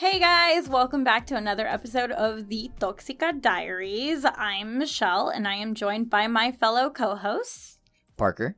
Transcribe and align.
Hey 0.00 0.18
guys, 0.18 0.66
welcome 0.66 1.04
back 1.04 1.26
to 1.26 1.36
another 1.36 1.66
episode 1.66 2.10
of 2.10 2.48
the 2.48 2.70
Toxica 2.80 3.38
Diaries. 3.38 4.24
I'm 4.34 4.78
Michelle 4.78 5.28
and 5.28 5.46
I 5.46 5.56
am 5.56 5.74
joined 5.74 6.08
by 6.08 6.26
my 6.26 6.50
fellow 6.50 6.88
co 6.88 7.16
hosts. 7.16 7.78
Parker. 8.16 8.56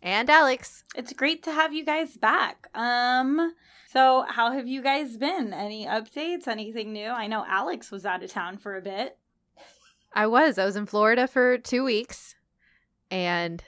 And 0.00 0.30
Alex. 0.30 0.84
It's 0.94 1.12
great 1.12 1.42
to 1.42 1.52
have 1.52 1.72
you 1.72 1.84
guys 1.84 2.16
back. 2.16 2.68
Um, 2.74 3.54
so 3.88 4.24
how 4.28 4.52
have 4.52 4.68
you 4.68 4.80
guys 4.80 5.16
been? 5.16 5.52
Any 5.52 5.84
updates? 5.84 6.46
Anything 6.46 6.92
new? 6.92 7.08
I 7.08 7.26
know 7.26 7.44
Alex 7.48 7.90
was 7.90 8.06
out 8.06 8.22
of 8.22 8.30
town 8.30 8.56
for 8.56 8.76
a 8.76 8.80
bit. 8.80 9.18
I 10.14 10.28
was. 10.28 10.58
I 10.58 10.64
was 10.64 10.76
in 10.76 10.86
Florida 10.86 11.26
for 11.26 11.58
two 11.58 11.84
weeks. 11.84 12.36
And, 13.10 13.62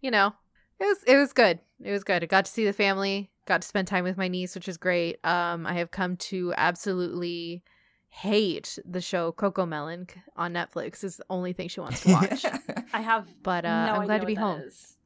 you 0.00 0.10
know, 0.10 0.32
it 0.78 0.84
was 0.84 1.02
it 1.06 1.16
was 1.16 1.32
good. 1.32 1.58
It 1.82 1.90
was 1.92 2.04
good. 2.04 2.22
I 2.22 2.26
got 2.26 2.44
to 2.46 2.50
see 2.50 2.64
the 2.64 2.72
family, 2.72 3.30
got 3.46 3.62
to 3.62 3.68
spend 3.68 3.88
time 3.88 4.04
with 4.04 4.16
my 4.16 4.28
niece, 4.28 4.54
which 4.54 4.68
is 4.68 4.76
great. 4.76 5.18
Um, 5.24 5.66
I 5.66 5.74
have 5.74 5.90
come 5.90 6.16
to 6.16 6.52
absolutely 6.56 7.62
hate 8.08 8.78
the 8.84 9.00
show 9.00 9.32
CoComelon 9.32 10.10
on 10.36 10.52
Netflix. 10.52 11.04
Is 11.04 11.16
the 11.18 11.24
only 11.30 11.52
thing 11.52 11.68
she 11.68 11.80
wants 11.80 12.00
to 12.02 12.12
watch. 12.12 12.44
I 12.92 13.00
have 13.00 13.28
But, 13.42 13.64
uh, 13.64 13.86
no 13.86 13.92
I'm 14.00 14.06
glad 14.06 14.20
to 14.22 14.26
be 14.26 14.34
home. 14.34 14.60
is. 14.60 14.96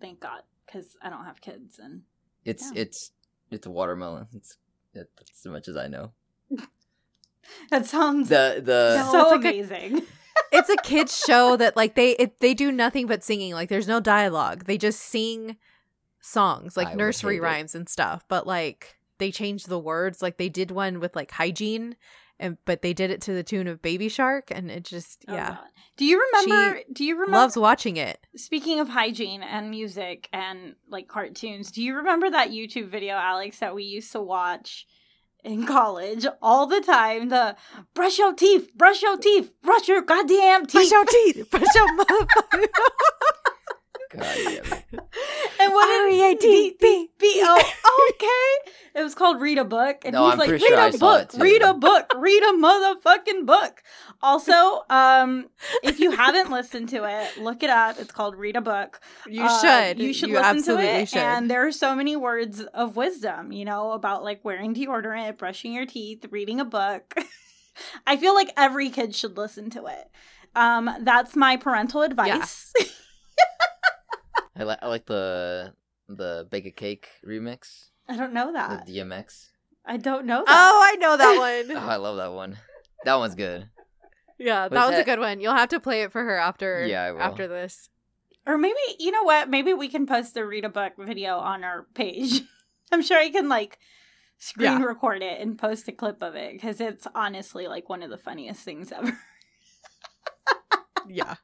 Thank 0.00 0.20
God, 0.20 0.42
because 0.66 0.96
I 1.02 1.10
don't 1.10 1.24
have 1.24 1.40
kids 1.40 1.78
and 1.78 2.02
It's 2.44 2.70
Yeah. 2.74 2.82
it's 2.82 3.12
it's 3.50 3.66
a 3.66 3.70
watermelon. 3.70 4.26
It's 4.34 4.56
it, 4.94 5.10
that's 5.16 5.44
as 5.46 5.52
much 5.52 5.68
as 5.68 5.76
I 5.76 5.88
know. 5.88 6.12
that 7.70 7.86
sounds 7.86 8.28
The 8.28 8.60
the 8.64 9.02
No. 9.04 9.12
so 9.12 9.20
it's 9.34 9.44
like 9.44 9.44
a- 9.54 9.58
amazing. 9.58 10.02
It's 10.54 10.70
a 10.70 10.76
kids 10.76 11.22
show 11.26 11.56
that 11.56 11.76
like 11.76 11.94
they 11.94 12.12
it, 12.12 12.40
they 12.40 12.54
do 12.54 12.70
nothing 12.72 13.06
but 13.06 13.22
singing. 13.22 13.52
Like 13.52 13.68
there's 13.68 13.88
no 13.88 14.00
dialogue. 14.00 14.64
They 14.64 14.78
just 14.78 15.00
sing 15.00 15.56
songs 16.20 16.76
like 16.76 16.88
would 16.88 16.98
nursery 16.98 17.34
hate 17.34 17.38
it. 17.38 17.42
rhymes 17.42 17.74
and 17.74 17.88
stuff. 17.88 18.24
But 18.28 18.46
like 18.46 18.96
they 19.18 19.30
changed 19.30 19.68
the 19.68 19.78
words. 19.78 20.22
Like 20.22 20.38
they 20.38 20.48
did 20.48 20.70
one 20.70 21.00
with 21.00 21.14
like 21.16 21.32
hygiene, 21.32 21.96
and 22.38 22.58
but 22.64 22.82
they 22.82 22.92
did 22.92 23.10
it 23.10 23.20
to 23.22 23.32
the 23.32 23.42
tune 23.42 23.68
of 23.68 23.82
Baby 23.82 24.08
Shark, 24.08 24.50
and 24.50 24.70
it 24.70 24.84
just 24.84 25.24
Oh, 25.28 25.34
yeah 25.34 25.48
God. 25.50 25.58
Do 25.96 26.04
you 26.04 26.20
remember? 26.32 26.80
do 26.92 27.04
you 27.04 27.14
remember? 27.14 27.36
loves 27.36 27.56
watching 27.56 27.96
it. 27.96 28.26
Speaking 28.36 28.80
of 28.80 28.88
hygiene 28.88 29.42
and 29.42 29.70
music 29.70 30.28
and 30.32 30.74
like 30.88 31.08
cartoons, 31.08 31.70
do 31.70 31.82
you 31.82 31.96
remember 31.96 32.30
that 32.30 32.50
YouTube 32.50 32.88
video, 32.88 33.14
Alex, 33.14 33.58
that 33.58 33.74
we 33.74 33.84
used 33.84 34.10
to 34.12 34.20
watch 34.20 34.86
in 35.44 35.66
college 35.66 36.26
all 36.42 36.66
the 36.66 36.80
time? 36.80 37.28
The 37.28 37.56
brush 37.94 38.18
your 38.18 38.34
teeth, 38.34 38.74
brush 38.74 39.02
your 39.02 39.16
teeth, 39.16 39.52
brush 39.62 39.88
your 39.88 40.02
goddamn 40.02 40.66
teeth. 40.66 40.72
Brush 40.72 40.90
your 40.90 41.04
teeth. 41.04 41.50
Brush 41.50 41.74
your 41.74 41.88
motherfucker. 41.98 42.66
God 44.16 44.34
damn 44.36 44.64
it. 44.72 44.84
and 44.92 45.72
what 45.72 45.86
did 45.86 46.22
R-E-A-D-B. 46.22 47.08
B 47.18 47.40
O 47.44 47.56
okay? 48.14 48.70
It 48.96 49.02
was 49.02 49.14
called 49.14 49.40
Read 49.40 49.58
a 49.58 49.64
Book, 49.64 50.02
and 50.04 50.12
No, 50.14 50.24
he's 50.24 50.32
I'm 50.34 50.38
like, 50.38 50.48
pretty 50.50 50.64
read 50.64 50.68
sure 50.68 50.88
a 50.88 50.92
saw 50.92 50.98
book, 51.18 51.22
it 51.22 51.30
too. 51.30 51.42
read 51.42 51.62
a 51.62 51.74
book, 51.74 52.12
read 52.16 52.42
a 52.42 52.52
motherfucking 52.52 53.44
book. 53.46 53.82
Also, 54.22 54.82
um, 54.88 55.48
if 55.82 55.98
you 55.98 56.12
haven't 56.12 56.50
listened 56.50 56.88
to 56.90 57.04
it, 57.04 57.36
look 57.42 57.62
it 57.62 57.70
up. 57.70 57.98
It's 57.98 58.12
called 58.12 58.36
Read 58.36 58.56
a 58.56 58.60
Book. 58.60 59.00
You 59.26 59.42
Uh, 59.44 59.60
should. 59.60 59.98
You 59.98 60.12
should 60.14 60.30
listen 60.30 60.44
absolutely 60.44 60.86
to 60.86 60.92
it. 61.00 61.08
should. 61.08 61.18
And 61.18 61.50
there 61.50 61.66
are 61.66 61.72
so 61.72 61.94
many 61.96 62.14
words 62.16 62.60
of 62.72 62.96
wisdom, 62.96 63.50
you 63.52 63.64
know, 63.64 63.90
about 63.92 64.22
like 64.22 64.44
wearing 64.44 64.74
deodorant, 64.74 65.38
brushing 65.38 65.72
your 65.72 65.86
teeth, 65.86 66.24
reading 66.30 66.60
a 66.60 66.64
book. 66.64 67.14
I 68.06 68.16
feel 68.16 68.34
like 68.34 68.52
every 68.56 68.88
kid 68.90 69.14
should 69.14 69.36
listen 69.36 69.68
to 69.70 69.86
it. 69.86 70.08
Um, 70.54 70.88
that's 71.00 71.34
my 71.34 71.56
parental 71.56 72.02
advice. 72.02 72.72
I 74.56 74.62
like 74.64 74.78
I 74.82 74.88
like 74.88 75.06
the 75.06 75.74
the 76.08 76.46
bake 76.50 76.66
a 76.66 76.70
cake 76.70 77.08
remix. 77.26 77.86
I 78.08 78.16
don't 78.16 78.32
know 78.32 78.52
that. 78.52 78.86
The 78.86 78.92
that. 78.92 79.08
DMX. 79.08 79.48
I 79.86 79.96
don't 79.96 80.26
know 80.26 80.44
that. 80.46 80.48
oh, 80.48 80.80
I 80.92 80.96
know 80.96 81.16
that 81.16 81.36
Oh, 81.70 81.74
one. 81.74 81.76
I 81.76 81.96
love 81.96 82.16
that 82.16 82.32
one. 82.32 82.56
That 83.04 83.16
one's 83.16 83.34
good. 83.34 83.68
yeah, 84.38 84.64
Was 84.64 84.70
that 84.72 84.90
was 84.90 84.98
a 84.98 85.04
good 85.04 85.18
one. 85.18 85.40
You'll 85.40 85.54
have 85.54 85.68
to 85.70 85.80
play 85.80 86.02
it 86.02 86.12
for 86.12 86.22
her 86.22 86.36
after. 86.38 86.86
Yeah, 86.86 87.02
I 87.02 87.12
will. 87.12 87.20
After 87.20 87.48
this. 87.48 87.88
Or 88.46 88.58
maybe 88.58 88.78
you 88.98 89.10
know 89.10 89.22
what? 89.24 89.48
Maybe 89.48 89.72
we 89.74 89.88
can 89.88 90.06
post 90.06 90.34
the 90.34 90.44
read 90.44 90.64
a 90.64 90.68
book 90.68 90.92
video 90.98 91.38
on 91.38 91.64
our 91.64 91.86
page. 91.94 92.42
I'm 92.92 93.02
sure 93.02 93.18
I 93.18 93.30
can 93.30 93.48
like 93.48 93.78
screen 94.38 94.80
Yeah. 94.80 94.84
record 94.84 95.22
it 95.22 95.40
and 95.40 95.58
post 95.58 95.88
a 95.88 95.92
clip 95.92 96.22
of 96.22 96.34
it 96.34 96.52
because 96.52 96.80
it's 96.80 97.06
honestly 97.14 97.66
like 97.66 97.88
one 97.88 98.02
of 98.02 98.10
the 98.10 98.18
funniest 98.18 98.62
things 98.64 98.92
ever. 98.92 99.18
Yeah. 101.06 101.34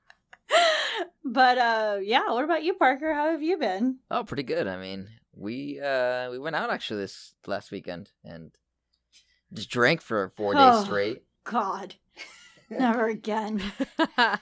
but 1.25 1.59
uh 1.59 1.99
yeah, 2.03 2.31
what 2.31 2.44
about 2.44 2.62
you, 2.62 2.75
Parker? 2.75 3.12
How 3.12 3.31
have 3.31 3.43
you 3.43 3.59
been? 3.59 3.99
Oh, 4.11 4.25
pretty 4.25 4.43
good. 4.43 4.66
I 4.66 4.77
mean, 4.77 5.09
we 5.34 5.81
uh 5.81 6.31
we 6.31 6.38
went 6.38 6.56
out 6.56 6.71
actually 6.71 7.00
this 7.00 7.34
last 7.47 7.71
weekend 7.71 8.11
and 8.25 8.53
just 9.53 9.71
drank 9.71 10.00
for 10.00 10.33
four 10.37 10.55
days 10.55 10.84
straight. 10.84 11.22
God. 11.44 11.97
Never 12.71 13.09
again. 13.09 13.62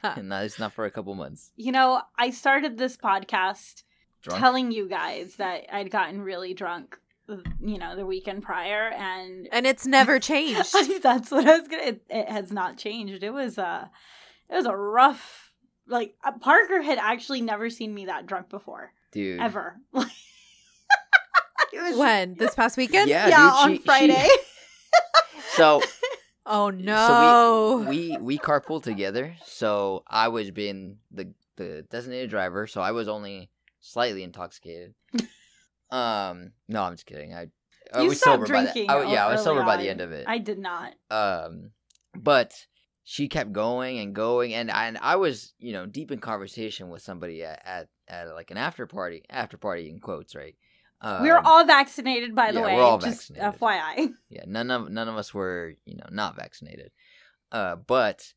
And 0.02 0.32
that 0.32 0.44
is 0.44 0.58
not 0.58 0.72
for 0.72 0.84
a 0.84 0.90
couple 0.90 1.14
months. 1.14 1.50
You 1.56 1.72
know, 1.72 2.02
I 2.18 2.30
started 2.30 2.76
this 2.76 2.96
podcast 2.96 3.84
Drunk. 4.22 4.40
telling 4.40 4.72
you 4.72 4.88
guys 4.88 5.36
that 5.36 5.66
I'd 5.72 5.90
gotten 5.90 6.20
really 6.20 6.52
drunk, 6.52 6.98
you 7.60 7.78
know, 7.78 7.94
the 7.96 8.04
weekend 8.04 8.42
prior 8.42 8.88
and 8.90 9.48
and 9.52 9.66
it's 9.66 9.86
never 9.86 10.18
changed. 10.18 10.74
That's 11.02 11.30
what 11.30 11.46
I 11.46 11.58
was 11.58 11.68
gonna. 11.68 11.82
It, 11.82 12.02
it 12.10 12.28
has 12.28 12.52
not 12.52 12.76
changed. 12.76 13.22
It 13.22 13.30
was 13.30 13.58
uh 13.58 13.86
it 14.50 14.54
was 14.54 14.66
a 14.66 14.76
rough. 14.76 15.47
Like 15.88 16.14
uh, 16.22 16.32
Parker 16.32 16.82
had 16.82 16.98
actually 16.98 17.40
never 17.40 17.70
seen 17.70 17.94
me 17.94 18.06
that 18.06 18.26
drunk 18.26 18.48
before, 18.50 18.92
Dude. 19.12 19.40
ever. 19.40 19.76
it 19.94 20.06
was 21.82 21.96
when 21.96 22.34
this 22.34 22.54
past 22.54 22.76
weekend? 22.76 23.08
Yeah, 23.08 23.28
yeah, 23.28 23.36
dude, 23.36 23.52
on 23.54 23.68
she- 23.70 23.76
she- 23.78 23.82
Friday. 23.82 24.28
So 25.52 25.80
Oh 26.46 26.70
no. 26.70 27.84
we 27.88 28.16
we 28.20 28.38
carpooled 28.38 28.82
together. 28.84 29.34
So 29.44 30.04
I 30.06 30.28
was 30.28 30.50
being 30.50 30.98
the 31.10 31.32
the 31.56 31.84
designated 31.90 32.30
driver, 32.30 32.66
so 32.68 32.80
I 32.80 32.92
was 32.92 33.08
only 33.08 33.50
slightly 33.80 34.22
intoxicated. 34.22 34.94
um, 35.90 36.52
no, 36.68 36.82
I'm 36.84 36.92
just 36.94 37.06
kidding. 37.06 37.34
I 37.34 37.48
I 37.92 38.02
You 38.02 38.08
was 38.10 38.18
stopped 38.20 38.46
sober 38.46 38.52
by 38.52 38.72
the, 38.72 38.88
I, 38.88 39.12
yeah, 39.12 39.26
I 39.26 39.32
was 39.32 39.40
early 39.40 39.44
sober 39.44 39.62
by 39.64 39.78
the 39.78 39.88
end 39.88 40.00
of 40.00 40.12
it. 40.12 40.26
I 40.28 40.38
did 40.38 40.58
not. 40.58 40.94
um, 41.10 41.72
but 42.14 42.66
she 43.10 43.26
kept 43.26 43.54
going 43.54 43.98
and 44.00 44.14
going, 44.14 44.52
and 44.52 44.70
I, 44.70 44.86
and 44.86 44.98
I 45.00 45.16
was 45.16 45.54
you 45.58 45.72
know 45.72 45.86
deep 45.86 46.12
in 46.12 46.18
conversation 46.18 46.90
with 46.90 47.00
somebody 47.00 47.42
at 47.42 47.62
at, 47.64 47.88
at 48.06 48.34
like 48.34 48.50
an 48.50 48.58
after 48.58 48.86
party, 48.86 49.22
after 49.30 49.56
party 49.56 49.88
in 49.88 49.98
quotes, 49.98 50.34
right? 50.34 50.54
Um, 51.00 51.22
we 51.22 51.30
were 51.30 51.40
all 51.42 51.64
vaccinated, 51.64 52.34
by 52.34 52.52
the 52.52 52.58
yeah, 52.58 52.66
way. 52.66 52.76
we're 52.76 52.82
all 52.82 52.98
just 52.98 53.30
vaccinated. 53.30 53.60
FYI. 53.60 54.12
yeah 54.28 54.42
none 54.46 54.70
of 54.70 54.90
none 54.90 55.08
of 55.08 55.16
us 55.16 55.32
were 55.32 55.74
you 55.86 55.96
know 55.96 56.04
not 56.10 56.36
vaccinated 56.36 56.90
uh 57.52 57.76
but 57.76 58.34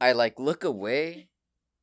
i 0.00 0.12
like 0.12 0.38
look 0.38 0.64
away 0.64 1.28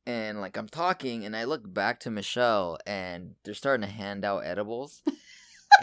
and 0.06 0.40
like 0.40 0.56
i'm 0.56 0.68
talking 0.68 1.24
and 1.24 1.36
i 1.36 1.42
look 1.42 1.62
back 1.74 1.98
to 2.00 2.10
michelle 2.10 2.78
and 2.86 3.34
they're 3.44 3.52
starting 3.52 3.86
to 3.86 3.92
hand 3.92 4.24
out 4.24 4.44
edibles 4.44 5.02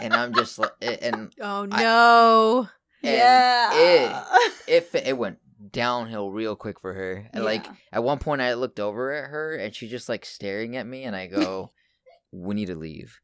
and 0.00 0.14
i'm 0.14 0.32
just 0.34 0.58
like 0.58 0.72
and 0.80 1.32
oh 1.40 1.66
no. 1.66 2.68
And 3.04 3.14
yeah. 3.14 4.24
it 4.66 4.90
it 4.94 5.16
went 5.16 5.38
downhill 5.72 6.30
real 6.30 6.56
quick 6.56 6.80
for 6.80 6.94
her 6.94 7.28
And, 7.32 7.44
like 7.44 7.66
at 7.92 8.02
one 8.04 8.18
point 8.18 8.40
i 8.42 8.54
looked 8.54 8.80
over 8.80 9.12
at 9.12 9.30
her 9.30 9.54
and 9.54 9.74
she's 9.74 9.90
just 9.90 10.08
like 10.08 10.24
staring 10.24 10.76
at 10.76 10.86
me 10.86 11.04
and 11.04 11.14
i 11.16 11.26
go 11.26 11.72
we 12.32 12.54
need 12.54 12.66
to 12.66 12.74
leave 12.74 13.20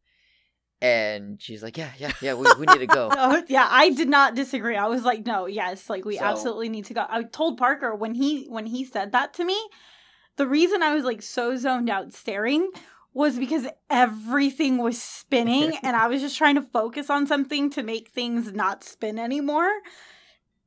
and 0.83 1.41
she's 1.41 1.63
like 1.63 1.77
yeah 1.79 1.91
yeah 1.99 2.13
yeah 2.21 2.35
we, 2.35 2.47
we 2.59 2.67
need 2.67 2.81
to 2.81 2.87
go 2.87 3.09
Oh, 3.17 3.43
yeah, 3.49 3.67
I 3.71 3.91
did 3.91 4.09
not 4.09 4.35
disagree. 4.35 4.77
I 4.77 4.87
was 4.89 5.03
like, 5.05 5.25
no, 5.25 5.47
yes, 5.47 5.89
like 5.89 6.05
we 6.05 6.19
So- 6.19 6.25
absolutely 6.25 6.69
need 6.69 6.85
to 6.87 6.95
go. 6.95 7.07
I 7.09 7.23
told 7.23 7.57
Parker 7.57 7.95
when 7.95 8.15
he 8.15 8.45
when 8.47 8.67
he 8.67 8.85
said 8.85 9.13
that 9.13 9.33
to 9.35 9.45
me, 9.45 9.59
the 10.37 10.47
reason 10.47 10.83
I 10.83 10.95
was 10.95 11.05
like 11.05 11.23
so 11.23 11.57
zoned 11.57 11.89
out 11.89 12.13
staring 12.13 12.71
was 13.15 13.39
because 13.39 13.67
everything 13.89 14.77
was 14.79 15.01
spinning 15.01 15.75
and 15.83 15.97
I 15.97 16.09
was 16.09 16.21
just 16.21 16.37
trying 16.37 16.57
to 16.57 16.63
focus 16.63 17.09
on 17.09 17.27
something 17.27 17.71
to 17.71 17.83
make 17.83 18.09
things 18.11 18.53
not 18.53 18.83
spin 18.85 19.19
anymore. 19.19 19.71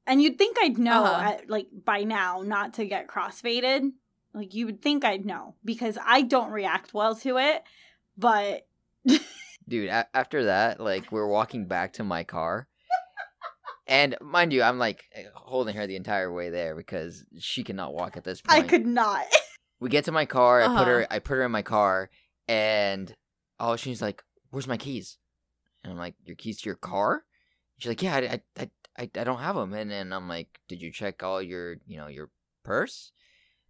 And 0.07 0.21
you'd 0.21 0.37
think 0.37 0.57
I'd 0.59 0.77
know 0.77 1.03
Uh-huh. 1.03 1.29
at, 1.33 1.49
like 1.49 1.67
by 1.85 2.03
now 2.03 2.41
not 2.45 2.73
to 2.75 2.85
get 2.85 3.07
crossfaded. 3.07 3.91
Like 4.33 4.53
you 4.53 4.65
would 4.67 4.81
think 4.81 5.03
I'd 5.03 5.25
know 5.25 5.55
because 5.65 5.97
I 6.03 6.21
don't 6.21 6.51
react 6.51 6.93
well 6.93 7.15
to 7.17 7.37
it, 7.37 7.63
but 8.17 8.65
dude 9.67 9.89
a- 9.89 10.07
after 10.15 10.45
that 10.45 10.79
like 10.79 11.11
we're 11.11 11.27
walking 11.27 11.67
back 11.67 11.93
to 11.93 12.03
my 12.03 12.23
car 12.23 12.67
and 13.87 14.15
mind 14.21 14.53
you 14.53 14.61
i'm 14.63 14.79
like 14.79 15.05
holding 15.35 15.75
her 15.75 15.87
the 15.87 15.95
entire 15.95 16.31
way 16.31 16.49
there 16.49 16.75
because 16.75 17.25
she 17.39 17.63
cannot 17.63 17.93
walk 17.93 18.15
at 18.17 18.23
this 18.23 18.41
point 18.41 18.63
I 18.63 18.67
could 18.67 18.85
not. 18.85 19.25
we 19.79 19.89
get 19.89 20.05
to 20.05 20.11
my 20.11 20.25
car 20.25 20.61
i 20.61 20.67
put 20.77 20.87
her 20.87 20.99
Uh-huh. 21.01 21.07
i 21.11 21.19
put 21.19 21.35
her 21.35 21.43
in 21.43 21.51
my 21.51 21.61
car 21.61 22.09
and 22.47 23.13
oh 23.59 23.75
she's 23.75 24.01
like 24.01 24.23
where's 24.51 24.67
my 24.67 24.77
keys 24.77 25.17
and 25.83 25.91
i'm 25.91 25.99
like 25.99 26.15
your 26.25 26.35
keys 26.35 26.61
to 26.61 26.69
your 26.69 26.75
car 26.75 27.23
she's 27.77 27.89
like 27.89 28.01
yeah 28.01 28.15
i 28.15 28.19
i 28.19 28.41
i, 28.63 28.69
I, 28.97 29.09
I 29.15 29.23
don't 29.23 29.39
have 29.39 29.55
them 29.55 29.73
and 29.73 29.91
then 29.91 30.11
i'm 30.11 30.27
like 30.27 30.59
did 30.67 30.81
you 30.81 30.91
check 30.91 31.21
all 31.23 31.41
your 31.41 31.77
you 31.85 31.97
know 31.97 32.07
your 32.07 32.29
purse 32.63 33.11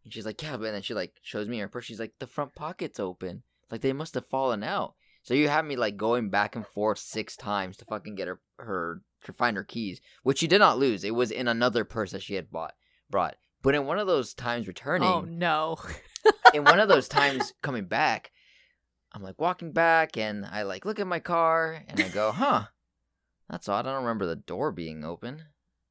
And 0.03 0.13
she's 0.13 0.25
like, 0.25 0.41
yeah, 0.41 0.55
but 0.55 0.71
then 0.71 0.81
she 0.81 0.93
like 0.93 1.15
shows 1.21 1.49
me 1.49 1.59
her 1.59 1.67
purse. 1.67 1.83
She's 1.83 1.99
like, 1.99 2.13
the 2.19 2.27
front 2.27 2.55
pocket's 2.55 2.97
open. 2.99 3.43
Like 3.69 3.81
they 3.81 3.91
must 3.91 4.13
have 4.15 4.25
fallen 4.25 4.63
out. 4.63 4.95
So 5.21 5.33
you 5.33 5.49
have 5.49 5.65
me 5.65 5.75
like 5.75 5.97
going 5.97 6.29
back 6.29 6.55
and 6.55 6.65
forth 6.65 6.97
six 6.97 7.35
times 7.35 7.75
to 7.77 7.85
fucking 7.85 8.15
get 8.15 8.29
her 8.29 8.39
her 8.57 9.01
to 9.25 9.33
find 9.33 9.57
her 9.57 9.65
keys, 9.65 9.99
which 10.23 10.39
she 10.39 10.47
did 10.47 10.59
not 10.59 10.79
lose. 10.79 11.03
It 11.03 11.13
was 11.13 11.29
in 11.29 11.49
another 11.49 11.83
purse 11.83 12.11
that 12.11 12.23
she 12.23 12.35
had 12.35 12.49
bought 12.49 12.73
brought. 13.09 13.35
But 13.61 13.75
in 13.75 13.85
one 13.85 13.99
of 13.99 14.07
those 14.07 14.33
times 14.33 14.65
oh, 14.65 14.69
returning, 14.69 15.09
Oh 15.09 15.21
no. 15.27 15.75
in 16.53 16.63
one 16.63 16.79
of 16.79 16.87
those 16.87 17.07
times 17.19 17.53
coming 17.61 17.85
back, 17.85 18.31
I'm 19.13 19.21
like 19.23 19.41
walking 19.41 19.73
back 19.73 20.15
and 20.15 20.45
I 20.45 20.63
like 20.63 20.85
look 20.85 20.99
at 21.01 21.07
my 21.07 21.19
car 21.19 21.83
and 21.89 21.99
I 21.99 22.07
go, 22.07 22.31
huh, 22.31 22.67
that's 23.49 23.67
odd. 23.69 23.85
I 23.87 23.91
don't 23.91 24.03
remember 24.03 24.25
the 24.25 24.35
door 24.35 24.71
being 24.71 25.03
open. 25.03 25.43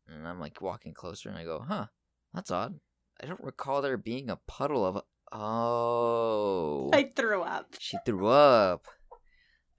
And 0.09 0.27
I'm 0.27 0.39
like 0.41 0.61
walking 0.61 0.95
closer 0.95 1.29
and 1.29 1.37
I 1.39 1.45
go, 1.45 1.65
huh, 1.67 1.87
that's 2.33 2.51
odd. 2.51 2.79
I 3.23 3.27
don't 3.27 3.43
recall 3.43 3.83
there 3.83 3.97
being 3.97 4.31
a 4.31 4.37
puddle 4.47 4.85
of. 4.85 5.03
Oh. 5.33 6.91
I 6.93 7.11
threw 7.15 7.43
up. 7.43 7.75
She 7.79 7.97
threw 8.07 8.29
up. 8.29 8.87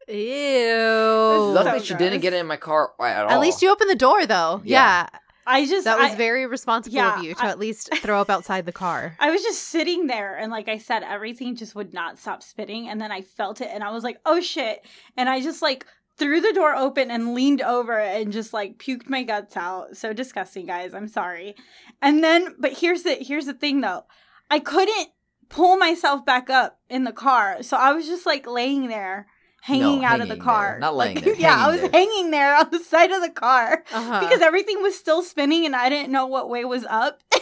Ew. 0.08 0.16
So 0.16 1.52
Luckily, 1.54 1.84
she 1.84 1.94
didn't 1.96 2.22
get 2.22 2.34
in 2.34 2.48
my 2.48 2.58
car 2.58 2.92
at 3.02 3.26
all. 3.26 3.32
At 3.32 3.40
least 3.40 3.62
you 3.62 3.72
opened 3.72 3.90
the 3.90 3.96
door 3.96 4.26
though. 4.26 4.62
Yeah. 4.64 5.08
Yeah. 5.12 5.20
I 5.50 5.66
just 5.66 5.86
That 5.86 5.98
was 5.98 6.12
I- 6.12 6.16
very 6.16 6.46
responsible 6.46 6.96
yeah, 6.98 7.18
of 7.20 7.24
you 7.24 7.34
to 7.34 7.44
I- 7.46 7.50
at 7.50 7.58
least 7.60 7.90
throw 8.02 8.20
up 8.20 8.30
outside 8.30 8.66
the 8.66 8.74
car. 8.74 9.16
I 9.20 9.32
was 9.32 9.42
just 9.44 9.64
sitting 9.70 10.08
there 10.08 10.36
and 10.38 10.52
like 10.52 10.68
I 10.68 10.78
said, 10.78 11.04
everything 11.04 11.56
just 11.56 11.74
would 11.76 11.94
not 11.94 12.18
stop 12.20 12.44
spitting. 12.44 12.90
And 12.90 13.00
then 13.00 13.12
I 13.14 13.22
felt 13.22 13.62
it 13.62 13.70
and 13.72 13.82
I 13.84 13.92
was 13.92 14.04
like, 14.04 14.18
oh 14.26 14.42
shit. 14.42 14.86
And 15.16 15.30
I 15.30 15.40
just 15.42 15.62
like 15.62 15.86
threw 16.18 16.42
the 16.42 16.54
door 16.54 16.76
open 16.76 17.12
and 17.12 17.34
leaned 17.34 17.62
over 17.62 18.00
and 18.00 18.32
just 18.34 18.54
like 18.54 18.78
puked 18.78 19.10
my 19.10 19.24
guts 19.24 19.56
out. 19.58 19.96
So 19.98 20.14
disgusting, 20.14 20.66
guys. 20.66 20.94
I'm 20.94 21.08
sorry. 21.08 21.56
And 22.02 22.24
then 22.24 22.56
but 22.60 22.74
here's 22.74 23.04
the 23.04 23.16
here's 23.16 23.46
the 23.46 23.54
thing 23.54 23.82
though. 23.82 24.06
I 24.50 24.60
couldn't 24.60 25.10
pull 25.50 25.78
myself 25.78 26.26
back 26.26 26.50
up 26.50 26.80
in 26.90 27.04
the 27.04 27.12
car. 27.12 27.62
So 27.64 27.78
I 27.78 27.94
was 27.94 28.08
just 28.08 28.26
like 28.26 28.48
laying 28.48 28.88
there. 28.88 29.28
Hanging 29.64 30.06
out 30.06 30.22
of 30.22 30.30
the 30.30 30.38
car. 30.38 30.72
there. 30.74 30.80
Not 30.80 30.96
Like, 30.96 31.16
laying 31.16 31.26
there, 31.26 31.36
Yeah, 31.36 31.66
I 31.66 31.70
was 31.70 31.82
there. 31.82 31.90
hanging 31.92 32.32
there 32.32 32.56
on 32.56 32.70
the 32.72 32.80
side 32.80 33.12
of 33.12 33.22
the 33.22 33.30
car 33.30 33.84
Uh-huh. 33.92 34.20
because 34.22 34.40
everything 34.42 34.82
was 34.82 34.98
still 34.98 35.22
spinning 35.24 35.66
and 35.66 35.76
I 35.76 35.90
didn't 35.90 36.12
know 36.12 36.26
what 36.26 36.50
way 36.50 36.64
was 36.64 36.86
up. 36.86 37.22
and 37.34 37.42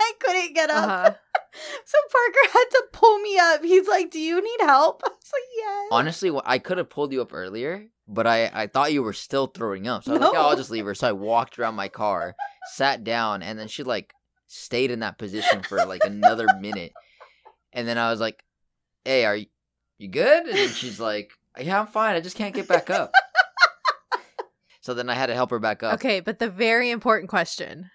I 0.00 0.12
couldn't 0.20 0.54
get 0.54 0.70
up. 0.70 0.84
uh-huh. 0.88 1.14
So 1.84 1.98
Parker 2.12 2.52
had 2.52 2.64
to 2.70 2.84
pull 2.92 3.18
me 3.18 3.38
up. 3.38 3.62
He's 3.64 3.88
like, 3.88 4.10
"Do 4.10 4.20
you 4.20 4.42
need 4.42 4.60
help?" 4.60 5.02
I 5.06 5.08
was 5.08 5.32
like, 5.32 5.42
"Yes." 5.56 5.88
Honestly, 5.90 6.40
I 6.44 6.58
could 6.58 6.78
have 6.78 6.90
pulled 6.90 7.12
you 7.12 7.22
up 7.22 7.32
earlier, 7.32 7.86
but 8.08 8.26
I, 8.26 8.50
I 8.52 8.66
thought 8.66 8.92
you 8.92 9.02
were 9.02 9.12
still 9.12 9.46
throwing 9.46 9.86
up. 9.88 10.04
So 10.04 10.10
I 10.10 10.14
was 10.14 10.20
like, 10.22 10.32
No. 10.34 10.40
oh, 10.40 10.48
I'll 10.50 10.56
just 10.56 10.70
leave 10.70 10.84
her. 10.84 10.94
So 10.94 11.08
I 11.08 11.12
walked 11.12 11.58
around 11.58 11.74
my 11.74 11.88
car, 11.88 12.34
sat 12.72 13.04
down, 13.04 13.42
and 13.42 13.58
then 13.58 13.68
she 13.68 13.82
like 13.82 14.12
stayed 14.46 14.90
in 14.90 15.00
that 15.00 15.18
position 15.18 15.62
for 15.62 15.84
like 15.86 16.04
another 16.04 16.46
minute. 16.60 16.92
And 17.72 17.86
then 17.86 17.98
I 17.98 18.10
was 18.10 18.20
like, 18.20 18.42
hey, 19.04 19.24
are 19.24 19.36
you, 19.36 19.46
you 19.98 20.08
good? 20.08 20.46
And 20.46 20.70
she's 20.70 20.98
like, 21.00 21.32
yeah, 21.60 21.80
I'm 21.80 21.86
fine. 21.86 22.14
I 22.16 22.20
just 22.20 22.36
can't 22.36 22.54
get 22.54 22.68
back 22.68 22.88
up. 22.90 23.12
so 24.80 24.94
then 24.94 25.10
I 25.10 25.14
had 25.14 25.26
to 25.26 25.34
help 25.34 25.50
her 25.50 25.58
back 25.58 25.82
up. 25.82 25.94
Okay, 25.94 26.20
but 26.20 26.38
the 26.38 26.48
very 26.48 26.90
important 26.90 27.28
question. 27.28 27.90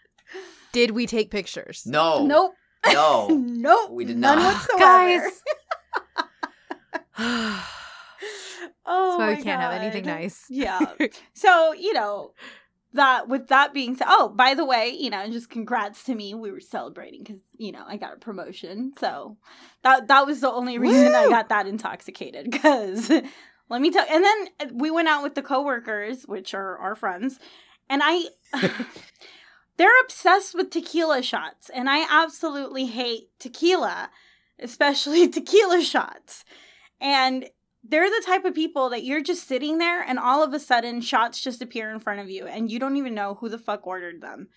Did 0.71 0.91
we 0.91 1.05
take 1.07 1.31
pictures? 1.31 1.83
No. 1.85 2.25
Nope. 2.25 2.53
No. 2.87 3.27
nope. 3.31 3.91
We 3.91 4.05
did 4.05 4.17
None 4.17 4.37
not. 4.39 4.53
whatsoever. 4.55 5.31
Guys. 7.17 7.67
Oh, 8.83 9.11
That's 9.11 9.19
why 9.19 9.25
my 9.31 9.37
we 9.37 9.43
can't 9.43 9.61
have 9.61 9.81
anything 9.81 10.05
nice. 10.05 10.45
Yeah. 10.49 10.79
So 11.33 11.73
you 11.73 11.93
know 11.93 12.33
that. 12.93 13.27
With 13.27 13.47
that 13.47 13.73
being 13.73 13.95
said, 13.95 14.07
oh, 14.09 14.29
by 14.29 14.53
the 14.53 14.65
way, 14.65 14.89
you 14.89 15.09
know, 15.09 15.27
just 15.29 15.49
congrats 15.49 16.03
to 16.05 16.15
me. 16.15 16.33
We 16.33 16.51
were 16.51 16.59
celebrating 16.59 17.23
because 17.23 17.41
you 17.57 17.71
know 17.71 17.83
I 17.87 17.97
got 17.97 18.13
a 18.13 18.17
promotion. 18.17 18.93
So 18.99 19.37
that 19.83 20.07
that 20.07 20.25
was 20.25 20.41
the 20.41 20.51
only 20.51 20.77
reason 20.77 21.13
I 21.13 21.29
got 21.29 21.49
that 21.49 21.67
intoxicated. 21.67 22.49
Because 22.51 23.09
let 23.69 23.81
me 23.81 23.91
tell. 23.91 24.05
And 24.09 24.23
then 24.23 24.47
uh, 24.59 24.65
we 24.73 24.91
went 24.91 25.07
out 25.07 25.23
with 25.23 25.35
the 25.35 25.41
coworkers, 25.41 26.23
which 26.23 26.53
are 26.53 26.77
our 26.77 26.95
friends, 26.95 27.39
and 27.89 28.01
I. 28.03 28.25
They're 29.81 30.01
obsessed 30.03 30.53
with 30.53 30.69
tequila 30.69 31.23
shots, 31.23 31.71
and 31.73 31.89
I 31.89 32.05
absolutely 32.07 32.85
hate 32.85 33.29
tequila, 33.39 34.11
especially 34.59 35.27
tequila 35.37 35.81
shots. 35.81 36.45
And 36.99 37.49
they're 37.83 38.07
the 38.07 38.21
type 38.23 38.45
of 38.45 38.53
people 38.53 38.91
that 38.91 39.03
you're 39.03 39.23
just 39.23 39.47
sitting 39.47 39.79
there 39.79 40.03
and 40.03 40.19
all 40.19 40.43
of 40.43 40.53
a 40.53 40.59
sudden 40.59 41.01
shots 41.01 41.41
just 41.41 41.63
appear 41.63 41.89
in 41.89 41.99
front 41.99 42.19
of 42.19 42.29
you 42.29 42.45
and 42.45 42.69
you 42.71 42.77
don't 42.77 42.95
even 42.95 43.15
know 43.15 43.33
who 43.33 43.49
the 43.49 43.57
fuck 43.57 43.87
ordered 43.87 44.21
them. 44.21 44.49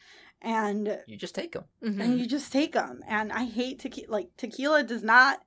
And 0.42 0.98
You 1.06 1.16
just 1.16 1.34
take 1.34 1.52
them. 1.52 1.64
Mhm. 1.82 2.00
and 2.02 2.18
you 2.18 2.26
just 2.26 2.52
take 2.52 2.74
them. 2.74 3.00
And 3.08 3.32
I 3.32 3.46
hate 3.46 3.78
tequila. 3.78 4.12
Like 4.12 4.28
tequila 4.36 4.82
does 4.82 5.02
not 5.02 5.40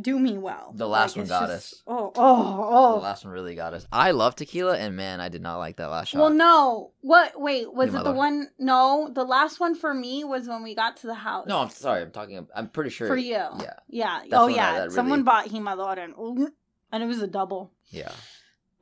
do 0.00 0.18
me 0.18 0.38
well. 0.38 0.72
The 0.74 0.88
last 0.88 1.16
Like, 1.16 1.28
one 1.28 1.40
got 1.40 1.48
just- 1.48 1.72
us. 1.74 1.82
Oh, 1.86 2.12
oh, 2.16 2.68
oh. 2.70 2.94
The 2.96 3.02
last 3.02 3.24
one 3.24 3.34
really 3.34 3.54
got 3.54 3.74
us. 3.74 3.86
I 3.92 4.12
love 4.12 4.34
tequila, 4.36 4.76
and 4.78 4.96
man, 4.96 5.20
I 5.20 5.28
did 5.28 5.42
not 5.42 5.58
like 5.58 5.76
that 5.76 5.88
last 5.90 6.08
shot. 6.08 6.20
Well, 6.20 6.30
no. 6.30 6.92
What? 7.02 7.38
Wait, 7.40 7.72
was 7.72 7.86
Leave 7.88 7.94
my 7.94 8.00
it 8.00 8.02
the 8.04 8.08
alone. 8.10 8.16
one? 8.16 8.48
No, 8.58 9.10
the 9.12 9.24
last 9.24 9.60
one 9.60 9.74
for 9.74 9.92
me 9.92 10.24
was 10.24 10.48
when 10.48 10.62
we 10.62 10.74
got 10.74 10.96
to 10.98 11.06
the 11.06 11.14
house. 11.14 11.46
No, 11.46 11.58
I'm 11.58 11.70
sorry. 11.70 12.02
I'm 12.02 12.10
talking. 12.10 12.46
I'm 12.54 12.68
pretty 12.68 12.90
sure. 12.90 13.06
for 13.08 13.16
you. 13.16 13.32
Yeah. 13.34 13.74
Yeah. 13.88 14.20
That's 14.20 14.32
oh 14.32 14.46
when 14.46 14.54
I- 14.54 14.56
yeah. 14.56 14.78
that 14.80 14.92
Someone 14.92 15.20
really- 15.20 15.24
bought 15.24 15.48
Jimador 15.48 15.98
and 15.98 16.48
and 16.90 17.02
it 17.02 17.06
was 17.06 17.20
a 17.22 17.26
double. 17.26 17.72
Yeah. 17.90 18.12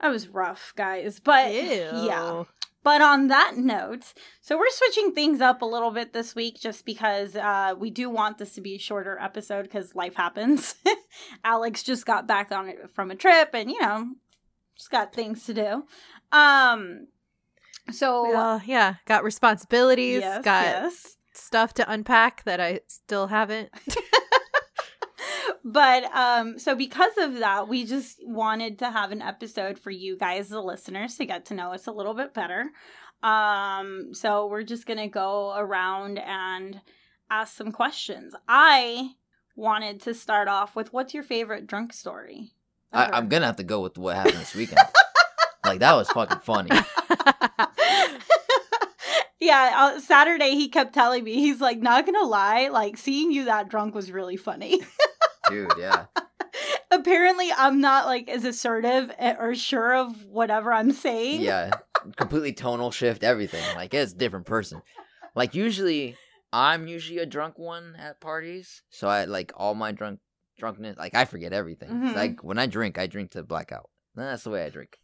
That 0.01 0.09
was 0.11 0.29
rough, 0.29 0.73
guys. 0.77 1.21
But 1.21 1.53
Ew. 1.53 1.61
yeah. 1.61 2.45
But 2.83 3.03
on 3.03 3.27
that 3.29 3.59
note, 3.59 4.15
so 4.41 4.57
we're 4.57 4.71
switching 4.71 5.13
things 5.13 5.43
up 5.43 5.61
a 5.61 5.67
little 5.67 5.91
bit 5.91 6.15
this 6.15 6.35
week 6.35 6.59
just 6.59 6.87
because 6.87 7.37
uh, 7.37 7.75
we 7.79 7.91
do 7.91 8.09
want 8.09 8.39
this 8.39 8.55
to 8.55 8.63
be 8.63 8.77
a 8.77 8.79
shorter 8.79 9.19
episode 9.21 9.65
because 9.65 9.95
life 9.95 10.15
happens. 10.15 10.77
Alex 11.45 11.83
just 11.83 12.07
got 12.07 12.27
back 12.27 12.53
on 12.53 12.69
it 12.69 12.91
from 12.91 13.11
a 13.11 13.15
trip 13.15 13.51
and, 13.55 13.71
you 13.71 13.81
know, 13.81 14.09
just 14.77 14.91
got 14.91 15.15
things 15.15 15.45
to 15.47 15.55
do. 15.55 15.85
Um, 16.37 17.09
so, 17.91 18.25
Well, 18.31 18.63
yeah, 18.65 18.97
got 19.07 19.25
responsibilities, 19.25 20.21
yes, 20.21 20.45
got 20.45 20.65
yes. 20.65 21.17
stuff 21.33 21.75
to 21.75 21.91
unpack 21.91 22.45
that 22.45 22.61
I 22.61 22.81
still 22.87 23.29
haven't. 23.29 23.71
but 25.65 26.05
um 26.15 26.59
so 26.59 26.75
because 26.75 27.13
of 27.19 27.39
that 27.39 27.69
we 27.69 27.85
just 27.85 28.19
wanted 28.27 28.79
to 28.79 28.91
have 28.91 29.13
an 29.13 29.23
episode 29.23 29.79
for 29.79 29.91
you 29.91 30.17
guys 30.17 30.49
the 30.49 30.63
listeners 30.63 31.17
to 31.17 31.27
get 31.27 31.45
to 31.45 31.55
know 31.55 31.73
us 31.73 31.87
a 31.87 31.93
little 31.93 32.15
bit 32.15 32.33
better 32.33 32.71
um 33.23 34.09
so 34.13 34.47
we're 34.47 34.63
just 34.63 34.87
gonna 34.87 35.09
go 35.09 35.55
around 35.57 36.19
and 36.19 36.81
ask 37.31 37.55
some 37.57 37.73
questions 37.73 38.35
i 38.49 39.11
wanted 39.61 40.01
to 40.03 40.15
start 40.15 40.49
off 40.49 40.75
with 40.75 40.93
what's 40.93 41.15
your 41.15 41.23
favorite 41.23 41.67
drunk 41.67 41.93
story 41.93 42.53
I? 42.93 43.11
I'm 43.13 43.29
gonna 43.29 43.47
have 43.47 43.57
to 43.57 43.63
go 43.63 43.81
with 43.81 43.97
what 43.99 44.17
happened 44.17 44.39
this 44.39 44.55
weekend. 44.55 44.81
like 45.65 45.79
that 45.81 45.95
was 45.95 46.09
fucking 46.11 46.41
funny. 46.41 46.71
yeah 49.41 49.73
uh, 49.77 50.01
saturday 50.01 50.51
he 50.51 50.69
kept 50.69 50.93
telling 50.93 51.25
me 51.25 51.35
he's 51.35 51.61
like 51.61 51.79
not 51.79 52.05
gonna 52.05 52.25
lie 52.25 52.69
like 52.69 52.97
seeing 52.97 53.33
you 53.33 53.45
that 53.47 53.69
drunk 53.69 53.95
was 53.95 54.11
really 54.13 54.37
funny 54.37 54.81
Dude, 55.49 55.73
yeah. 55.79 56.07
apparently 56.91 57.49
i'm 57.57 57.81
not 57.81 58.07
like 58.07 58.29
as 58.29 58.45
assertive 58.45 59.11
eh, 59.19 59.35
or 59.39 59.55
sure 59.55 59.95
of 59.95 60.27
whatever 60.27 60.73
i'm 60.73 60.93
saying 60.93 61.41
Yeah. 61.43 61.71
Completely 62.17 62.55
tonal 62.55 62.91
shift, 62.91 63.23
everything. 63.23 63.63
Like 63.77 63.93
it's 63.93 64.13
a 64.13 64.17
different 64.17 64.47
person. 64.47 64.81
Like 65.35 65.55
usually 65.55 66.17
I'm 66.53 66.87
usually 66.89 67.19
a 67.19 67.27
drunk 67.27 67.59
one 67.59 67.95
at 67.99 68.21
parties. 68.21 68.83
So 68.91 69.09
I 69.09 69.25
like 69.25 69.53
all 69.57 69.75
my 69.75 69.93
drunk 69.93 70.21
drunkenness 70.59 70.99
like 70.99 71.15
I 71.15 71.25
forget 71.25 71.53
everything. 71.53 71.91
Mhm. 71.91 72.15
Like 72.15 72.45
when 72.45 72.59
I 72.59 72.67
drink, 72.67 72.99
I 72.99 73.07
drink 73.07 73.31
to 73.33 73.43
blackout. 73.43 73.89
That's 74.15 74.45
the 74.45 74.51
way 74.51 74.65
I 74.65 74.69
drink. 74.69 74.99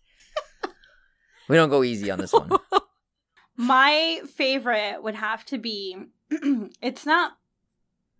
we 1.48 1.56
don't 1.56 1.70
go 1.70 1.82
easy 1.82 2.10
on 2.10 2.18
this 2.18 2.32
one. 2.32 2.50
My 3.56 4.20
favorite 4.34 5.02
would 5.02 5.14
have 5.14 5.44
to 5.46 5.58
be 5.58 5.96
it's 6.30 7.06
not 7.06 7.38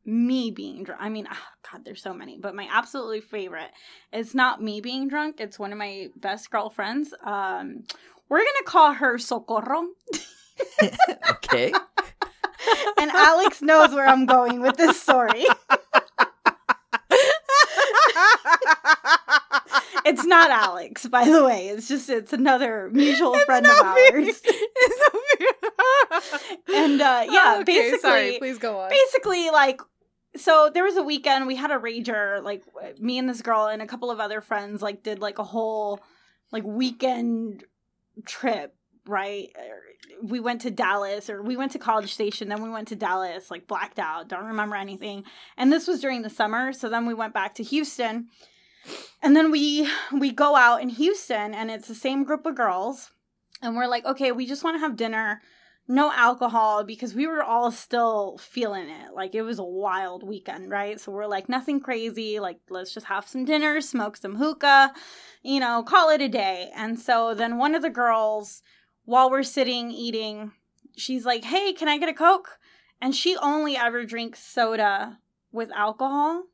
me 0.04 0.50
being 0.52 0.85
drunk. 0.85 1.00
I 1.02 1.09
mean, 1.09 1.26
ah, 1.30 1.49
God, 1.71 1.85
there's 1.85 2.00
so 2.00 2.14
many, 2.14 2.38
but 2.38 2.54
my 2.54 2.68
absolutely 2.71 3.21
favorite 3.21 3.71
is 4.12 4.35
not 4.35 4.62
me 4.62 4.80
being 4.80 5.09
drunk. 5.09 5.40
It's 5.40 5.59
one 5.59 5.73
of 5.73 5.78
my 5.78 6.09
best 6.16 6.50
girlfriends. 6.50 7.12
Um, 7.25 7.83
we're 8.28 8.38
gonna 8.38 8.64
call 8.64 8.95
her 8.95 9.18
Socorro, 9.18 9.88
okay. 11.30 11.73
and 12.99 13.11
Alex 13.11 13.62
knows 13.62 13.90
where 13.94 14.06
I'm 14.06 14.26
going 14.26 14.61
with 14.61 14.76
this 14.76 15.00
story. 15.00 15.44
It's 20.08 20.25
not 20.25 20.50
Alex, 20.52 21.06
by 21.08 21.25
the 21.28 21.44
way. 21.44 21.66
It's 21.68 21.88
just 21.88 22.08
it's 22.08 22.32
another 22.32 22.88
mutual 22.92 23.37
friend 23.40 23.66
of 23.66 23.73
ours. 23.73 24.40
And 26.73 27.00
uh, 27.00 27.25
yeah, 27.28 27.54
Oh, 27.56 27.61
okay, 27.62 27.64
basically, 27.64 27.99
sorry, 27.99 28.38
please 28.38 28.58
go 28.58 28.78
on. 28.80 28.90
basically 28.90 29.50
like 29.50 29.80
so 30.37 30.70
there 30.73 30.85
was 30.85 30.96
a 30.96 31.02
weekend 31.02 31.46
we 31.46 31.56
had 31.56 31.70
a 31.70 31.76
rager 31.78 32.42
like 32.42 32.62
me 33.00 33.18
and 33.18 33.28
this 33.28 33.42
girl 33.42 33.66
and 33.66 33.80
a 33.82 33.87
couple 33.87 34.11
of 34.11 34.20
other 34.20 34.40
friends 34.40 34.82
like 34.82 35.02
did 35.02 35.18
like 35.18 35.38
a 35.38 35.44
whole 35.44 36.00
like 36.52 36.62
weekend 36.64 37.64
trip 38.26 38.75
right? 39.06 39.50
Er, 39.56 39.82
we 40.22 40.40
went 40.40 40.60
to 40.62 40.70
Dallas 40.70 41.28
or 41.28 41.42
we 41.42 41.56
went 41.56 41.72
to 41.72 41.78
College 41.78 42.12
Station, 42.12 42.48
then 42.48 42.62
we 42.62 42.70
went 42.70 42.88
to 42.88 42.96
Dallas, 42.96 43.50
like 43.50 43.66
blacked 43.66 43.98
out, 43.98 44.28
don't 44.28 44.46
remember 44.46 44.76
anything. 44.76 45.25
And 45.56 45.72
this 45.72 45.86
was 45.86 46.00
during 46.00 46.22
the 46.22 46.30
summer, 46.30 46.72
so 46.72 46.88
then 46.88 47.06
we 47.06 47.14
went 47.14 47.34
back 47.34 47.54
to 47.54 47.62
Houston. 47.62 48.28
And 49.22 49.34
then 49.34 49.50
we 49.50 49.88
we 50.12 50.30
go 50.30 50.56
out 50.56 50.80
in 50.80 50.90
Houston 50.90 51.54
and 51.54 51.70
it's 51.70 51.88
the 51.88 51.94
same 51.94 52.25
group 52.25 52.46
of 52.46 52.54
girls 52.54 53.10
and 53.62 53.76
we're 53.76 53.86
like, 53.86 54.04
"Okay, 54.04 54.32
we 54.32 54.46
just 54.46 54.64
want 54.64 54.76
to 54.76 54.80
have 54.80 54.96
dinner." 54.96 55.42
No 55.88 56.12
alcohol 56.12 56.82
because 56.82 57.14
we 57.14 57.28
were 57.28 57.44
all 57.44 57.70
still 57.70 58.38
feeling 58.38 58.88
it. 58.88 59.14
Like 59.14 59.36
it 59.36 59.42
was 59.42 59.60
a 59.60 59.64
wild 59.64 60.25
weekend, 60.25 60.68
right? 60.68 61.00
So 61.00 61.12
we're 61.12 61.28
like, 61.28 61.48
nothing 61.48 61.78
crazy. 61.78 62.40
Like, 62.40 62.58
let's 62.68 62.92
just 62.92 63.06
have 63.06 63.28
some 63.28 63.44
dinner, 63.44 63.80
smoke 63.80 64.16
some 64.16 64.34
hookah, 64.34 64.92
you 65.44 65.60
know, 65.60 65.84
call 65.84 66.10
it 66.10 66.20
a 66.20 66.28
day. 66.28 66.72
And 66.75 66.98
so 66.98 67.34
then 67.34 67.56
one 67.56 67.76
of 67.76 67.82
the 67.82 67.90
girls, 67.90 68.62
while 69.06 69.30
we're 69.30 69.42
sitting 69.42 69.90
eating, 69.90 70.52
she's 70.96 71.25
like, 71.25 71.44
Hey, 71.44 71.72
can 71.72 71.88
I 71.88 71.96
get 71.98 72.08
a 72.10 72.14
Coke? 72.14 72.58
And 73.00 73.14
she 73.14 73.36
only 73.38 73.76
ever 73.76 74.04
drinks 74.04 74.42
soda 74.42 75.18
with 75.52 75.70
alcohol. 75.72 76.44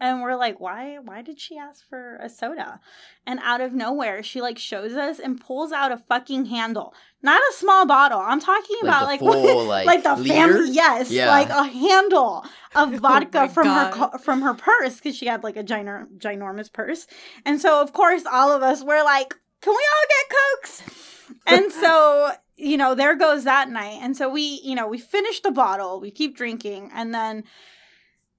And 0.00 0.22
we're 0.22 0.34
like, 0.34 0.58
why 0.60 0.98
why 1.02 1.22
did 1.22 1.40
she 1.40 1.56
ask 1.56 1.88
for 1.88 2.16
a 2.16 2.28
soda? 2.28 2.80
And 3.26 3.38
out 3.42 3.60
of 3.60 3.72
nowhere, 3.72 4.22
she 4.24 4.42
like 4.42 4.58
shows 4.58 4.92
us 4.94 5.18
and 5.20 5.40
pulls 5.40 5.70
out 5.72 5.92
a 5.92 5.96
fucking 5.96 6.46
handle. 6.46 6.92
Not 7.22 7.40
a 7.40 7.52
small 7.54 7.86
bottle. 7.86 8.18
I'm 8.18 8.40
talking 8.40 8.76
Like 8.82 8.88
about 8.90 9.04
like 9.06 9.20
full, 9.20 9.64
like, 9.66 9.86
like 9.86 10.02
the 10.02 10.16
family 10.16 10.70
yes, 10.72 11.10
Yeah. 11.12 11.28
like 11.30 11.48
a 11.48 11.62
handle 11.64 12.44
of 12.74 12.92
oh 12.94 12.98
vodka 12.98 13.38
my 13.42 13.48
from 13.48 13.66
her 13.68 13.90
God. 13.90 14.10
co- 14.12 14.18
from 14.18 14.42
her 14.42 14.52
purse 14.54 15.00
cuz 15.00 15.16
she 15.16 15.26
had 15.26 15.44
like 15.44 15.56
a 15.56 15.62
giner- 15.62 16.08
ginormous 16.18 16.70
purse. 16.72 17.06
And 17.46 17.60
so 17.60 17.80
of 17.80 17.92
course 17.92 18.24
all 18.30 18.50
of 18.50 18.62
us 18.64 18.82
were 18.82 19.02
like, 19.04 19.36
"Can 19.64 19.72
we 19.72 19.86
all 19.94 20.06
get 20.08 20.36
cokes?" 20.36 21.04
and 21.46 21.72
so 21.72 22.32
you 22.56 22.76
know 22.76 22.94
there 22.94 23.16
goes 23.16 23.44
that 23.44 23.70
night. 23.70 23.98
And 24.02 24.16
so 24.16 24.28
we 24.28 24.60
you 24.62 24.74
know 24.74 24.86
we 24.86 24.98
finish 24.98 25.40
the 25.40 25.50
bottle 25.50 26.00
we 26.00 26.10
keep 26.10 26.36
drinking 26.36 26.90
and 26.94 27.14
then 27.14 27.44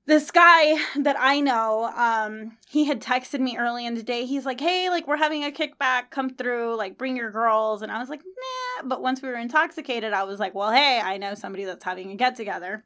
this 0.08 0.30
guy 0.30 0.78
that 1.00 1.16
i 1.20 1.40
know 1.40 1.86
um 1.96 2.56
he 2.68 2.86
had 2.86 3.02
texted 3.02 3.40
me 3.40 3.58
early 3.58 3.86
in 3.86 3.96
the 3.96 4.04
day. 4.04 4.26
He's 4.26 4.46
like 4.46 4.62
hey 4.62 4.90
like 4.90 5.08
we're 5.08 5.18
having 5.18 5.44
a 5.44 5.52
kickback. 5.52 6.12
Come 6.12 6.30
through 6.30 6.76
like 6.78 6.98
bring 6.98 7.18
your 7.18 7.32
girls. 7.32 7.82
And 7.82 7.92
i 7.92 8.00
was 8.00 8.10
like 8.10 8.22
nah. 8.24 8.88
But 8.88 9.02
once 9.02 9.22
we 9.22 9.30
were 9.30 9.36
intoxicated 9.36 10.14
i 10.14 10.24
was 10.24 10.40
like 10.40 10.54
well 10.54 10.72
hey 10.72 11.02
i 11.04 11.18
know 11.18 11.34
somebody 11.34 11.66
that's 11.66 11.84
having 11.84 12.12
a 12.12 12.16
get 12.16 12.36
together 12.36 12.84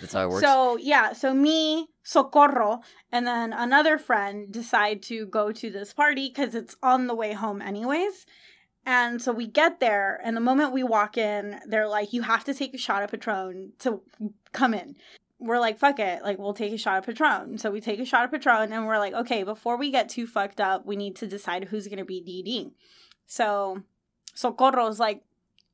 That's 0.00 0.12
how 0.12 0.24
it 0.24 0.30
works. 0.30 0.46
so 0.46 0.76
yeah, 0.76 1.12
so 1.12 1.34
me, 1.34 1.88
Socorro, 2.02 2.80
and 3.12 3.26
then 3.26 3.52
another 3.52 3.98
friend 3.98 4.50
decide 4.50 5.02
to 5.04 5.26
go 5.26 5.52
to 5.52 5.70
this 5.70 5.92
party 5.92 6.28
because 6.28 6.54
it's 6.54 6.76
on 6.82 7.06
the 7.06 7.14
way 7.14 7.32
home 7.32 7.62
anyways. 7.62 8.26
And 8.86 9.22
so 9.22 9.32
we 9.32 9.46
get 9.46 9.80
there, 9.80 10.20
and 10.22 10.36
the 10.36 10.42
moment 10.42 10.72
we 10.72 10.82
walk 10.82 11.16
in, 11.16 11.60
they're 11.66 11.88
like, 11.88 12.12
"You 12.12 12.22
have 12.22 12.44
to 12.44 12.54
take 12.54 12.74
a 12.74 12.78
shot 12.78 13.02
of 13.02 13.10
Patron 13.10 13.72
to 13.78 14.02
come 14.52 14.74
in." 14.74 14.96
We're 15.38 15.58
like, 15.58 15.78
"Fuck 15.78 15.98
it!" 15.98 16.22
Like 16.22 16.38
we'll 16.38 16.52
take 16.54 16.72
a 16.72 16.78
shot 16.78 16.98
of 16.98 17.06
Patron. 17.06 17.56
So 17.58 17.70
we 17.70 17.80
take 17.80 17.98
a 17.98 18.04
shot 18.04 18.24
of 18.24 18.30
Patron, 18.30 18.72
and 18.72 18.86
we're 18.86 18.98
like, 18.98 19.14
"Okay, 19.14 19.42
before 19.42 19.76
we 19.78 19.90
get 19.90 20.08
too 20.10 20.26
fucked 20.26 20.60
up, 20.60 20.84
we 20.84 20.96
need 20.96 21.16
to 21.16 21.26
decide 21.26 21.64
who's 21.64 21.88
gonna 21.88 22.04
be 22.04 22.20
DD." 22.20 22.72
So 23.26 23.82
Socorro's 24.34 25.00
like, 25.00 25.22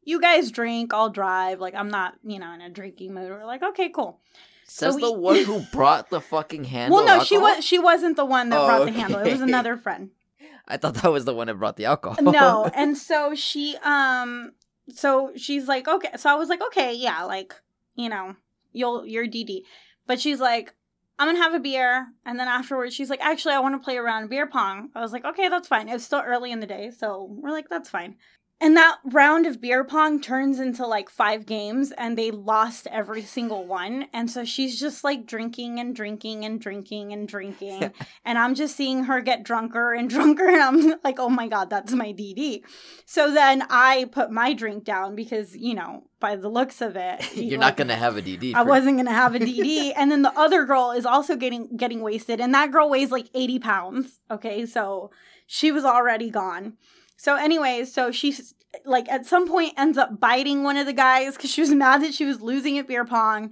"You 0.04 0.21
guys 0.21 0.50
drink, 0.50 0.92
I'll 0.95 1.11
drive." 1.11 1.61
Like 1.61 1.75
I'm 1.75 1.88
not, 1.88 2.14
you 2.25 2.38
know, 2.38 2.52
in 2.52 2.61
a 2.61 2.69
drinking 2.71 3.14
mood. 3.14 3.30
We're 3.30 3.45
like, 3.45 3.62
"Okay, 3.62 3.88
cool." 3.90 4.21
Says 4.64 4.95
so 4.95 5.00
the 5.00 5.12
we- 5.12 5.19
one 5.21 5.45
who 5.45 5.61
brought 5.73 6.11
the 6.11 6.21
fucking 6.21 6.64
handle. 6.64 6.99
well, 6.99 7.07
no, 7.07 7.21
of 7.21 7.26
she 7.26 7.37
alcohol? 7.37 7.57
was 7.57 7.64
she 7.64 7.78
wasn't 7.78 8.16
the 8.16 8.25
one 8.25 8.50
that 8.50 8.61
Oh, 8.61 8.66
brought 8.66 8.85
the 8.87 8.92
handle. 8.92 9.21
It 9.21 9.33
was 9.33 9.40
another 9.40 9.76
friend. 9.76 10.11
I 10.69 10.76
thought 10.76 10.95
that 10.95 11.11
was 11.11 11.25
the 11.25 11.35
one 11.35 11.49
that 11.49 11.54
brought 11.54 11.76
the 11.76 11.87
alcohol. 11.87 12.23
No, 12.23 12.71
and 12.75 12.97
so 12.97 13.35
she 13.35 13.76
um 13.83 14.52
so 14.95 15.33
she's 15.37 15.66
like, 15.69 15.88
"Okay." 15.88 16.11
So 16.16 16.30
I 16.30 16.35
was 16.35 16.49
like, 16.49 16.62
"Okay, 16.62 16.95
yeah, 16.95 17.25
like, 17.25 17.54
you 17.97 18.09
know, 18.09 18.37
you'll 18.73 19.04
you're 19.07 19.26
DD." 19.26 19.62
But 20.07 20.21
she's 20.21 20.40
like, 20.40 20.75
"I'm 21.19 21.26
going 21.26 21.37
to 21.37 21.42
have 21.42 21.54
a 21.54 21.61
beer." 21.61 22.09
And 22.25 22.38
then 22.38 22.47
afterwards 22.49 22.95
she's 22.95 23.11
like, 23.11 23.21
"Actually, 23.21 23.54
I 23.54 23.61
want 23.61 23.75
to 23.80 23.85
play 23.85 23.97
around 23.97 24.30
beer 24.30 24.47
pong." 24.47 24.90
I 24.95 25.00
was 25.00 25.12
like, 25.12 25.25
"Okay, 25.25 25.49
that's 25.49 25.66
fine." 25.69 25.88
It 25.88 25.92
was 25.95 26.04
still 26.04 26.23
early 26.25 26.52
in 26.52 26.61
the 26.61 26.66
day, 26.66 26.90
so 26.97 27.26
we're 27.30 27.50
like, 27.50 27.69
"That's 27.69 27.88
fine." 27.90 28.16
And 28.62 28.76
that 28.76 28.99
round 29.05 29.47
of 29.47 29.61
beer 29.61 29.85
pong 29.85 30.21
turns 30.21 30.61
into 30.61 30.87
like 30.87 31.09
five 31.09 31.47
games, 31.47 31.93
and 31.93 32.19
they 32.19 32.31
lost 32.31 32.87
every 32.88 33.23
single 33.23 33.67
one. 33.67 34.07
And 34.12 34.31
so 34.31 34.45
she's 34.45 34.79
just 34.79 35.02
like 35.02 35.26
drinking 35.26 35.81
and 35.81 35.97
drinking 35.97 36.45
and 36.45 36.61
drinking 36.61 37.12
and 37.14 37.26
drinking. 37.26 37.90
and 38.25 38.38
I'm 38.38 38.55
just 38.55 38.76
seeing 38.76 39.05
her 39.05 39.23
get 39.23 39.45
drunker 39.45 39.95
and 39.95 40.11
drunker. 40.11 40.47
And 40.47 40.61
I'm 40.61 40.95
like, 41.02 41.19
oh 41.19 41.31
my 41.31 41.49
God, 41.49 41.71
that's 41.71 41.93
my 41.93 42.12
DD. 42.12 42.62
So 43.07 43.33
then 43.33 43.64
I 43.71 44.11
put 44.12 44.31
my 44.31 44.52
drink 44.52 44.85
down 44.85 45.17
because, 45.17 45.57
you 45.57 45.75
know, 45.75 46.05
by 46.21 46.37
the 46.37 46.50
looks 46.50 46.83
of 46.83 46.97
it, 46.97 47.21
You're 47.35 47.59
like, 47.59 47.61
not 47.61 47.76
gonna 47.79 47.97
have 47.97 48.19
a 48.19 48.23
DD. 48.23 48.55
I 48.55 48.62
wasn't 48.62 48.99
gonna 48.99 49.11
have 49.11 49.35
a 49.35 49.38
DD, 49.38 49.93
and 49.97 50.12
then 50.12 50.21
the 50.21 50.38
other 50.38 50.67
girl 50.67 50.90
is 50.90 51.07
also 51.07 51.35
getting 51.35 51.76
getting 51.76 52.02
wasted, 52.02 52.40
and 52.40 52.52
that 52.52 52.71
girl 52.71 52.90
weighs 52.90 53.11
like 53.11 53.31
eighty 53.35 53.59
pounds. 53.59 54.21
Okay, 54.31 54.67
so 54.67 55.11
she 55.47 55.73
was 55.73 55.85
already 55.85 56.29
gone. 56.29 56.75
So, 57.23 57.37
anyways, 57.37 57.93
so 57.93 58.11
she's 58.11 58.55
like 58.87 59.07
at 59.11 59.27
some 59.27 59.47
point 59.47 59.75
ends 59.77 59.99
up 59.99 60.19
biting 60.19 60.62
one 60.62 60.79
of 60.79 60.87
the 60.87 60.95
guys 60.95 61.37
because 61.37 61.50
she 61.50 61.61
was 61.61 61.69
mad 61.85 62.03
that 62.03 62.15
she 62.15 62.25
was 62.25 62.41
losing 62.41 62.79
at 62.79 62.87
beer 62.89 63.05
pong. 63.05 63.50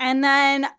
And 0.00 0.24
then 0.24 0.64
uh, 0.64 0.70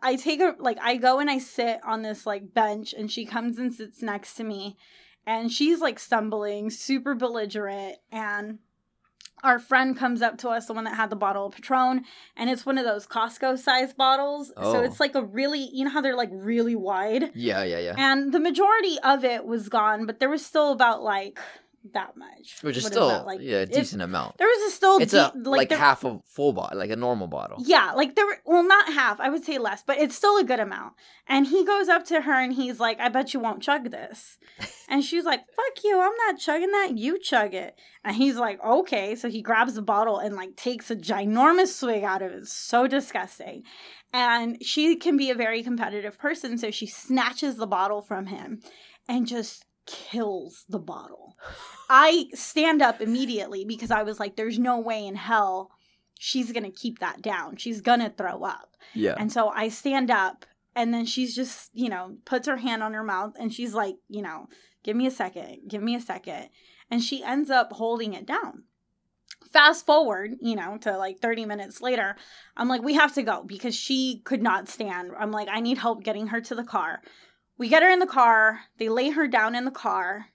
I 0.00 0.16
take 0.20 0.38
her 0.38 0.54
like 0.60 0.78
I 0.80 0.94
go 0.98 1.18
and 1.18 1.28
I 1.28 1.38
sit 1.38 1.80
on 1.84 2.02
this 2.02 2.26
like 2.26 2.54
bench, 2.54 2.94
and 2.96 3.10
she 3.10 3.24
comes 3.26 3.58
and 3.58 3.74
sits 3.74 4.02
next 4.02 4.34
to 4.34 4.44
me, 4.44 4.76
and 5.26 5.50
she's 5.50 5.80
like 5.80 5.98
stumbling, 5.98 6.70
super 6.70 7.16
belligerent, 7.16 7.96
and 8.12 8.60
our 9.42 9.58
friend 9.58 9.98
comes 9.98 10.22
up 10.22 10.38
to 10.38 10.48
us, 10.50 10.66
the 10.66 10.72
one 10.74 10.84
that 10.84 10.94
had 10.94 11.10
the 11.10 11.16
bottle 11.16 11.46
of 11.46 11.54
Patron, 11.54 12.04
and 12.36 12.48
it's 12.48 12.64
one 12.64 12.78
of 12.78 12.84
those 12.84 13.04
Costco 13.06 13.58
sized 13.58 13.96
bottles. 13.96 14.48
So 14.56 14.76
Oh. 14.78 14.82
it's 14.82 15.00
like 15.00 15.16
a 15.16 15.22
really, 15.24 15.68
you 15.72 15.84
know 15.84 15.90
how 15.90 16.00
they're 16.00 16.16
like 16.16 16.30
really 16.32 16.76
wide? 16.76 17.32
Yeah, 17.34 17.64
yeah, 17.64 17.80
yeah. 17.80 17.94
And 17.98 18.32
the 18.32 18.40
majority 18.40 18.96
of 19.02 19.24
it 19.24 19.44
was 19.44 19.68
gone, 19.68 20.06
but 20.06 20.20
there 20.20 20.30
was 20.30 20.46
still 20.46 20.70
about 20.72 21.02
like 21.02 21.38
that 21.92 22.16
much. 22.16 22.56
Which 22.62 22.76
is 22.78 22.84
What 22.84 22.92
still 22.92 23.08
that, 23.26 23.40
yeah, 23.42 23.58
a 23.58 23.62
it- 23.62 23.72
decent 23.72 24.00
amount. 24.02 24.38
There 24.38 24.46
was 24.48 24.72
a 24.72 24.74
still 24.74 24.98
It's 24.98 25.12
de- 25.12 25.32
a 25.34 25.36
like, 25.36 25.68
there- 25.68 25.76
half 25.78 26.02
a 26.04 26.18
full 26.26 26.52
bottle, 26.54 26.78
like 26.78 26.90
a 26.90 26.96
normal 26.96 27.26
bottle. 27.26 27.58
yeah, 27.60 27.92
like 27.92 28.16
there 28.16 28.24
were, 28.26 28.38
well, 28.46 28.62
not 28.62 28.92
half, 28.92 29.20
I 29.20 29.28
would 29.28 29.44
say 29.44 29.58
less, 29.58 29.82
but 29.86 29.98
it's 29.98 30.14
still 30.16 30.38
a 30.38 30.44
good 30.44 30.60
amount. 30.60 30.94
And 31.28 31.46
he 31.46 31.64
goes 31.64 31.88
up 31.88 32.04
to 32.06 32.22
her 32.22 32.32
and 32.32 32.54
he's 32.54 32.80
like, 32.80 32.98
I 33.00 33.08
bet 33.10 33.34
you 33.34 33.40
won't 33.40 33.62
chug 33.62 33.90
this. 33.90 34.38
And 34.86 35.02
she's 35.02 35.24
like, 35.24 35.40
fuck 35.56 35.82
you, 35.82 35.98
I'm 35.98 36.12
not 36.28 36.38
chugging 36.38 36.70
that, 36.70 36.90
you 36.98 37.18
chug 37.18 37.54
it. 37.54 37.74
And 38.04 38.14
he's 38.16 38.36
like, 38.36 38.62
okay. 38.62 39.14
So 39.16 39.30
he 39.30 39.40
grabs 39.40 39.74
the 39.74 39.82
bottle 39.82 40.18
and 40.18 40.36
like 40.36 40.56
takes 40.56 40.90
a 40.90 40.94
ginormous 40.96 41.68
swig 41.68 42.04
out 42.04 42.20
of 42.20 42.32
it. 42.32 42.36
It's 42.40 42.52
so 42.52 42.86
disgusting. 42.86 43.62
And 44.12 44.62
she 44.62 44.94
can 44.96 45.16
be 45.16 45.30
a 45.30 45.34
very 45.34 45.62
competitive 45.62 46.18
person. 46.18 46.58
So 46.58 46.70
she 46.70 46.86
snatches 46.86 47.56
the 47.56 47.66
bottle 47.66 48.02
from 48.02 48.26
him 48.26 48.60
and 49.08 49.26
just 49.26 49.64
kills 49.86 50.64
the 50.68 50.78
bottle. 50.78 51.36
I 51.88 52.26
stand 52.34 52.82
up 52.82 53.00
immediately 53.00 53.64
because 53.64 53.90
I 53.90 54.02
was 54.02 54.18
like, 54.18 54.36
there's 54.36 54.58
no 54.58 54.78
way 54.78 55.06
in 55.06 55.16
hell 55.16 55.70
she's 56.18 56.52
going 56.52 56.64
to 56.64 56.70
keep 56.70 57.00
that 57.00 57.22
down. 57.22 57.56
She's 57.56 57.80
going 57.80 58.00
to 58.00 58.10
throw 58.10 58.44
up. 58.44 58.76
Yeah. 58.94 59.14
And 59.18 59.32
so 59.32 59.48
I 59.48 59.68
stand 59.68 60.10
up 60.10 60.46
and 60.74 60.92
then 60.92 61.06
she's 61.06 61.34
just, 61.34 61.70
you 61.74 61.88
know, 61.88 62.16
puts 62.24 62.48
her 62.48 62.56
hand 62.56 62.82
on 62.82 62.94
her 62.94 63.04
mouth 63.04 63.34
and 63.38 63.52
she's 63.52 63.74
like, 63.74 63.96
you 64.08 64.22
know, 64.22 64.48
give 64.82 64.96
me 64.96 65.06
a 65.06 65.10
second, 65.10 65.68
give 65.68 65.82
me 65.82 65.94
a 65.94 66.00
second. 66.00 66.48
And 66.90 67.02
she 67.02 67.22
ends 67.22 67.50
up 67.50 67.72
holding 67.72 68.14
it 68.14 68.26
down. 68.26 68.64
Fast 69.52 69.86
forward, 69.86 70.36
you 70.40 70.56
know, 70.56 70.78
to 70.78 70.96
like 70.96 71.20
30 71.20 71.46
minutes 71.46 71.80
later, 71.80 72.16
I'm 72.56 72.68
like, 72.68 72.82
we 72.82 72.94
have 72.94 73.14
to 73.14 73.22
go 73.22 73.44
because 73.44 73.74
she 73.74 74.20
could 74.24 74.42
not 74.42 74.68
stand. 74.68 75.12
I'm 75.18 75.30
like, 75.30 75.48
I 75.50 75.60
need 75.60 75.78
help 75.78 76.02
getting 76.02 76.28
her 76.28 76.40
to 76.40 76.54
the 76.54 76.64
car. 76.64 77.00
We 77.58 77.68
get 77.68 77.82
her 77.82 77.90
in 77.90 78.00
the 78.00 78.06
car, 78.06 78.60
they 78.78 78.88
lay 78.88 79.10
her 79.10 79.28
down 79.28 79.54
in 79.54 79.64
the 79.64 79.70
car, 79.70 80.26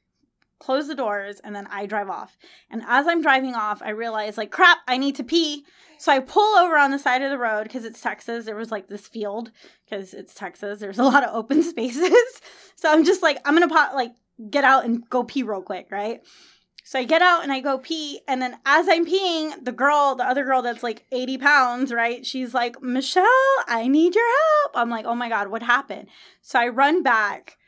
close 0.59 0.87
the 0.87 0.95
doors, 0.95 1.39
and 1.43 1.55
then 1.55 1.67
I 1.67 1.85
drive 1.85 2.09
off. 2.09 2.37
And 2.69 2.81
as 2.87 3.07
I'm 3.07 3.21
driving 3.21 3.55
off, 3.55 3.81
I 3.81 3.89
realize, 3.89 4.37
like, 4.37 4.51
crap, 4.51 4.79
I 4.87 4.97
need 4.97 5.15
to 5.15 5.23
pee. 5.23 5.65
So 5.97 6.11
I 6.11 6.19
pull 6.19 6.57
over 6.57 6.77
on 6.77 6.91
the 6.91 6.99
side 6.99 7.21
of 7.21 7.29
the 7.29 7.37
road 7.37 7.63
because 7.63 7.85
it's 7.85 8.01
Texas. 8.01 8.45
There 8.45 8.55
was 8.55 8.71
like 8.71 8.87
this 8.87 9.07
field 9.07 9.51
because 9.85 10.13
it's 10.13 10.33
Texas. 10.33 10.79
There's 10.79 10.99
a 10.99 11.03
lot 11.05 11.23
of 11.23 11.35
open 11.35 11.63
spaces. 11.63 12.13
so 12.75 12.91
I'm 12.91 13.03
just 13.03 13.21
like, 13.21 13.39
I'm 13.45 13.55
going 13.55 13.67
to 13.67 13.73
pop, 13.73 13.93
like, 13.93 14.11
get 14.49 14.63
out 14.63 14.85
and 14.85 15.07
go 15.09 15.23
pee 15.23 15.43
real 15.43 15.61
quick, 15.61 15.87
right? 15.91 16.21
So 16.89 16.97
I 16.97 17.03
get 17.03 17.21
out 17.21 17.43
and 17.43 17.51
I 17.51 17.59
go 17.59 17.77
pee. 17.77 18.21
And 18.27 18.41
then 18.41 18.57
as 18.65 18.87
I'm 18.89 19.05
peeing, 19.05 19.63
the 19.63 19.71
girl, 19.71 20.15
the 20.15 20.23
other 20.23 20.43
girl 20.43 20.63
that's 20.63 20.81
like 20.81 21.05
80 21.11 21.37
pounds, 21.37 21.93
right? 21.93 22.25
She's 22.25 22.55
like, 22.55 22.81
Michelle, 22.81 23.25
I 23.67 23.87
need 23.87 24.15
your 24.15 24.25
help. 24.25 24.71
I'm 24.73 24.89
like, 24.89 25.05
oh 25.05 25.13
my 25.13 25.29
God, 25.29 25.49
what 25.49 25.61
happened? 25.61 26.07
So 26.41 26.57
I 26.57 26.67
run 26.67 27.03
back 27.03 27.59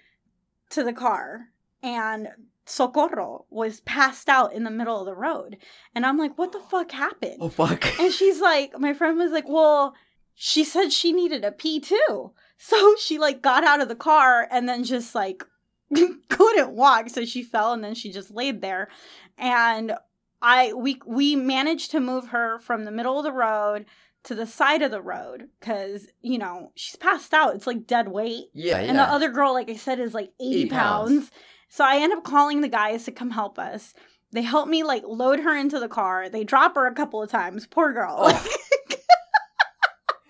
to 0.71 0.83
the 0.83 0.91
car 0.91 1.49
and 1.83 2.29
Socorro 2.65 3.45
was 3.51 3.81
passed 3.81 4.27
out 4.27 4.53
in 4.53 4.63
the 4.63 4.71
middle 4.71 4.99
of 4.99 5.05
the 5.05 5.13
road. 5.13 5.57
And 5.93 6.03
I'm 6.03 6.17
like, 6.17 6.35
what 6.39 6.51
the 6.51 6.59
fuck 6.59 6.91
happened? 6.91 7.37
oh 7.41 7.49
fuck. 7.49 7.99
And 7.99 8.11
she's 8.11 8.41
like, 8.41 8.79
my 8.79 8.95
friend 8.95 9.19
was 9.19 9.31
like, 9.31 9.47
well, 9.47 9.93
she 10.33 10.63
said 10.63 10.91
she 10.91 11.13
needed 11.13 11.45
a 11.45 11.51
pee 11.51 11.79
too. 11.79 12.31
So 12.57 12.95
she 12.95 13.19
like 13.19 13.43
got 13.43 13.63
out 13.63 13.81
of 13.81 13.87
the 13.87 13.95
car 13.95 14.47
and 14.49 14.67
then 14.67 14.83
just 14.83 15.13
like 15.13 15.45
couldn't 16.29 16.71
walk. 16.71 17.09
So 17.09 17.25
she 17.25 17.43
fell 17.43 17.73
and 17.73 17.83
then 17.83 17.95
she 17.95 18.11
just 18.11 18.31
laid 18.31 18.61
there. 18.61 18.89
And 19.37 19.93
I 20.41 20.73
we 20.73 20.99
we 21.05 21.35
managed 21.35 21.91
to 21.91 21.99
move 21.99 22.29
her 22.29 22.59
from 22.59 22.85
the 22.85 22.91
middle 22.91 23.17
of 23.17 23.23
the 23.23 23.31
road 23.31 23.85
to 24.23 24.35
the 24.35 24.45
side 24.45 24.81
of 24.81 24.91
the 24.91 25.01
road 25.01 25.49
because 25.59 26.07
you 26.21 26.37
know 26.37 26.71
she's 26.75 26.95
passed 26.95 27.33
out. 27.33 27.55
It's 27.55 27.67
like 27.67 27.87
dead 27.87 28.07
weight. 28.07 28.45
Yeah, 28.53 28.77
And 28.77 28.97
the 28.97 29.03
other 29.03 29.29
girl, 29.29 29.53
like 29.53 29.69
I 29.69 29.75
said, 29.75 29.99
is 29.99 30.13
like 30.13 30.31
80, 30.39 30.55
80 30.61 30.69
pounds. 30.69 31.11
pounds. 31.11 31.31
So 31.69 31.85
I 31.85 31.97
end 31.97 32.13
up 32.13 32.23
calling 32.23 32.61
the 32.61 32.67
guys 32.67 33.05
to 33.05 33.11
come 33.11 33.31
help 33.31 33.57
us. 33.57 33.93
They 34.31 34.41
help 34.41 34.67
me 34.67 34.83
like 34.83 35.03
load 35.05 35.39
her 35.41 35.55
into 35.55 35.79
the 35.79 35.87
car. 35.89 36.29
They 36.29 36.43
drop 36.43 36.75
her 36.75 36.85
a 36.87 36.93
couple 36.93 37.21
of 37.21 37.29
times. 37.29 37.65
Poor 37.67 37.91
girl. 37.93 38.15
Oh. 38.17 38.47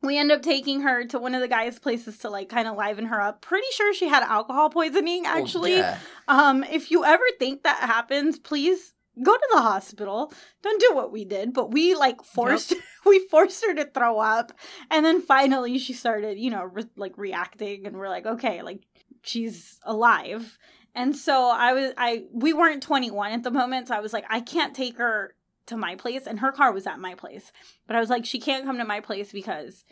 we 0.01 0.17
end 0.17 0.31
up 0.31 0.41
taking 0.41 0.81
her 0.81 1.05
to 1.05 1.19
one 1.19 1.35
of 1.35 1.41
the 1.41 1.47
guys' 1.47 1.79
places 1.79 2.17
to 2.19 2.29
like 2.29 2.49
kind 2.49 2.67
of 2.67 2.75
liven 2.75 3.05
her 3.05 3.21
up. 3.21 3.41
Pretty 3.41 3.67
sure 3.71 3.93
she 3.93 4.07
had 4.07 4.23
alcohol 4.23 4.69
poisoning, 4.69 5.23
Well, 5.23 5.37
actually. 5.37 5.77
yeah. 5.77 5.99
Um, 6.27 6.63
if 6.63 6.89
you 6.91 7.05
ever 7.05 7.23
think 7.39 7.63
that 7.63 7.77
happens, 7.77 8.39
please 8.39 8.93
go 9.21 9.33
to 9.35 9.47
the 9.53 9.61
hospital. 9.61 10.33
Don't 10.63 10.81
do 10.81 10.95
what 10.95 11.11
we 11.11 11.25
did, 11.25 11.53
but 11.53 11.71
we 11.71 11.93
like 11.95 12.23
forced 12.23 12.73
we 13.05 13.19
forced 13.27 13.63
her 13.65 13.73
to 13.75 13.85
throw 13.85 14.19
up, 14.19 14.51
and 14.89 15.05
then 15.05 15.21
finally 15.21 15.77
she 15.77 15.93
started, 15.93 16.39
you 16.39 16.49
know, 16.49 16.63
re- 16.63 16.85
like 16.95 17.17
reacting, 17.17 17.85
and 17.85 17.97
we're 17.97 18.09
like, 18.09 18.25
okay, 18.25 18.61
like 18.61 18.83
she's 19.21 19.79
alive. 19.83 20.57
And 20.95 21.15
so 21.15 21.49
I 21.49 21.73
was 21.73 21.91
I 21.97 22.23
we 22.33 22.53
weren't 22.53 22.83
21 22.83 23.31
at 23.33 23.43
the 23.43 23.51
moment, 23.51 23.87
so 23.89 23.95
I 23.95 23.99
was 23.99 24.13
like, 24.13 24.25
I 24.29 24.39
can't 24.39 24.73
take 24.75 24.97
her 24.97 25.35
to 25.67 25.77
my 25.77 25.95
place, 25.95 26.27
and 26.27 26.39
her 26.39 26.51
car 26.51 26.71
was 26.71 26.87
at 26.87 26.99
my 26.99 27.15
place, 27.15 27.51
but 27.87 27.95
I 27.95 27.99
was 27.99 28.09
like, 28.09 28.25
she 28.25 28.39
can't 28.39 28.65
come 28.65 28.77
to 28.77 28.85
my 28.85 28.99
place 28.99 29.31
because. 29.31 29.83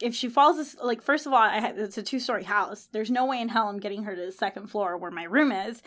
If 0.00 0.16
she 0.16 0.28
falls, 0.28 0.74
like 0.82 1.00
first 1.00 1.26
of 1.28 1.32
all, 1.32 1.48
it's 1.48 1.96
a 1.96 2.02
two-story 2.02 2.42
house. 2.42 2.88
There's 2.90 3.10
no 3.10 3.24
way 3.24 3.40
in 3.40 3.50
hell 3.50 3.68
I'm 3.68 3.78
getting 3.78 4.02
her 4.02 4.16
to 4.16 4.26
the 4.26 4.32
second 4.32 4.66
floor 4.66 4.96
where 4.96 5.12
my 5.12 5.22
room 5.22 5.52
is. 5.52 5.80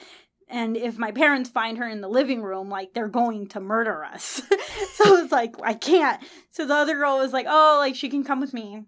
And 0.48 0.78
if 0.78 0.98
my 0.98 1.12
parents 1.12 1.50
find 1.50 1.78
her 1.80 1.90
in 1.90 2.00
the 2.00 2.08
living 2.08 2.42
room 2.42 2.70
like 2.70 2.94
they're 2.94 3.10
going 3.10 3.48
to 3.48 3.60
murder 3.60 4.06
us. 4.06 4.42
So 4.94 5.18
it's 5.18 5.32
like 5.32 5.56
i 5.62 5.74
can't. 5.74 6.22
So 6.52 6.66
the 6.66 6.74
other 6.74 6.96
girl 6.96 7.18
was 7.18 7.34
like 7.34 7.46
oh 7.50 7.78
like 7.80 7.96
she 7.96 8.08
can 8.08 8.24
come 8.24 8.40
with 8.40 8.54
me. 8.54 8.86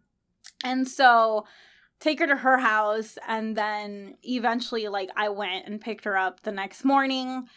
And 0.63 0.87
so 0.87 1.45
take 1.99 2.19
her 2.19 2.27
to 2.27 2.35
her 2.37 2.59
house 2.59 3.17
and 3.27 3.55
then 3.55 4.15
eventually 4.23 4.87
like 4.87 5.09
i 5.15 5.29
went 5.29 5.65
and 5.65 5.81
picked 5.81 6.05
her 6.05 6.17
up 6.17 6.43
the 6.43 6.51
next 6.51 6.83
morning 6.83 7.47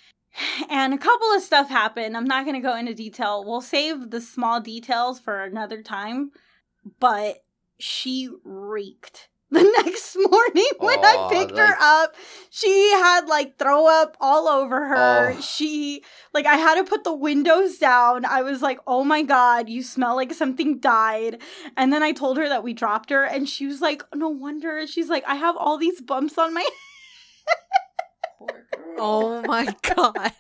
and 0.71 0.95
a 0.95 0.99
couple 0.99 1.33
of 1.33 1.43
stuff 1.43 1.69
happened 1.69 2.17
i'm 2.17 2.25
not 2.25 2.45
going 2.45 2.55
to 2.55 2.67
go 2.67 2.77
into 2.77 2.95
detail 2.95 3.45
we'll 3.45 3.61
save 3.61 4.11
the 4.11 4.21
small 4.21 4.61
details 4.61 5.19
for 5.19 5.43
another 5.43 5.83
time 5.83 6.31
but 6.99 7.43
she 7.79 8.29
reeked 8.45 9.29
the 9.51 9.63
next 9.85 10.17
morning 10.17 10.71
when 10.79 11.05
I 11.05 11.29
picked 11.29 11.53
like- 11.53 11.67
her 11.67 11.77
up. 11.81 12.15
She 12.51 12.93
had 12.93 13.27
like 13.27 13.59
throw 13.59 13.89
up 13.89 14.17
all 14.21 14.47
over 14.47 14.87
her. 14.87 15.35
Oh. 15.37 15.41
She 15.41 16.05
like 16.33 16.47
I 16.47 16.57
had 16.57 16.77
to 16.77 16.85
put 16.85 17.03
the 17.03 17.15
windows 17.15 17.77
down. 17.79 18.25
I 18.25 18.43
was 18.43 18.63
like, 18.63 18.79
"Oh 18.87 19.03
my 19.03 19.23
god, 19.23 19.69
you 19.69 19.83
smell 19.83 20.15
like 20.15 20.33
something 20.33 20.79
died." 20.79 21.43
And 21.77 21.93
then 21.93 22.01
I 22.01 22.13
told 22.13 22.37
her 22.37 22.49
that 22.49 22.63
we 22.63 22.73
dropped 22.73 23.11
her 23.11 23.25
and 23.25 23.49
she 23.49 23.67
was 23.67 23.81
like, 23.81 24.05
"No 24.15 24.29
wonder." 24.29 24.87
She's 24.87 25.09
like, 25.09 25.25
"I 25.27 25.35
have 25.35 25.57
all 25.57 25.79
these 25.79 26.01
bumps 26.01 26.39
on 26.39 26.55
my 26.55 26.65
Oh 28.99 29.43
my 29.43 29.75
god. 29.95 30.33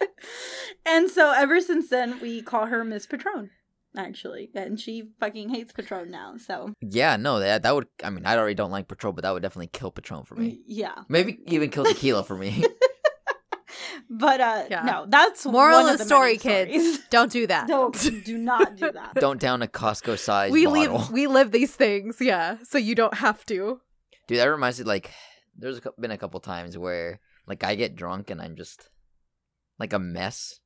And 0.87 1.11
so 1.11 1.33
ever 1.33 1.61
since 1.61 1.89
then 1.89 2.21
we 2.21 2.43
call 2.43 2.67
her 2.67 2.85
Miss 2.85 3.07
Patron. 3.07 3.51
Actually, 3.97 4.51
and 4.55 4.79
she 4.79 5.11
fucking 5.19 5.49
hates 5.49 5.73
Patron 5.73 6.11
now. 6.13 6.37
So 6.37 6.75
Yeah, 6.81 7.17
no, 7.17 7.41
that 7.41 7.65
that 7.65 7.75
would. 7.75 7.89
I 8.05 8.11
mean, 8.11 8.25
I 8.25 8.37
already 8.37 8.55
don't 8.55 8.71
like 8.71 8.87
Patron, 8.87 9.15
but 9.17 9.23
that 9.23 9.33
would 9.33 9.43
definitely 9.43 9.67
kill 9.73 9.91
Patron 9.91 10.25
for 10.25 10.37
me. 10.37 10.61
yeah, 10.67 10.95
Maybe 11.09 11.41
even 11.47 11.71
kill 11.71 11.85
tequila 11.85 12.23
for 12.23 12.37
me. 12.37 12.65
but 14.11 14.41
uh, 14.41 14.65
Yeah. 14.71 14.83
no, 14.85 15.07
that's 15.09 15.45
Moral 15.45 15.79
one 15.83 15.87
of 15.87 15.93
of 15.95 15.99
the 15.99 16.05
the 16.05 16.09
story, 16.09 16.39
many 16.45 16.67
kids. 16.73 16.99
Don't 17.11 17.33
do 17.33 17.47
that. 17.49 17.67
Don't 17.67 18.25
do 18.25 18.39
not 18.39 18.77
do 18.77 18.93
that. 18.93 19.15
don't 19.15 19.41
down 19.41 19.63
a 19.63 19.67
Costco 19.67 20.17
size 20.19 20.53
we 20.53 20.67
bottle. 20.67 20.99
live 20.99 21.11
we 21.11 21.27
live 21.27 21.51
these 21.51 21.75
things, 21.75 22.19
yeah. 22.21 22.59
So 22.63 22.79
you 22.79 22.95
don't 22.95 23.15
have 23.15 23.45
to. 23.47 23.81
Dude, 24.29 24.39
that 24.39 24.45
reminds 24.47 24.79
me. 24.79 24.85
Like, 24.85 25.11
there's 25.57 25.81
been 25.99 26.13
a 26.13 26.19
couple 26.19 26.39
times 26.39 26.79
where 26.79 27.19
like 27.51 27.65
I 27.65 27.75
get 27.75 27.97
drunk 27.97 28.31
and 28.31 28.41
I'm 28.41 28.55
just 28.57 28.89
like 29.79 29.93
a 29.93 29.99
mess. 29.99 30.61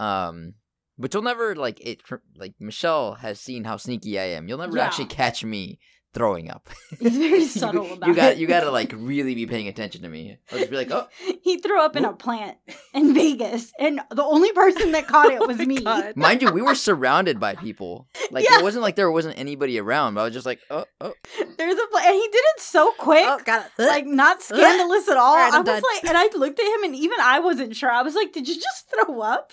Um, 0.00 0.54
but 0.98 1.14
you'll 1.14 1.22
never 1.22 1.54
like 1.54 1.80
it. 1.80 2.02
Like 2.36 2.54
Michelle 2.58 3.14
has 3.14 3.40
seen 3.40 3.62
how 3.64 3.76
sneaky 3.76 4.18
I 4.18 4.24
am. 4.36 4.48
You'll 4.48 4.58
never 4.58 4.76
Yeah. 4.76 4.84
actually 4.84 5.06
catch 5.06 5.44
me 5.44 5.78
throwing 6.14 6.50
up. 6.50 6.68
He's 7.00 7.16
very 7.18 7.38
You- 7.40 7.46
subtle 7.46 7.92
about 7.92 8.08
you 8.08 8.14
got 8.14 8.32
it. 8.32 8.38
you 8.38 8.46
got 8.46 8.60
to 8.60 8.70
like 8.70 8.92
really 8.96 9.34
be 9.34 9.46
paying 9.46 9.68
attention 9.68 10.02
to 10.02 10.08
me. 10.08 10.38
I'll 10.52 10.58
just 10.58 10.70
be 10.70 10.76
like, 10.76 10.90
oh, 10.90 11.06
He 11.42 11.58
threw 11.58 11.80
up 11.80 11.96
in 11.96 12.04
a 12.04 12.12
plant 12.14 12.56
in 12.94 13.12
Vegas, 13.12 13.72
and 13.78 14.00
the 14.10 14.22
only 14.24 14.52
person 14.52 14.92
that 14.92 15.06
caught 15.06 15.30
it 15.32 15.40
Oh 15.42 15.46
was 15.46 15.58
my 15.58 15.64
me. 15.66 15.80
God. 15.82 16.16
mind 16.16 16.40
you, 16.42 16.50
we 16.52 16.62
were 16.62 16.74
surrounded 16.74 17.38
by 17.38 17.54
people. 17.54 18.08
Like 18.30 18.44
Yeah. 18.48 18.60
it 18.60 18.62
wasn't 18.62 18.82
like 18.82 18.96
there 18.96 19.10
wasn't 19.10 19.38
anybody 19.38 19.78
around. 19.78 20.14
But 20.14 20.22
I 20.22 20.24
was 20.24 20.32
just 20.32 20.46
like, 20.46 20.60
oh, 20.70 20.84
oh. 21.00 21.12
There's 21.58 21.78
a 21.78 21.86
pla- 21.88 22.00
and 22.04 22.14
he 22.14 22.28
did 22.28 22.42
it 22.56 22.60
so 22.60 22.92
quick. 22.98 23.24
Oh, 23.26 23.40
got 23.44 23.66
it. 23.78 23.82
like 23.82 24.06
not 24.06 24.42
scandalous 24.42 25.08
at 25.08 25.16
all. 25.16 25.24
All 25.34 25.36
right, 25.36 25.52
I 25.52 25.58
was 25.58 25.66
done. 25.66 25.82
like, 25.94 26.04
and 26.04 26.16
I 26.16 26.28
looked 26.36 26.60
at 26.60 26.66
him, 26.66 26.84
and 26.84 26.94
even 26.94 27.18
I 27.20 27.40
wasn't 27.40 27.74
sure. 27.76 27.90
I 27.90 28.02
was 28.02 28.14
like, 28.14 28.32
"Did 28.32 28.48
you 28.48 28.54
just 28.54 28.90
throw 28.90 29.20
up?" 29.20 29.52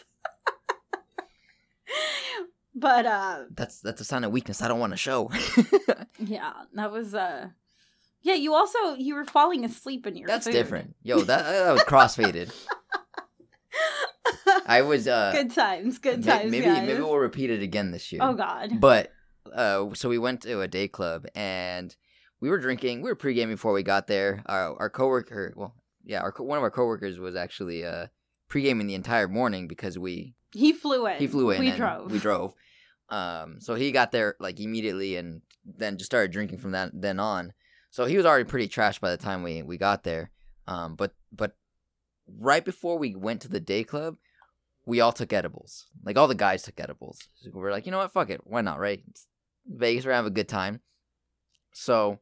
But 2.76 3.06
uh, 3.06 3.44
That's 3.52 3.82
that's 3.82 4.02
a 4.02 4.06
sign 4.06 4.24
of 4.24 4.32
weakness. 4.32 4.62
I 4.62 4.68
don't 4.68 4.80
want 4.80 4.94
to 4.94 4.98
show. 4.98 5.30
yeah, 6.20 6.54
that 6.74 6.92
was 6.92 7.14
uh, 7.14 7.50
yeah. 8.22 8.36
You 8.36 8.54
also 8.54 8.96
you 8.96 9.16
were 9.16 9.26
falling 9.26 9.66
asleep 9.66 10.08
in 10.08 10.16
your. 10.16 10.28
That's 10.28 10.46
food. 10.46 10.54
different. 10.54 10.96
Yo, 11.04 11.22
that 11.22 11.44
that 11.44 11.72
was 11.72 11.84
crossfaded. 11.84 12.54
I 14.66 14.82
was 14.82 15.08
uh 15.08 15.32
good 15.34 15.52
times, 15.52 15.98
good 15.98 16.24
times, 16.24 16.52
maybe 16.52 16.66
guys. 16.66 16.88
maybe 16.88 17.02
we'll 17.02 17.18
repeat 17.18 17.50
it 17.50 17.62
again 17.62 17.92
this 17.92 18.12
year. 18.12 18.22
oh 18.24 18.34
God. 18.34 18.80
But 18.80 19.12
uh 19.54 19.94
so 19.94 20.10
we 20.10 20.18
went 20.18 20.42
to 20.42 20.62
a 20.62 20.68
day 20.68 20.88
club 20.88 21.26
and 21.36 21.96
we 22.40 22.50
were 22.50 22.60
drinking. 22.60 23.02
We 23.02 23.10
were 23.10 23.16
pre-gaming 23.16 23.56
before 23.56 23.74
we 23.74 23.84
got 23.84 24.08
there. 24.08 24.44
Our 24.46 24.76
our 24.80 24.90
coworker, 24.90 25.54
well, 25.56 25.76
yeah, 26.04 26.22
our 26.22 26.34
one 26.38 26.58
of 26.58 26.64
our 26.64 26.72
coworkers 26.72 27.20
was 27.20 27.36
actually 27.36 27.86
uh 27.86 28.08
pre-gaming 28.48 28.88
the 28.88 28.96
entire 28.96 29.28
morning 29.28 29.68
because 29.68 29.98
we 29.98 30.36
He 30.54 30.74
flew 30.74 31.06
in. 31.08 31.18
he 31.18 31.28
flew 31.28 31.52
in 31.52 31.60
We 31.60 31.72
drove. 31.72 32.12
we 32.12 32.20
drove. 32.20 32.54
Um 33.10 33.60
so 33.60 33.76
he 33.76 33.92
got 33.92 34.12
there 34.12 34.36
like 34.40 34.60
immediately 34.60 35.16
and 35.16 35.42
then 35.66 35.98
just 35.98 36.10
started 36.10 36.32
drinking 36.32 36.60
from 36.60 36.72
that 36.72 36.92
then 36.94 37.20
on. 37.20 37.54
So 37.90 38.06
he 38.06 38.18
was 38.18 38.26
already 38.26 38.46
pretty 38.46 38.68
trashed 38.68 39.00
by 39.02 39.12
the 39.12 39.18
time 39.18 39.44
we 39.44 39.62
we 39.64 39.78
got 39.78 40.04
there. 40.04 40.32
Um 40.68 40.96
but 40.96 41.14
but 41.32 41.56
right 42.40 42.64
before 42.64 42.98
we 42.98 43.16
went 43.16 43.42
to 43.42 43.50
the 43.50 43.60
day 43.60 43.84
club, 43.84 44.16
we 44.86 45.00
all 45.02 45.12
took 45.12 45.34
edibles. 45.34 45.88
Like 46.04 46.18
all 46.18 46.28
the 46.28 46.36
guys 46.36 46.64
took 46.64 46.80
edibles. 46.80 47.20
So 47.42 47.52
we're 47.54 47.72
like, 47.72 47.86
you 47.86 47.92
know 47.92 47.98
what, 48.00 48.12
fuck 48.14 48.30
it, 48.30 48.42
why 48.46 48.62
not, 48.62 48.80
right? 48.80 49.02
It's 49.10 49.28
Vegas, 49.68 50.06
we're 50.06 50.12
gonna 50.12 50.18
have 50.24 50.26
a 50.26 50.32
good 50.32 50.48
time. 50.50 50.82
So 51.74 52.20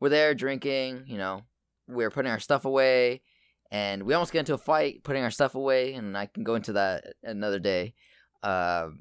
we're 0.00 0.08
there 0.10 0.34
drinking, 0.34 1.04
you 1.06 1.18
know, 1.18 1.42
we're 1.88 2.10
putting 2.10 2.30
our 2.30 2.38
stuff 2.40 2.64
away, 2.64 3.22
and 3.70 4.02
we 4.04 4.14
almost 4.14 4.32
get 4.32 4.40
into 4.40 4.54
a 4.54 4.58
fight 4.58 5.02
putting 5.04 5.22
our 5.22 5.30
stuff 5.30 5.54
away, 5.54 5.94
and 5.94 6.16
I 6.16 6.26
can 6.26 6.44
go 6.44 6.54
into 6.54 6.74
that 6.74 7.04
another 7.22 7.58
day. 7.58 7.94
Um, 8.42 9.00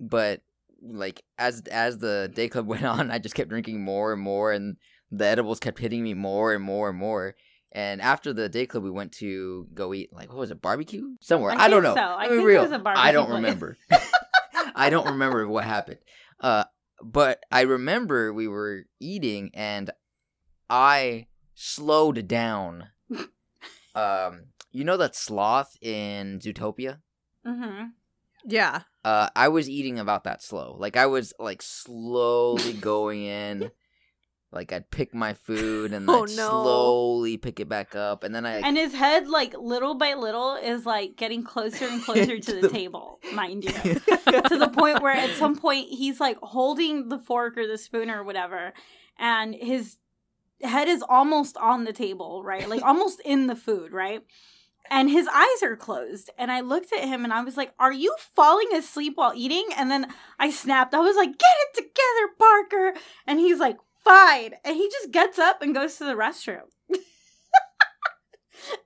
but 0.00 0.42
like 0.82 1.22
as 1.38 1.62
as 1.70 1.98
the 1.98 2.30
day 2.34 2.48
club 2.48 2.66
went 2.68 2.84
on, 2.84 3.10
I 3.10 3.18
just 3.18 3.34
kept 3.34 3.50
drinking 3.50 3.82
more 3.82 4.12
and 4.12 4.22
more, 4.22 4.52
and 4.52 4.76
the 5.10 5.26
edibles 5.26 5.60
kept 5.60 5.78
hitting 5.78 6.02
me 6.02 6.14
more 6.14 6.52
and 6.54 6.62
more 6.64 6.88
and 6.90 6.98
more. 6.98 7.34
And 7.72 8.00
after 8.00 8.32
the 8.32 8.48
day 8.48 8.66
club, 8.66 8.84
we 8.84 8.90
went 8.90 9.12
to 9.14 9.66
go 9.74 9.92
eat 9.92 10.12
like 10.12 10.28
what 10.28 10.38
was 10.38 10.50
it, 10.50 10.62
barbecue 10.62 11.16
somewhere? 11.20 11.52
I 11.52 11.64
I, 11.64 11.68
don't 11.68 11.82
know. 11.82 11.94
so. 11.94 12.00
I 12.00 12.28
think 12.28 12.42
it 12.42 12.44
real. 12.44 12.62
was 12.62 12.72
a 12.72 12.82
I 12.86 13.12
don't 13.12 13.26
place. 13.26 13.36
remember. 13.36 13.76
I 14.74 14.90
don't 14.90 15.06
remember 15.06 15.46
what 15.48 15.64
happened. 15.64 15.98
Uh, 16.40 16.64
but 17.02 17.44
I 17.50 17.62
remember 17.62 18.32
we 18.32 18.48
were 18.48 18.84
eating 19.00 19.50
and 19.54 19.90
I 20.70 21.26
slowed 21.54 22.26
down. 22.28 22.88
um, 23.96 24.46
you 24.70 24.84
know 24.84 24.96
that 24.96 25.16
sloth 25.16 25.76
in 25.80 26.38
Zootopia? 26.40 26.98
Mm-hmm. 27.46 27.86
Yeah. 28.48 28.82
Uh, 29.04 29.28
I 29.34 29.48
was 29.48 29.68
eating 29.68 29.98
about 29.98 30.24
that 30.24 30.42
slow. 30.42 30.76
Like 30.78 30.96
I 30.96 31.06
was 31.06 31.32
like 31.38 31.62
slowly 31.62 32.72
going 32.74 33.24
in. 33.24 33.70
Like 34.52 34.72
I'd 34.72 34.90
pick 34.90 35.12
my 35.12 35.34
food 35.34 35.92
and 35.92 36.06
Oh, 36.10 36.22
I'd 36.24 36.30
no. 36.36 36.48
slowly 36.48 37.36
pick 37.36 37.58
it 37.60 37.68
back 37.68 37.96
up, 37.96 38.22
and 38.22 38.34
then 38.34 38.46
I 38.46 38.58
And 38.60 38.76
his 38.76 38.94
head, 38.94 39.28
like 39.28 39.54
little 39.58 39.94
by 39.96 40.14
little, 40.14 40.54
is 40.54 40.86
like 40.86 41.16
getting 41.16 41.42
closer 41.42 41.86
and 41.86 42.02
closer 42.02 42.38
to 42.38 42.40
To 42.40 42.54
the, 42.54 42.60
the- 42.62 42.68
table, 42.68 43.18
mind 43.32 43.64
you. 43.64 43.70
to 43.72 44.56
the 44.58 44.70
point 44.72 45.02
where 45.02 45.12
at 45.14 45.30
some 45.30 45.56
point 45.56 45.88
he's 45.88 46.20
like 46.20 46.38
holding 46.42 47.08
the 47.08 47.18
fork 47.18 47.58
or 47.58 47.66
the 47.66 47.76
spoon 47.78 48.08
or 48.08 48.22
whatever, 48.22 48.72
and 49.18 49.54
his 49.54 49.96
head 50.62 50.88
is 50.88 51.02
almost 51.08 51.56
on 51.56 51.84
the 51.84 51.92
table, 51.92 52.42
right? 52.42 52.68
Like 52.68 52.82
almost 52.84 53.20
in 53.24 53.46
the 53.46 53.56
food, 53.56 53.92
right? 53.92 54.22
And 54.88 55.10
his 55.10 55.26
eyes 55.26 55.62
are 55.62 55.76
closed. 55.76 56.30
And 56.38 56.52
I 56.52 56.60
looked 56.60 56.92
at 56.92 57.04
him 57.04 57.24
and 57.24 57.32
I 57.32 57.42
was 57.42 57.56
like, 57.56 57.72
Are 57.78 57.92
you 57.92 58.14
falling 58.18 58.72
asleep 58.74 59.14
while 59.16 59.32
eating? 59.34 59.66
And 59.76 59.90
then 59.90 60.12
I 60.38 60.50
snapped. 60.50 60.94
I 60.94 61.00
was 61.00 61.16
like, 61.16 61.36
Get 61.38 61.56
it 61.60 61.74
together, 61.74 62.34
Parker. 62.38 62.94
And 63.26 63.40
he's 63.40 63.58
like, 63.58 63.78
Fine. 64.04 64.54
And 64.64 64.76
he 64.76 64.88
just 64.88 65.10
gets 65.10 65.38
up 65.38 65.62
and 65.62 65.74
goes 65.74 65.96
to 65.96 66.04
the 66.04 66.12
restroom. 66.14 66.62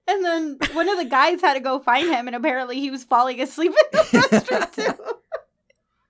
And 0.07 0.25
then 0.25 0.59
one 0.73 0.89
of 0.89 0.99
the 0.99 1.05
guys 1.05 1.41
had 1.41 1.55
to 1.55 1.61
go 1.61 1.79
find 1.79 2.09
him, 2.09 2.27
and 2.27 2.37
apparently 2.37 2.81
he 2.81 2.91
was 2.91 3.05
falling 3.05 3.41
asleep 3.41 3.73
in 3.93 3.99
the 3.99 3.99
restroom 4.31 4.75
too. 4.75 5.05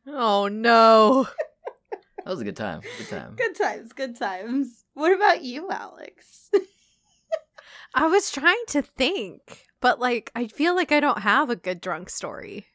Oh 0.07 0.49
no. 0.49 1.29
That 2.31 2.35
was 2.35 2.43
a 2.43 2.45
good 2.45 2.57
time. 2.57 2.81
Good 2.97 3.09
time. 3.09 3.35
Good 3.35 3.57
times, 3.57 3.93
good 3.93 4.17
times. 4.17 4.85
What 4.95 5.13
about 5.13 5.43
you, 5.43 5.69
Alex? 5.69 6.49
I 7.93 8.07
was 8.07 8.31
trying 8.31 8.63
to 8.69 8.83
think, 8.83 9.67
but 9.81 9.99
like 9.99 10.31
I 10.37 10.47
feel 10.47 10.77
like 10.77 10.93
I 10.93 11.01
don't 11.01 11.23
have 11.23 11.51
a 11.51 11.57
good 11.57 11.81
drunk 11.81 12.09
story. 12.09 12.67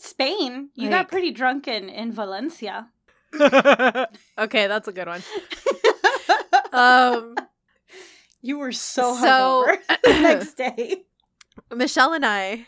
Spain. 0.00 0.70
You 0.74 0.90
Like- 0.90 1.02
got 1.02 1.08
pretty 1.08 1.30
drunk 1.30 1.68
in, 1.68 1.88
in 1.88 2.10
Valencia. 2.10 2.88
okay, 3.40 4.66
that's 4.66 4.88
a 4.88 4.92
good 4.92 5.06
one. 5.06 5.22
Um 6.72 7.36
you 8.42 8.58
were 8.58 8.72
so, 8.72 9.14
So- 9.14 9.22
hungover 9.24 9.76
the 10.02 10.20
next 10.20 10.54
day. 10.54 11.04
Michelle 11.72 12.12
and 12.12 12.26
I 12.26 12.66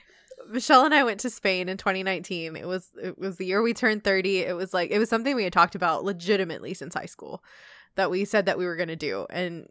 Michelle 0.50 0.84
and 0.84 0.94
I 0.94 1.04
went 1.04 1.20
to 1.20 1.30
Spain 1.30 1.68
in 1.68 1.76
2019. 1.76 2.56
It 2.56 2.66
was 2.66 2.88
it 3.02 3.18
was 3.18 3.36
the 3.36 3.46
year 3.46 3.62
we 3.62 3.74
turned 3.74 4.04
30. 4.04 4.38
It 4.38 4.56
was 4.56 4.72
like 4.72 4.90
it 4.90 4.98
was 4.98 5.08
something 5.08 5.36
we 5.36 5.44
had 5.44 5.52
talked 5.52 5.74
about 5.74 6.04
legitimately 6.04 6.74
since 6.74 6.94
high 6.94 7.06
school 7.06 7.42
that 7.96 8.10
we 8.10 8.24
said 8.24 8.46
that 8.46 8.58
we 8.58 8.66
were 8.66 8.76
going 8.76 8.88
to 8.88 8.96
do 8.96 9.26
and 9.30 9.68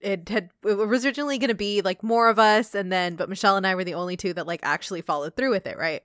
it 0.00 0.28
had 0.28 0.50
it 0.64 0.74
was 0.74 0.88
originally 0.88 1.38
going 1.38 1.48
to 1.48 1.54
be 1.54 1.80
like 1.80 2.02
more 2.02 2.28
of 2.28 2.38
us 2.38 2.74
and 2.74 2.92
then 2.92 3.14
but 3.14 3.28
Michelle 3.28 3.56
and 3.56 3.66
I 3.66 3.74
were 3.74 3.84
the 3.84 3.94
only 3.94 4.16
two 4.16 4.34
that 4.34 4.46
like 4.46 4.60
actually 4.62 5.00
followed 5.00 5.36
through 5.36 5.50
with 5.50 5.66
it, 5.66 5.78
right? 5.78 6.02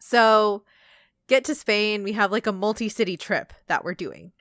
So 0.00 0.64
get 1.28 1.44
to 1.44 1.54
Spain, 1.54 2.02
we 2.02 2.12
have 2.12 2.32
like 2.32 2.46
a 2.46 2.52
multi-city 2.52 3.16
trip 3.16 3.52
that 3.68 3.84
we're 3.84 3.94
doing. 3.94 4.32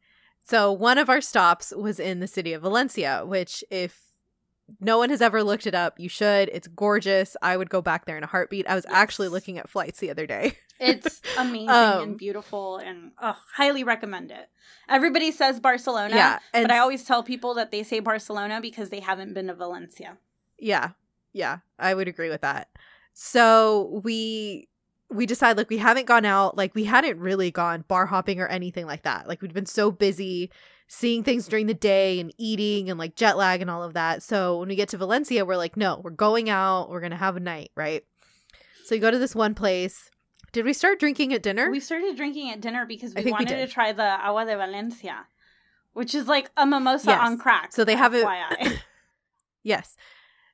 So 0.43 0.71
one 0.71 0.97
of 0.97 1.09
our 1.09 1.21
stops 1.21 1.73
was 1.75 1.99
in 1.99 2.19
the 2.19 2.27
city 2.27 2.53
of 2.53 2.61
Valencia, 2.61 3.23
which 3.25 3.63
if 3.69 4.01
no 4.79 4.97
one 4.97 5.09
has 5.09 5.21
ever 5.21 5.43
looked 5.43 5.65
it 5.65 5.73
up. 5.75 5.99
You 5.99 6.09
should. 6.09 6.49
It's 6.53 6.67
gorgeous. 6.67 7.37
I 7.41 7.55
would 7.57 7.69
go 7.69 7.81
back 7.81 8.05
there 8.05 8.17
in 8.17 8.23
a 8.23 8.27
heartbeat. 8.27 8.67
I 8.67 8.75
was 8.75 8.85
actually 8.89 9.27
looking 9.29 9.57
at 9.57 9.69
flights 9.69 9.99
the 9.99 10.09
other 10.09 10.25
day. 10.27 10.53
It's 10.79 11.23
amazing 11.39 11.69
Um, 11.69 12.03
and 12.03 12.17
beautiful, 12.19 12.77
and 12.77 13.11
ugh, 13.19 13.35
highly 13.55 13.83
recommend 13.83 14.29
it. 14.29 14.47
Everybody 14.87 15.31
says 15.31 15.59
Barcelona, 15.59 16.15
yeah, 16.15 16.39
and 16.53 16.67
but 16.67 16.71
I 16.71 16.77
always 16.77 17.03
tell 17.03 17.23
people 17.23 17.55
that 17.55 17.71
they 17.71 17.81
say 17.81 17.99
Barcelona 17.99 18.61
because 18.61 18.91
they 18.91 18.99
haven't 18.99 19.33
been 19.33 19.47
to 19.47 19.55
Valencia. 19.55 20.19
yeah, 20.59 20.89
yeah, 21.33 21.57
I 21.79 21.95
would 21.95 22.07
agree 22.07 22.29
with 22.29 22.41
that. 22.41 22.69
So 23.13 24.01
we 24.03 24.67
we 25.09 25.25
decide 25.25 25.57
like 25.57 25.69
we 25.71 25.79
haven't 25.79 26.05
gone 26.05 26.25
out, 26.25 26.55
like 26.57 26.75
we 26.75 26.83
hadn't 26.83 27.17
really 27.19 27.49
gone 27.49 27.83
bar 27.87 28.05
hopping 28.05 28.39
or 28.39 28.47
anything 28.47 28.85
like 28.85 29.01
that. 29.01 29.27
Like 29.27 29.41
we'd 29.41 29.53
been 29.55 29.65
so 29.65 29.89
busy 29.89 30.51
seeing 30.87 31.23
things 31.23 31.47
during 31.47 31.67
the 31.67 31.73
day 31.73 32.19
and 32.19 32.33
eating 32.37 32.89
and 32.89 32.97
like 32.97 33.15
jet 33.15 33.37
lag 33.37 33.61
and 33.61 33.69
all 33.69 33.83
of 33.83 33.93
that. 33.93 34.23
So 34.23 34.59
when 34.59 34.69
we 34.69 34.75
get 34.75 34.89
to 34.89 34.97
Valencia, 34.97 35.45
we're 35.45 35.57
like, 35.57 35.75
no, 35.77 35.99
we're 36.03 36.11
going 36.11 36.49
out. 36.49 36.89
We're 36.89 37.01
gonna 37.01 37.17
have 37.17 37.35
a 37.35 37.41
night, 37.41 37.71
right? 37.75 38.03
So 38.85 38.95
you 38.95 39.01
go 39.01 39.11
to 39.11 39.19
this 39.19 39.35
one 39.35 39.53
place. 39.53 40.09
Did 40.53 40.63
we 40.63 40.71
start 40.73 40.99
drinking 40.99 41.33
at 41.33 41.43
dinner? 41.43 41.69
We 41.69 41.81
started 41.81 42.15
drinking 42.15 42.51
at 42.51 42.61
dinner 42.61 42.85
because 42.85 43.09
we 43.13 43.15
think 43.23 43.25
we 43.25 43.31
wanted 43.45 43.67
to 43.67 43.67
try 43.67 43.91
the 43.91 44.01
agua 44.03 44.45
de 44.45 44.55
Valencia, 44.55 45.25
which 45.93 46.15
is 46.15 46.27
like 46.27 46.49
a 46.55 46.65
mimosa 46.65 47.11
Yes. 47.11 47.19
on 47.21 47.37
crack. 47.37 47.73
So 47.73 47.83
they 47.83 47.95
have 47.95 48.13
it. 48.15 48.25
Yes. 49.63 49.97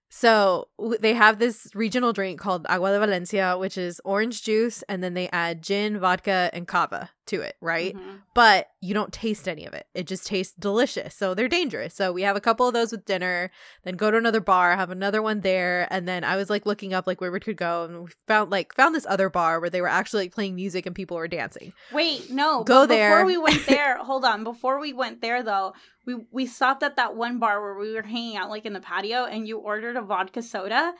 So 0.09 0.69
w- 0.79 0.97
they 0.99 1.13
have 1.13 1.37
this 1.39 1.67
regional 1.75 2.13
drink 2.13 2.39
called 2.39 2.65
Agua 2.67 2.91
de 2.93 2.99
Valencia, 2.99 3.57
which 3.59 3.77
is 3.77 4.01
orange 4.03 4.43
juice, 4.43 4.83
and 4.89 5.03
then 5.03 5.13
they 5.13 5.29
add 5.29 5.61
gin, 5.61 5.99
vodka, 5.99 6.49
and 6.53 6.67
cava 6.67 7.11
to 7.27 7.41
it, 7.41 7.55
right? 7.62 7.95
Mhm. 7.95 8.21
But 8.33 8.69
you 8.81 8.93
don't 8.93 9.13
taste 9.13 9.47
any 9.47 9.65
of 9.65 9.73
it. 9.73 9.88
It 9.93 10.07
just 10.07 10.27
tastes 10.27 10.53
delicious. 10.57 11.15
So 11.15 11.33
they're 11.33 11.47
dangerous. 11.47 11.93
So 11.93 12.12
we 12.12 12.23
have 12.23 12.36
a 12.36 12.41
couple 12.41 12.67
of 12.67 12.73
those 12.73 12.91
with 12.91 13.05
dinner, 13.05 13.49
then 13.83 13.95
go 13.95 14.12
to 14.12 14.17
another 14.17 14.41
bar, 14.41 14.75
have 14.75 14.89
another 14.89 15.21
one 15.21 15.41
there, 15.41 15.88
and 15.89 16.07
then 16.07 16.23
I 16.23 16.36
was 16.36 16.49
like 16.49 16.65
looking 16.65 16.93
up 16.93 17.07
like 17.07 17.21
where 17.21 17.31
we 17.31 17.39
could 17.39 17.57
go, 17.57 17.86
and 17.86 18.03
we 18.03 18.09
found 18.27 18.51
like 18.51 18.73
found 18.75 18.93
this 18.95 19.05
other 19.07 19.29
bar 19.29 19.59
where 19.59 19.69
they 19.69 19.81
were 19.81 19.88
actually 19.88 20.23
like 20.23 20.33
playing 20.33 20.55
music 20.55 20.86
and 20.86 20.95
people 20.95 21.17
were 21.17 21.27
dancing. 21.27 21.73
Wait, 21.91 22.29
no. 22.29 22.63
Go 22.63 22.86
there. 22.86 23.09
Before 23.12 23.25
we 23.25 23.38
went 23.38 23.65
there, 23.67 23.97
hold 23.97 24.25
on. 24.25 24.43
Before 24.43 24.79
we 24.79 24.91
went 24.93 25.21
there, 25.21 25.43
though, 25.43 25.73
we 26.05 26.15
we 26.31 26.45
stopped 26.45 26.83
at 26.83 26.95
that 26.97 27.15
one 27.15 27.39
bar 27.39 27.62
where 27.62 27.75
we 27.75 27.93
were 27.93 28.01
hanging 28.01 28.36
out, 28.38 28.49
like 28.49 28.65
in 28.65 28.73
the 28.73 28.79
patio, 28.81 29.25
and 29.25 29.47
you 29.47 29.57
ordered 29.59 29.95
a 29.95 30.01
vodka 30.01 30.41
soda, 30.41 30.93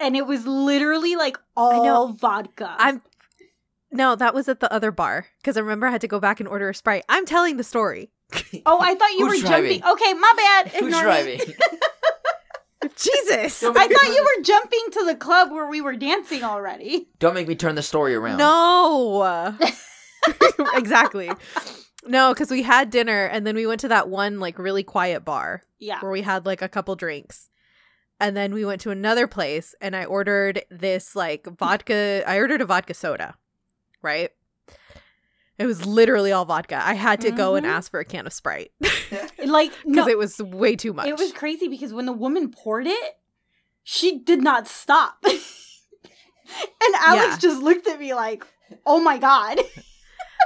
and 0.00 0.16
it 0.16 0.26
was 0.26 0.46
literally 0.46 1.14
like 1.16 1.38
all 1.56 1.84
know. 1.84 2.12
vodka. 2.12 2.74
I'm 2.78 3.02
no, 3.94 4.14
that 4.16 4.34
was 4.34 4.48
at 4.48 4.60
the 4.60 4.70
other 4.72 4.90
bar 4.90 5.26
because 5.40 5.56
I 5.56 5.60
remember 5.60 5.86
I 5.86 5.90
had 5.90 6.00
to 6.02 6.08
go 6.08 6.20
back 6.20 6.40
and 6.40 6.48
order 6.48 6.68
a 6.68 6.74
sprite. 6.74 7.04
I'm 7.08 7.24
telling 7.24 7.56
the 7.56 7.64
story. 7.64 8.10
oh, 8.66 8.80
I 8.80 8.94
thought 8.94 9.10
you 9.12 9.26
Who's 9.26 9.42
were 9.42 9.48
driving? 9.48 9.80
jumping. 9.80 9.92
Okay, 9.92 10.14
my 10.14 10.32
bad. 10.36 10.68
Who's 10.68 10.82
Ignore 10.82 11.02
driving? 11.02 11.40
Jesus. 12.96 13.60
Don't 13.60 13.76
I 13.76 13.80
make 13.80 13.90
me 13.90 13.94
thought 13.94 14.02
turn 14.04 14.12
you 14.12 14.16
the- 14.18 14.22
were 14.38 14.44
jumping 14.44 14.80
to 14.92 15.04
the 15.06 15.14
club 15.14 15.50
where 15.50 15.66
we 15.68 15.80
were 15.80 15.96
dancing 15.96 16.42
already. 16.44 17.08
Don't 17.18 17.34
make 17.34 17.48
me 17.48 17.54
turn 17.54 17.76
the 17.76 17.82
story 17.82 18.14
around. 18.14 18.36
No. 18.38 19.56
exactly. 20.74 21.30
No, 22.06 22.34
because 22.34 22.50
we 22.50 22.62
had 22.62 22.90
dinner 22.90 23.24
and 23.24 23.46
then 23.46 23.54
we 23.54 23.66
went 23.66 23.80
to 23.80 23.88
that 23.88 24.08
one 24.10 24.38
like 24.38 24.58
really 24.58 24.82
quiet 24.82 25.24
bar 25.24 25.62
Yeah. 25.78 26.00
where 26.00 26.10
we 26.12 26.20
had 26.20 26.44
like 26.44 26.60
a 26.60 26.68
couple 26.68 26.94
drinks. 26.96 27.48
And 28.20 28.36
then 28.36 28.52
we 28.54 28.64
went 28.64 28.82
to 28.82 28.90
another 28.90 29.26
place 29.26 29.74
and 29.80 29.96
I 29.96 30.04
ordered 30.04 30.62
this 30.70 31.16
like 31.16 31.46
vodka. 31.58 32.22
I 32.26 32.36
ordered 32.38 32.60
a 32.60 32.66
vodka 32.66 32.92
soda, 32.94 33.34
right? 34.04 34.30
It 35.56 35.66
was 35.66 35.86
literally 35.86 36.32
all 36.32 36.44
vodka. 36.44 36.80
I 36.84 36.94
had 36.94 37.20
to 37.22 37.30
go 37.30 37.54
and 37.54 37.64
Mhm. 37.64 37.70
ask 37.70 37.90
for 37.90 38.00
a 38.00 38.04
can 38.04 38.26
of 38.26 38.32
Sprite 38.32 38.72
Like 39.44 39.70
because 39.86 40.06
no, 40.06 40.08
it 40.08 40.18
was 40.18 40.38
way 40.40 40.76
too 40.76 40.92
much. 40.92 41.06
It 41.06 41.18
was 41.18 41.32
crazy 41.32 41.68
because 41.68 41.92
when 41.92 42.06
the 42.06 42.12
woman 42.12 42.50
poured 42.50 42.86
it, 42.86 43.16
she 43.82 44.18
did 44.18 44.42
not 44.42 44.66
stop. 44.68 45.18
and 45.24 45.34
Alex 47.00 47.26
Yeah. 47.34 47.38
just 47.38 47.62
looked 47.62 47.86
at 47.86 47.98
me 48.00 48.14
like, 48.14 48.44
"Oh 48.86 49.00
my 49.00 49.18
god." 49.18 49.60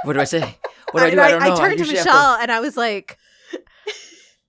What 0.03 0.13
do 0.13 0.19
I 0.21 0.25
say? 0.25 0.57
What 0.91 0.99
do 1.01 1.05
I 1.05 1.07
I, 1.07 1.11
do? 1.11 1.21
I 1.21 1.29
don't 1.29 1.39
know. 1.49 1.55
turned 1.57 1.73
to 1.73 1.79
usually 1.79 1.97
have 1.97 2.05
Michelle 2.05 2.35
and 2.35 2.51
I 2.51 2.59
was 2.61 2.77
like, 2.77 3.17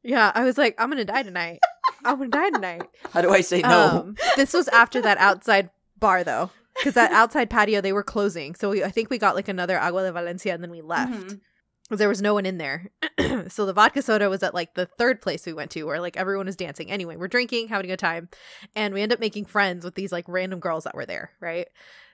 "Yeah, 0.03 0.31
I 0.35 0.44
was 0.44 0.57
like, 0.59 0.75
I'm 0.79 0.90
gonna 0.90 1.05
die 1.05 1.23
tonight. 1.23 1.59
I'm 2.05 2.18
gonna 2.18 2.29
die 2.31 2.51
tonight." 2.51 2.83
How 3.12 3.23
do 3.23 3.31
I 3.33 3.40
say 3.40 3.62
no? 3.62 3.81
Um, 3.81 4.14
this 4.37 4.53
was 4.53 4.68
after 4.68 5.01
that 5.03 5.18
outside 5.18 5.70
bar 5.99 6.23
though, 6.25 6.51
because 6.81 6.95
that 6.95 7.12
outside 7.12 7.49
patio 7.51 7.81
they 7.81 7.93
were 7.93 8.03
closing. 8.03 8.55
So 8.55 8.71
we, 8.71 8.83
I 8.83 8.90
think 8.90 9.11
we 9.11 9.19
got 9.19 9.35
like 9.37 9.49
another 9.49 9.79
agua 9.79 10.03
de 10.03 10.12
Valencia 10.12 10.53
and 10.55 10.62
then 10.62 10.71
we 10.71 10.81
left. 10.83 11.12
Mhm. 11.12 11.40
'Cause 11.88 11.99
There 11.99 12.09
was 12.09 12.23
no 12.23 12.35
one 12.35 12.47
in 12.47 12.59
there. 12.59 12.90
so 13.49 13.66
the 13.66 13.73
vodka 13.73 14.01
soda 14.03 14.31
was 14.31 14.43
at 14.45 14.55
like 14.55 14.75
the 14.75 14.87
third 14.87 15.21
place 15.21 15.45
we 15.45 15.53
went 15.53 15.73
to 15.73 15.83
where 15.85 16.01
like 16.01 16.16
everyone 16.16 16.47
was 16.47 16.55
dancing. 16.57 16.88
Anyway, 16.90 17.16
we're 17.16 17.27
drinking, 17.27 17.66
having 17.69 17.87
a 17.87 17.93
good 17.93 17.99
time, 17.99 18.29
and 18.77 18.95
we 18.95 19.03
end 19.03 19.12
up 19.12 19.19
making 19.19 19.45
friends 19.47 19.85
with 19.85 19.97
these 19.97 20.12
like 20.12 20.25
random 20.29 20.61
girls 20.61 20.85
that 20.85 20.95
were 20.95 21.05
there, 21.07 21.33
right? 21.40 21.66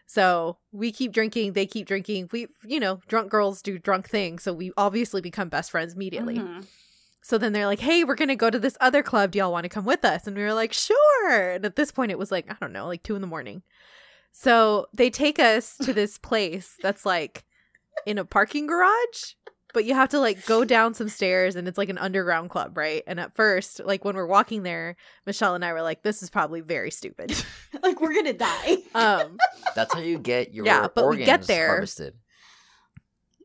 So 0.07 0.57
we 0.73 0.93
keep 0.93 1.13
drinking, 1.13 1.53
they 1.53 1.67
keep 1.67 1.87
drinking. 1.87 2.29
We, 2.33 2.47
you 2.65 2.81
know, 2.81 3.01
drunk 3.09 3.31
girls 3.31 3.61
do 3.61 3.79
drunk 3.79 4.09
things. 4.09 4.43
So 4.45 4.53
we 4.53 4.73
obviously 4.77 5.21
become 5.21 5.49
best 5.49 5.71
friends 5.73 5.95
immediately. 5.95 6.37
Mhm. 6.39 6.65
So 7.23 7.39
then 7.39 7.53
they're 7.53 7.67
like, 7.67 7.81
hey, 7.81 8.05
we're 8.05 8.15
going 8.15 8.29
to 8.29 8.37
go 8.37 8.51
to 8.51 8.59
this 8.59 8.77
other 8.81 9.03
club. 9.03 9.33
Do 9.33 9.41
y'all 9.41 9.51
want 9.51 9.65
to 9.65 9.69
come 9.69 9.85
with 9.85 10.05
us? 10.05 10.29
And 10.29 10.37
we 10.37 10.45
were 10.45 10.55
like, 10.55 10.73
sure. 10.73 11.51
And 11.51 11.65
at 11.67 11.75
this 11.75 11.91
point, 11.91 12.13
it 12.13 12.19
was 12.19 12.31
like, 12.31 12.47
I 12.49 12.55
don't 12.61 12.73
know, 12.73 12.87
like 12.87 13.03
two 13.03 13.17
in 13.17 13.21
the 13.21 13.27
morning. 13.27 13.63
So 14.39 14.87
they 14.93 15.09
take 15.09 15.39
us 15.39 15.79
to 15.79 15.95
this 15.95 16.19
place 16.19 16.77
that's 16.83 17.07
like 17.07 17.45
in 18.05 18.19
a 18.19 18.25
parking 18.27 18.67
garage, 18.67 19.33
but 19.73 19.87
you 19.87 19.95
have 19.95 20.11
to 20.11 20.21
like 20.21 20.45
go 20.45 20.63
down 20.63 20.93
some 20.93 21.09
stairs 21.09 21.57
and 21.57 21.67
it's 21.67 21.79
like 21.79 21.89
an 21.89 21.97
underground 21.97 22.51
club, 22.51 22.77
right? 22.77 23.03
And 23.07 23.19
at 23.19 23.35
first, 23.35 23.81
like 23.83 24.05
when 24.05 24.15
we're 24.15 24.27
walking 24.27 24.63
there, 24.63 24.97
Michelle 25.25 25.55
and 25.55 25.65
I 25.65 25.73
were 25.73 25.81
like, 25.81 26.03
this 26.03 26.23
is 26.23 26.29
probably 26.29 26.61
very 26.61 26.91
stupid. 26.91 27.33
Like 27.83 28.01
we're 28.01 28.15
gonna 28.15 28.33
die. 28.33 28.79
um, 28.95 29.37
That's 29.75 29.93
how 29.95 30.01
you 30.01 30.19
get 30.19 30.53
your 30.53 30.65
Yeah, 30.67 30.89
but 30.95 31.03
we 31.05 31.07
organs 31.09 31.27
get 31.27 31.43
there. 31.43 31.69
harvested. 31.69 32.15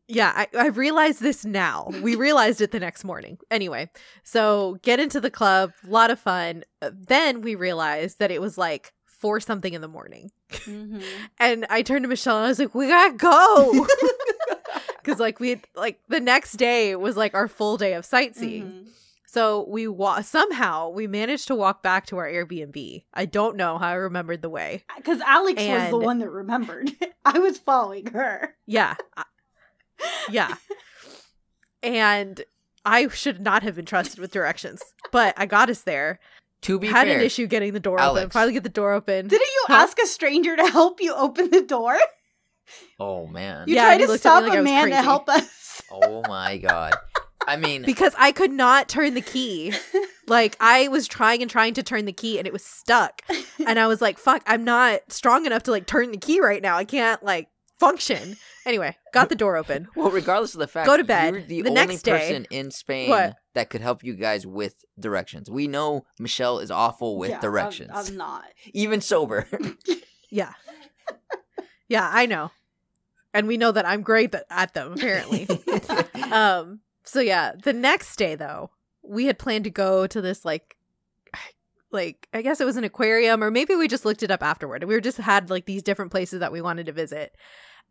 Yeah, 0.07 0.31
I, 0.35 0.47
I 0.57 0.67
realized 0.67 1.21
this 1.21 1.45
now. 1.45 1.87
We 2.01 2.15
realized 2.15 2.59
it 2.61 2.71
the 2.71 2.79
next 2.79 3.03
morning. 3.03 3.37
Anyway, 3.49 3.89
so 4.23 4.77
get 4.83 4.99
into 4.99 5.21
the 5.21 5.29
club, 5.31 5.71
a 5.85 5.89
lot 5.89 6.11
of 6.11 6.19
fun. 6.19 6.63
Uh, 6.81 6.91
Then 6.93 7.41
we 7.41 7.55
realized 7.55 8.19
that 8.19 8.31
it 8.31 8.41
was 8.41 8.57
like 8.57 8.93
four 9.21 9.39
something 9.39 9.73
in 9.73 9.81
the 9.81 9.87
morning. 9.87 10.31
Mhm. 10.51 11.01
And 11.39 11.65
I 11.69 11.81
turned 11.81 12.03
to 12.03 12.09
Michelle 12.09 12.37
and 12.37 12.45
I 12.45 12.49
was 12.49 12.59
like, 12.59 12.75
we 12.75 12.87
gotta 12.87 13.15
go. 13.15 13.87
Cause 15.03 15.19
like 15.19 15.39
we 15.39 15.49
had, 15.51 15.61
like 15.75 15.99
the 16.09 16.19
next 16.19 16.53
day 16.53 16.95
was 16.95 17.15
like 17.17 17.33
our 17.33 17.47
full 17.47 17.77
day 17.77 17.93
of 17.93 18.05
sightseeing. 18.05 18.63
Mhm. 18.71 18.87
So 19.25 19.65
we 19.69 19.87
wa- 19.87 20.21
somehow 20.21 20.89
we 20.89 21.07
managed 21.07 21.47
to 21.47 21.55
walk 21.55 21.81
back 21.81 22.05
to 22.07 22.17
our 22.17 22.27
Airbnb. 22.27 23.03
I 23.13 23.25
don't 23.25 23.55
know 23.55 23.77
how 23.77 23.87
I 23.87 23.93
remembered 23.93 24.41
the 24.41 24.49
way. 24.49 24.83
Because 24.97 25.21
Alex 25.21 25.61
was 25.61 25.89
the 25.89 25.97
one 25.97 26.19
that 26.19 26.29
remembered. 26.29 26.91
I 27.25 27.39
was 27.39 27.57
following 27.57 28.07
her. 28.07 28.55
Yeah. 28.67 28.95
Yeah. 30.29 30.55
And 31.83 32.43
I 32.85 33.07
should 33.09 33.41
not 33.41 33.63
have 33.63 33.75
been 33.75 33.85
trusted 33.85 34.19
with 34.19 34.31
directions, 34.31 34.81
but 35.11 35.33
I 35.37 35.45
got 35.45 35.69
us 35.69 35.81
there. 35.81 36.19
To 36.63 36.77
be 36.79 36.87
Had 36.87 37.07
fair, 37.07 37.17
an 37.19 37.25
issue 37.25 37.47
getting 37.47 37.73
the 37.73 37.79
door 37.79 37.99
open. 37.99 38.29
Finally 38.29 38.53
get 38.53 38.63
the 38.63 38.69
door 38.69 38.93
open. 38.93 39.27
Didn't 39.27 39.41
you 39.47 39.63
Huh? 39.67 39.73
ask 39.75 39.97
a 39.99 40.05
stranger 40.05 40.55
to 40.55 40.67
help 40.67 41.01
you 41.01 41.13
open 41.15 41.49
the 41.49 41.61
door? 41.63 41.97
oh 42.99 43.27
man, 43.27 43.67
You 43.67 43.75
Yeah, 43.75 43.85
tried 43.85 43.97
to 43.97 44.07
looked 44.07 44.09
at 44.09 44.13
me 44.13 44.17
stop 44.19 44.43
like 44.43 44.51
I 44.51 44.55
a 44.55 44.57
was 44.59 44.63
man 44.65 44.89
to 44.89 44.95
help 45.01 45.27
us. 45.29 45.81
oh 45.91 46.21
my 46.27 46.57
god. 46.57 46.93
I 47.47 47.57
mean, 47.57 47.81
because 47.81 48.13
I 48.19 48.31
could 48.31 48.51
not 48.51 48.87
turn 48.87 49.13
the 49.15 49.21
key. 49.21 49.73
Like 50.27 50.55
I 50.61 50.87
was 50.87 51.09
trying 51.09 51.41
and 51.41 51.51
trying 51.51 51.73
to 51.73 51.83
turn 51.83 52.05
the 52.05 52.13
key 52.13 52.37
and 52.37 52.47
it 52.47 52.53
was 52.53 52.63
stuck. 52.63 53.21
And 53.67 53.77
I 53.77 53.87
was 53.87 53.99
like, 54.01 54.17
fuck, 54.17 54.41
I'm 54.47 54.63
not 54.63 55.01
strong 55.11 55.45
enough 55.45 55.63
to 55.63 55.71
like 55.71 55.87
turn 55.87 56.11
the 56.11 56.17
key 56.17 56.39
right 56.39 56.61
now. 56.61 56.77
I 56.77 56.85
can't 56.85 57.21
like 57.21 57.49
function. 57.81 58.37
Anyway, 58.65 58.95
got 59.13 59.27
the 59.27 59.35
door 59.35 59.57
open. 59.57 59.89
Well, 59.93 60.09
regardless 60.09 60.53
of 60.53 60.59
the 60.61 60.67
fact, 60.67 60.85
Go 60.85 60.95
to 60.95 61.03
bed. 61.03 61.33
You're 61.33 61.41
the, 61.41 61.61
The 61.63 61.69
only 61.71 61.87
next 61.87 62.03
day- 62.03 62.11
person 62.11 62.45
in 62.49 62.71
Spain 62.71 63.09
What? 63.09 63.35
That 63.53 63.69
could 63.69 63.81
help 63.81 64.03
you 64.03 64.15
guys 64.15 64.47
with 64.47 64.85
directions. 64.99 65.49
We 65.49 65.67
know 65.67 66.05
Michelle 66.19 66.59
is 66.59 66.71
awful 66.71 67.17
with 67.17 67.29
Yeah, 67.31 67.35
I'm- 67.37 67.41
directions, 67.41 67.91
I'm, 67.93 68.17
not. 68.17 68.45
even 68.73 69.01
sober. 69.01 69.47
Yeah. 70.33 70.53
Yeah, 71.89 72.09
I 72.09 72.25
know. 72.25 72.51
And 73.33 73.47
we 73.47 73.57
know 73.57 73.73
that 73.73 73.85
I'm 73.85 74.01
great 74.01 74.33
at 74.49 74.73
them, 74.73 74.93
apparently. 74.93 75.45
um, 76.31 76.79
so 77.03 77.19
yeah, 77.19 77.51
the 77.61 77.73
next 77.73 78.15
day 78.15 78.35
though, 78.35 78.69
we 79.03 79.25
had 79.25 79.37
planned 79.37 79.65
to 79.65 79.69
go 79.69 80.07
to 80.07 80.21
this 80.21 80.45
like 80.45 80.77
like 81.91 82.29
I 82.33 82.41
guess 82.41 82.61
it 82.61 82.65
was 82.65 82.77
an 82.77 82.85
aquarium 82.85 83.43
or 83.43 83.51
maybe 83.51 83.75
we 83.75 83.89
just 83.89 84.05
looked 84.05 84.23
it 84.23 84.31
up 84.31 84.41
afterward. 84.41 84.85
We 84.85 84.93
were 84.95 85.01
just 85.01 85.17
had 85.17 85.49
like 85.49 85.65
these 85.65 85.83
different 85.83 86.11
places 86.11 86.39
that 86.39 86.53
we 86.53 86.61
wanted 86.61 86.85
to 86.85 86.93
visit. 86.93 87.35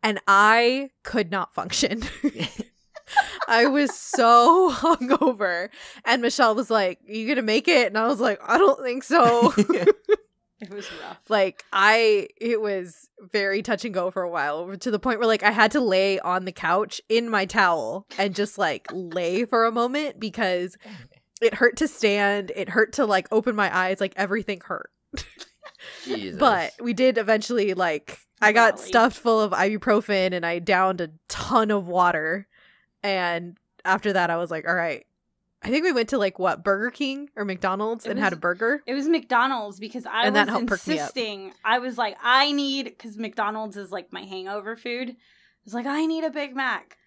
And 0.01 0.19
I 0.27 0.89
could 1.03 1.29
not 1.29 1.53
function. 1.53 2.01
I 3.47 3.65
was 3.67 3.93
so 3.93 4.71
hungover. 4.75 5.69
And 6.05 6.21
Michelle 6.21 6.55
was 6.55 6.69
like, 6.69 6.99
You 7.05 7.27
gonna 7.27 7.41
make 7.41 7.67
it? 7.67 7.87
And 7.87 7.97
I 7.97 8.07
was 8.07 8.19
like, 8.19 8.39
I 8.45 8.57
don't 8.57 8.81
think 8.81 9.03
so. 9.03 9.53
It 10.63 10.69
was 10.69 10.87
rough. 11.01 11.17
like 11.27 11.65
I 11.73 12.27
it 12.39 12.61
was 12.61 13.09
very 13.31 13.63
touch 13.63 13.83
and 13.83 13.95
go 13.95 14.11
for 14.11 14.21
a 14.21 14.29
while 14.29 14.77
to 14.77 14.91
the 14.91 14.99
point 14.99 15.17
where 15.17 15.27
like 15.27 15.41
I 15.41 15.49
had 15.49 15.71
to 15.71 15.81
lay 15.81 16.19
on 16.19 16.45
the 16.45 16.51
couch 16.51 17.01
in 17.09 17.29
my 17.29 17.45
towel 17.45 18.05
and 18.19 18.35
just 18.35 18.59
like 18.59 18.87
lay 18.93 19.45
for 19.45 19.65
a 19.65 19.71
moment 19.71 20.19
because 20.19 20.77
it 21.41 21.55
hurt 21.55 21.77
to 21.77 21.87
stand, 21.87 22.51
it 22.55 22.69
hurt 22.69 22.93
to 22.93 23.07
like 23.07 23.27
open 23.31 23.55
my 23.55 23.75
eyes, 23.75 23.99
like 23.99 24.13
everything 24.15 24.61
hurt. 24.63 24.91
Jesus. 26.05 26.39
But 26.39 26.73
we 26.79 26.93
did 26.93 27.17
eventually 27.17 27.73
like 27.73 28.19
I 28.39 28.51
got 28.51 28.75
Rally. 28.75 28.87
stuffed 28.87 29.17
full 29.17 29.41
of 29.41 29.53
ibuprofen 29.53 30.31
and 30.31 30.45
I 30.45 30.59
downed 30.59 31.01
a 31.01 31.09
ton 31.27 31.71
of 31.71 31.87
water 31.87 32.47
and 33.03 33.57
after 33.85 34.13
that 34.13 34.29
I 34.29 34.37
was 34.37 34.51
like, 34.51 34.67
all 34.67 34.75
right. 34.75 35.05
I 35.63 35.69
think 35.69 35.83
we 35.85 35.91
went 35.91 36.09
to 36.09 36.17
like 36.17 36.39
what 36.39 36.63
Burger 36.63 36.89
King 36.89 37.29
or 37.35 37.45
McDonald's 37.45 38.07
It 38.07 38.11
and 38.11 38.19
had 38.19 38.33
a 38.33 38.35
burger. 38.35 38.81
It 38.87 38.95
was 38.95 39.07
McDonald's 39.07 39.79
because 39.79 40.07
I 40.07 40.25
And 40.25 40.35
was 40.35 40.47
insisting. 40.59 41.53
I 41.63 41.77
was 41.77 41.99
like, 41.99 42.17
I 42.23 42.51
need 42.51 42.85
because 42.85 43.15
McDonald's 43.17 43.77
is 43.77 43.91
like 43.91 44.11
my 44.11 44.21
hangover 44.23 44.75
food. 44.75 45.09
I 45.11 45.15
was 45.63 45.75
like, 45.75 45.85
I 45.85 46.07
need 46.07 46.23
a 46.23 46.31
Big 46.31 46.55
Mac. 46.55 46.97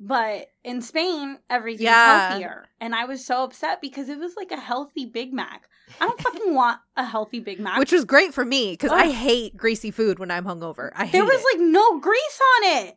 But 0.00 0.46
in 0.64 0.80
Spain, 0.80 1.38
everything's 1.50 1.82
Yeah. 1.82 2.28
healthier. 2.30 2.66
And 2.80 2.94
I 2.94 3.04
was 3.04 3.26
so 3.26 3.42
upset 3.44 3.80
because 3.82 4.08
it 4.08 4.18
was 4.18 4.36
like 4.36 4.52
a 4.52 4.56
healthy 4.60 5.04
Big 5.04 5.34
Mac. 5.34 5.68
I 6.00 6.06
don't 6.06 6.20
fucking 6.20 6.54
want 6.54 6.78
a 6.96 7.04
healthy 7.04 7.40
Big 7.40 7.58
Mac. 7.60 7.78
which 7.78 7.92
was 7.92 8.04
great 8.04 8.32
for 8.32 8.44
me 8.44 8.70
because 8.72 8.92
I 8.92 9.10
hate 9.10 9.56
greasy 9.56 9.90
food 9.90 10.18
when 10.18 10.30
I'm 10.30 10.44
hungover. 10.44 10.92
I 10.94 11.04
hate 11.04 11.12
there 11.12 11.24
was 11.24 11.40
it. 11.40 11.44
like 11.58 11.68
no 11.68 11.98
grease 11.98 12.40
on 12.56 12.86
it. 12.86 12.96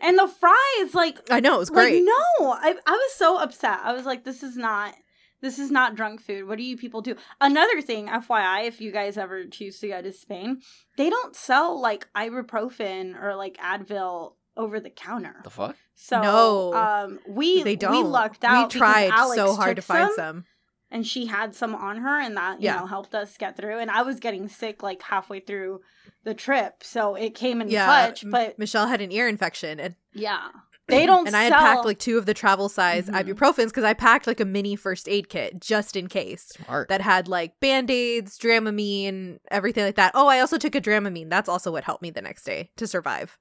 And 0.00 0.18
the 0.18 0.28
fries, 0.28 0.94
like 0.94 1.18
I 1.30 1.40
know 1.40 1.56
it 1.56 1.58
was 1.58 1.70
great. 1.70 1.94
Like, 1.94 2.04
no, 2.40 2.50
I, 2.52 2.74
I 2.86 2.92
was 2.92 3.12
so 3.14 3.38
upset. 3.38 3.80
I 3.82 3.92
was 3.92 4.04
like, 4.04 4.24
this 4.24 4.42
is 4.42 4.56
not 4.56 4.94
this 5.40 5.58
is 5.58 5.70
not 5.70 5.94
drunk 5.94 6.20
food. 6.20 6.46
What 6.48 6.58
do 6.58 6.64
you 6.64 6.76
people 6.76 7.00
do? 7.00 7.14
Another 7.40 7.80
thing, 7.80 8.08
FYI, 8.08 8.66
if 8.66 8.80
you 8.80 8.90
guys 8.90 9.16
ever 9.16 9.46
choose 9.46 9.78
to 9.80 9.88
go 9.88 10.02
to 10.02 10.12
Spain, 10.12 10.60
they 10.96 11.08
don't 11.10 11.34
sell 11.36 11.80
like 11.80 12.08
ibuprofen 12.14 13.20
or 13.22 13.36
like 13.36 13.56
Advil 13.58 14.34
over 14.56 14.80
the 14.80 14.90
counter. 14.90 15.36
the 15.44 15.50
fuck? 15.50 15.76
So 15.94 16.20
No. 16.20 16.74
um 16.74 17.20
we 17.28 17.62
they 17.62 17.76
don't. 17.76 17.92
we 17.92 18.02
lucked 18.02 18.44
out. 18.44 18.72
We 18.72 18.78
tried 18.78 19.10
Alex 19.10 19.36
so 19.36 19.54
hard 19.54 19.76
to 19.76 19.82
find 19.82 20.08
some, 20.08 20.14
some. 20.16 20.44
And 20.90 21.06
she 21.06 21.26
had 21.26 21.54
some 21.54 21.74
on 21.74 21.98
her 21.98 22.18
and 22.20 22.36
that 22.36 22.60
you 22.60 22.66
Yeah. 22.66 22.76
know 22.80 22.86
helped 22.86 23.14
us 23.14 23.36
get 23.36 23.56
through 23.56 23.78
and 23.78 23.90
i 23.90 24.02
was 24.02 24.18
getting 24.20 24.48
sick 24.48 24.82
like 24.82 25.02
halfway 25.02 25.40
through 25.40 25.80
the 26.24 26.34
trip 26.34 26.82
so 26.82 27.14
it 27.14 27.34
came 27.34 27.60
in 27.60 27.68
Yeah, 27.68 27.84
clutch 27.86 28.24
M- 28.24 28.30
but 28.30 28.58
Michelle 28.58 28.86
had 28.88 29.00
an 29.00 29.12
ear 29.12 29.28
infection, 29.28 29.78
and 29.80 29.94
yeah 30.14 30.48
they 30.88 31.04
don't 31.04 31.26
and 31.26 31.36
I 31.36 31.42
had 31.44 31.52
packed 31.52 31.84
like 31.84 31.98
two 31.98 32.16
of 32.16 32.24
the 32.26 32.32
travel 32.34 32.68
size 32.70 33.08
Mhm. 33.08 33.20
ibuprofens 33.34 33.66
because 33.66 33.84
I 33.84 33.92
packed 33.92 34.26
like 34.26 34.40
a 34.40 34.44
mini 34.46 34.74
first 34.74 35.06
aid 35.08 35.28
kit 35.28 35.60
just 35.60 35.96
in 35.96 36.06
case 36.08 36.48
Smart. 36.64 36.88
that 36.88 37.02
had 37.02 37.28
like 37.28 37.60
band 37.60 37.90
aids, 37.90 38.38
Dramamine, 38.38 39.38
everything 39.50 39.84
like 39.84 39.96
that. 39.96 40.12
Oh, 40.14 40.28
I 40.28 40.40
also 40.40 40.56
took 40.56 40.74
a 40.74 40.80
Dramamine. 40.80 41.28
That's 41.28 41.48
also 41.48 41.70
what 41.72 41.84
helped 41.84 42.00
me 42.02 42.10
the 42.10 42.22
next 42.22 42.44
day 42.44 42.70
to 42.76 42.86
survive. 42.86 43.36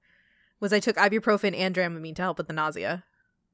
Was 0.60 0.74
I 0.74 0.80
took 0.82 0.98
ibuprofen 0.98 1.56
and 1.58 1.74
Dramamine 1.74 2.16
to 2.18 2.22
help 2.22 2.38
with 2.38 2.48
the 2.48 2.54
nausea. 2.54 3.04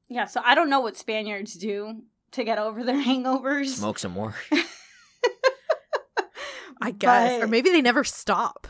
yeah 0.08 0.24
so 0.26 0.40
i 0.44 0.54
don't 0.54 0.68
know 0.68 0.80
what 0.80 0.96
spaniards 0.98 1.54
do 1.54 2.02
to 2.34 2.44
get 2.44 2.58
over 2.58 2.84
their 2.84 3.02
hangovers 3.04 3.68
Smoke 3.76 3.98
some 3.98 4.12
more. 4.12 4.34
I 6.80 6.90
guess, 6.90 7.40
or 7.42 7.46
maybe 7.46 7.70
they 7.70 7.80
never 7.80 8.04
stop. 8.04 8.66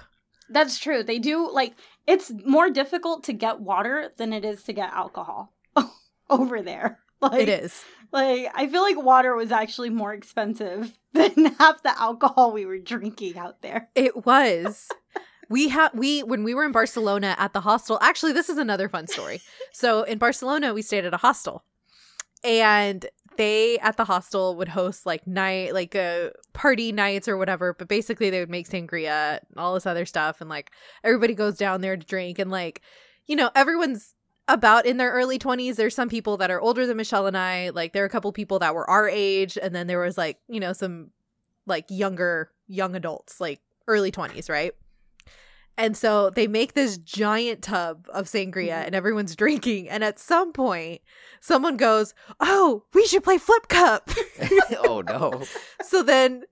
that's 0.50 0.78
true 0.78 1.02
they 1.02 1.18
do 1.18 1.50
like 1.50 1.74
it's 2.06 2.30
more 2.44 2.68
difficult 2.70 3.24
to 3.24 3.32
get 3.32 3.60
water 3.60 4.10
than 4.18 4.32
it 4.32 4.44
is 4.44 4.62
to 4.64 4.72
get 4.72 4.92
alcohol 4.92 5.52
over 6.30 6.60
there 6.62 7.00
like 7.22 7.40
it 7.42 7.48
is. 7.48 7.82
like 8.12 8.46
i 8.54 8.66
feel 8.68 8.82
like 8.82 9.02
water 9.02 9.34
was 9.34 9.50
actually 9.50 9.88
more 9.90 10.12
expensive 10.12 10.98
than 11.14 11.46
half 11.58 11.82
the 11.82 11.98
alcohol 12.00 12.52
we 12.52 12.66
were 12.66 12.78
drinking 12.78 13.36
out 13.38 13.62
there 13.62 13.88
It 13.94 14.26
was. 14.26 14.90
we 15.48 15.68
had 15.70 15.88
we 15.94 16.22
when 16.22 16.44
we 16.44 16.54
were 16.54 16.64
in 16.64 16.72
Barcelona 16.72 17.34
at 17.38 17.52
the 17.54 17.62
hostel. 17.62 17.98
Actually, 18.02 18.32
this 18.32 18.48
is 18.48 18.58
another 18.58 18.88
fun 18.88 19.06
story. 19.06 19.40
So 19.72 20.02
in 20.02 20.18
Barcelona, 20.18 20.72
we 20.74 20.82
stayed 20.82 21.04
at 21.04 21.12
a 21.14 21.18
hostel, 21.18 21.64
and 22.42 23.06
they 23.36 23.78
at 23.78 23.96
the 23.96 24.04
hostel 24.04 24.56
would 24.56 24.68
host 24.68 25.06
like 25.06 25.26
night 25.26 25.74
like 25.74 25.94
uh, 25.94 26.30
party 26.52 26.92
nights 26.92 27.28
or 27.28 27.36
whatever. 27.36 27.74
But 27.74 27.88
basically, 27.88 28.30
they 28.30 28.40
would 28.40 28.50
make 28.50 28.68
sangria, 28.68 29.40
all 29.56 29.74
this 29.74 29.86
other 29.86 30.06
stuff, 30.06 30.40
and 30.40 30.50
like 30.50 30.70
everybody 31.02 31.34
goes 31.34 31.56
down 31.56 31.80
there 31.80 31.96
to 31.96 32.06
drink, 32.06 32.38
and 32.38 32.50
like 32.50 32.80
you 33.26 33.36
know 33.36 33.50
everyone's 33.54 34.14
about 34.46 34.84
in 34.84 34.98
their 34.98 35.10
early 35.10 35.38
20s 35.38 35.76
there's 35.76 35.94
some 35.94 36.10
people 36.10 36.36
that 36.36 36.50
are 36.50 36.60
older 36.60 36.86
than 36.86 36.98
michelle 36.98 37.26
and 37.26 37.34
i 37.34 37.70
like 37.70 37.94
there 37.94 38.02
are 38.02 38.06
a 38.06 38.10
couple 38.10 38.30
people 38.30 38.58
that 38.58 38.74
were 38.74 38.88
our 38.90 39.08
age 39.08 39.56
and 39.56 39.74
then 39.74 39.86
there 39.86 40.00
was 40.00 40.18
like 40.18 40.38
you 40.48 40.60
know 40.60 40.74
some 40.74 41.08
like 41.66 41.86
younger 41.88 42.50
young 42.66 42.94
adults 42.94 43.40
like 43.40 43.60
early 43.88 44.12
20s 44.12 44.50
right 44.50 44.72
and 45.76 45.96
so 45.96 46.30
they 46.30 46.46
make 46.46 46.74
this 46.74 46.96
giant 46.98 47.62
tub 47.62 48.06
of 48.12 48.26
sangria 48.26 48.68
Mhm. 48.80 48.86
and 48.86 48.94
everyone's 48.94 49.34
drinking 49.44 49.88
and 49.88 50.04
at 50.04 50.18
some 50.18 50.52
point 50.52 51.00
someone 51.40 51.76
goes 51.76 52.14
oh 52.40 52.84
we 52.94 53.06
should 53.06 53.24
play 53.24 53.38
flip 53.38 53.68
cup 53.68 54.10
oh 54.84 55.02
no. 55.06 55.42
so 55.82 56.02
then 56.02 56.44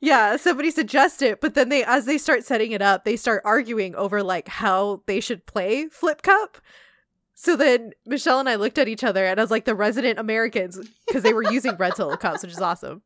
yeah 0.00 0.36
somebody 0.36 0.70
suggests 0.70 1.22
it 1.22 1.40
but 1.40 1.54
then 1.54 1.68
they 1.70 1.82
as 1.84 2.04
they 2.04 2.18
start 2.18 2.44
setting 2.44 2.72
it 2.72 2.82
up 2.82 3.04
they 3.04 3.16
start 3.16 3.42
arguing 3.44 3.94
over 3.94 4.22
like 4.22 4.46
how 4.48 5.02
they 5.06 5.20
should 5.20 5.44
play 5.46 5.86
flip 5.88 6.22
cup 6.22 6.58
so 7.34 7.56
then 7.56 7.92
michelle 8.06 8.38
and 8.38 8.48
i 8.48 8.54
looked 8.54 8.78
at 8.78 8.88
each 8.88 9.02
other 9.04 9.24
and 9.24 9.40
as 9.40 9.50
like 9.50 9.64
the 9.64 9.74
resident 9.74 10.18
americans 10.18 10.78
because 11.06 11.22
they 11.22 11.32
were 11.32 11.50
using 11.50 11.72
red 11.72 11.80
rental 11.80 12.16
cups 12.16 12.42
which 12.42 12.52
is 12.52 12.60
awesome 12.60 13.02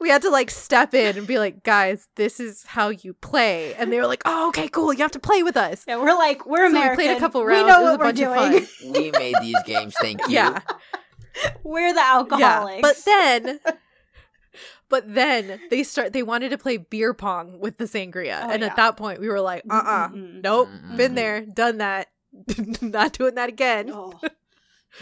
we 0.00 0.08
had 0.10 0.22
to 0.22 0.30
like 0.30 0.50
step 0.50 0.94
in 0.94 1.18
and 1.18 1.26
be 1.26 1.38
like 1.38 1.62
guys 1.64 2.08
this 2.16 2.38
is 2.40 2.64
how 2.64 2.88
you 2.88 3.12
play 3.14 3.74
and 3.74 3.92
they 3.92 3.98
were 3.98 4.06
like 4.06 4.22
oh 4.24 4.48
okay 4.48 4.68
cool 4.68 4.92
you 4.92 5.00
have 5.00 5.10
to 5.10 5.18
play 5.18 5.42
with 5.42 5.56
us 5.56 5.84
Yeah, 5.88 5.96
we're 5.96 6.14
like 6.14 6.46
we're 6.46 6.66
So 6.68 6.72
we 6.72 6.78
American. 6.78 6.94
played 6.96 7.16
a 7.16 7.20
couple 7.20 7.44
We 7.44 7.52
rounds. 7.52 7.68
know 7.68 7.82
what 7.82 7.94
a 7.94 7.98
we're 7.98 8.04
bunch 8.04 8.20
of 8.20 8.34
doing. 8.34 8.66
fun. 8.66 8.92
We 9.02 9.10
made 9.12 9.34
these 9.40 9.62
games, 9.64 9.94
thank 10.00 10.20
you. 10.28 10.34
yeah 10.34 10.60
We're 11.62 11.92
the 11.94 12.00
alcoholics. 12.00 12.80
Yeah, 12.80 12.80
but 12.82 12.96
then, 13.04 13.60
but 14.88 15.14
then 15.14 15.60
they 15.70 15.84
start. 15.84 16.12
They 16.12 16.24
wanted 16.24 16.48
to 16.50 16.58
play 16.58 16.78
beer 16.78 17.14
pong 17.14 17.60
with 17.60 17.78
the 17.78 17.84
sangria, 17.84 18.40
Oh, 18.44 18.50
and 18.50 18.62
yeah. 18.62 18.68
at 18.70 18.76
that 18.76 18.96
point, 18.96 19.20
we 19.20 19.28
were 19.28 19.40
like, 19.40 19.62
"Uh, 19.70 19.74
uh 19.84 20.08
Mm-mm. 20.08 20.42
nope, 20.42 20.68
Mm-mm. 20.68 20.96
been 20.96 21.14
there, 21.14 21.42
done 21.42 21.78
that, 21.78 22.08
not 22.82 23.12
doing 23.12 23.36
that 23.36 23.48
again." 23.50 23.90
Oh. 23.92 24.18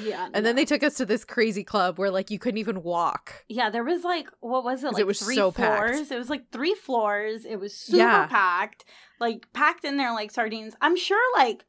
Yeah. 0.03 0.29
And 0.35 0.45
then 0.45 0.57
they 0.57 0.65
took 0.65 0.83
us 0.83 0.95
to 0.97 1.07
this 1.07 1.25
crazy 1.25 1.65
club 1.65 1.99
where 1.99 2.11
like 2.11 2.31
you 2.31 2.39
couldn't 2.39 2.59
even 2.59 2.83
walk. 2.83 3.45
Yeah, 3.49 3.71
there 3.71 3.85
was 3.85 4.05
like 4.05 4.29
what 4.41 4.65
was 4.65 4.85
it 4.85 4.93
Like 4.93 5.01
it 5.01 5.07
was 5.07 5.21
three 5.21 5.35
so 5.37 5.53
packed. 5.53 5.91
floors. 5.95 6.11
It 6.11 6.19
was 6.19 6.31
like 6.31 6.51
three 6.53 6.75
floors. 6.75 7.45
It 7.45 7.57
was 7.57 7.75
super 7.75 7.99
Yeah. 7.99 8.27
packed. 8.27 8.85
Like 9.21 9.53
packed 9.53 9.85
in 9.85 9.97
there 9.97 10.13
like 10.13 10.31
sardines. 10.31 10.75
I'm 10.81 10.97
sure 10.97 11.21
like 11.37 11.65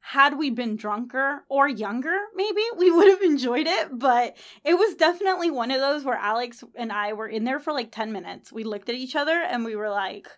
had 0.00 0.36
we 0.36 0.50
been 0.50 0.76
drunker 0.76 1.44
or 1.48 1.66
younger, 1.66 2.14
maybe 2.34 2.60
we 2.76 2.90
would 2.90 3.08
have 3.08 3.22
enjoyed 3.22 3.66
it, 3.66 3.88
but 3.98 4.36
it 4.62 4.74
was 4.74 4.94
definitely 4.96 5.50
one 5.50 5.70
of 5.70 5.80
those 5.80 6.04
where 6.04 6.18
Alex 6.18 6.62
and 6.74 6.92
I 6.92 7.14
were 7.14 7.26
in 7.28 7.44
there 7.44 7.58
for 7.58 7.72
like 7.72 7.90
10 7.90 8.12
minutes. 8.12 8.52
We 8.52 8.64
looked 8.64 8.90
at 8.90 8.94
each 8.96 9.16
other 9.16 9.32
and 9.40 9.64
we 9.64 9.76
were 9.76 9.88
like, 9.88 10.28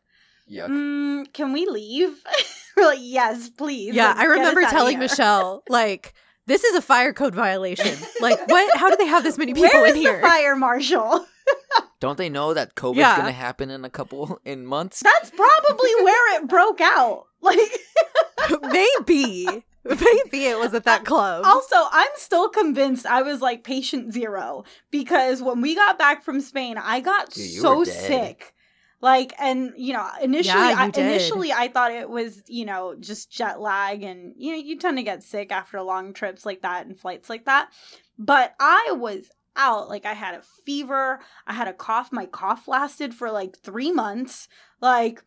Yuck. 0.49 0.69
mm, 0.69 1.33
can 1.33 1.53
we 1.53 1.67
leave? 1.67 2.11
we're 2.77 2.85
like, 2.87 3.01
yes, 3.03 3.51
please. 3.51 3.93
Yeah, 3.93 4.11
Like, 4.11 4.19
I 4.19 4.25
remember 4.27 4.61
telling. 4.63 5.01
Michelle 5.01 5.65
like. 5.69 6.15
This 6.47 6.63
is 6.65 6.77
a 6.77 6.83
fire 6.83 7.13
code 7.13 7.35
violation. 7.35 7.97
Like, 8.21 8.39
what? 8.49 8.79
How 8.79 8.89
do 8.91 8.97
they 8.97 9.07
have 9.07 9.23
this 9.25 9.37
many 9.39 9.53
people 9.55 9.71
Where 9.71 9.87
in 9.89 9.97
here? 9.97 10.21
the 10.21 10.27
fire 10.29 10.57
marshal? 10.57 11.27
Don't 12.01 12.19
they 12.19 12.29
know 12.29 12.55
that 12.55 12.75
COVID's 12.75 12.99
Yeah. 12.99 13.17
gonna 13.17 13.33
happen 13.33 13.71
in 13.71 13.85
a 13.85 13.91
couple 13.91 14.39
in 14.45 14.67
months? 14.67 15.01
That's 15.03 15.31
probably 15.31 15.95
where 16.03 16.37
it 16.41 16.49
broke 16.49 16.81
out. 16.81 17.25
Like 17.41 17.59
maybe, 18.63 19.47
Maybe 19.85 20.47
it 20.47 20.59
was 20.59 20.75
at 20.75 20.85
that 20.85 21.03
uh, 21.03 21.05
club. 21.05 21.45
Also, 21.47 21.77
I'm 21.93 22.11
still 22.17 22.49
convinced 22.49 23.07
I 23.07 23.23
was 23.23 23.41
like 23.41 23.63
patient 23.63 24.13
zero 24.13 24.65
because 24.91 25.43
when 25.43 25.61
we 25.61 25.75
got 25.77 25.99
back 25.99 26.25
from 26.25 26.41
Spain, 26.41 26.77
I 26.77 27.01
got 27.01 27.31
Dude, 27.31 27.51
so 27.61 27.85
sick. 27.85 28.53
Like, 29.01 29.35
and 29.39 29.73
you 29.77 29.93
know, 29.93 30.09
initially, 30.23 30.47
Yeah, 30.59 30.71
you 30.71 30.77
I, 30.77 30.91
did. 30.91 31.05
initially 31.05 31.53
I 31.53 31.69
thought 31.69 31.93
it 31.93 32.09
was 32.09 32.43
you 32.47 32.65
know 32.65 32.95
just 32.99 33.31
jet 33.31 33.61
lag, 33.61 34.03
and 34.03 34.33
you 34.37 34.53
know 34.53 34.59
you 34.59 34.79
tend 34.79 34.97
to 34.97 35.03
get 35.03 35.23
sick 35.23 35.53
after 35.53 35.81
long 35.83 36.13
trips 36.15 36.47
like 36.47 36.63
that 36.63 36.87
and 36.87 36.99
flights 36.99 37.29
like 37.29 37.45
that. 37.45 37.71
But 38.19 38.55
I 38.59 38.93
was 38.93 39.29
out. 39.55 39.89
Like, 39.89 40.07
I 40.07 40.13
had 40.15 40.35
a 40.35 40.43
fever. 40.65 41.21
I 41.47 41.53
had 41.53 41.69
a 41.69 41.73
cough. 41.73 42.11
My 42.13 42.27
cough 42.27 42.67
lasted 42.69 43.15
for 43.15 43.31
like 43.31 43.59
three 43.59 43.93
months. 43.93 44.49
Like. 44.81 45.23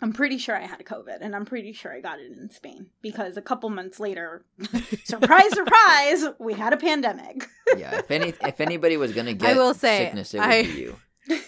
I'm 0.00 0.12
pretty 0.12 0.38
sure 0.38 0.54
I 0.56 0.64
had 0.64 0.78
COVID, 0.84 1.18
and 1.22 1.34
I'm 1.34 1.44
pretty 1.44 1.72
sure 1.72 1.92
I 1.92 2.00
got 2.00 2.20
it 2.20 2.30
in 2.30 2.50
Spain 2.50 2.86
because 3.02 3.36
a 3.36 3.42
couple 3.42 3.68
months 3.68 3.98
later, 3.98 4.44
surprise, 5.04 5.50
surprise, 5.50 6.24
we 6.38 6.54
had 6.54 6.72
a 6.72 6.76
pandemic. 6.76 7.48
Yeah, 7.76 7.98
if 7.98 8.08
any 8.12 8.32
if 8.44 8.60
anybody 8.60 8.96
was 8.96 9.12
gonna 9.12 9.32
get 9.34 9.56
I 9.56 9.58
will 9.58 9.74
say, 9.74 10.04
sickness, 10.04 10.34
it 10.34 10.38
would 10.38 10.46
I- 10.48 10.62
be 10.62 10.68
you. 10.68 10.96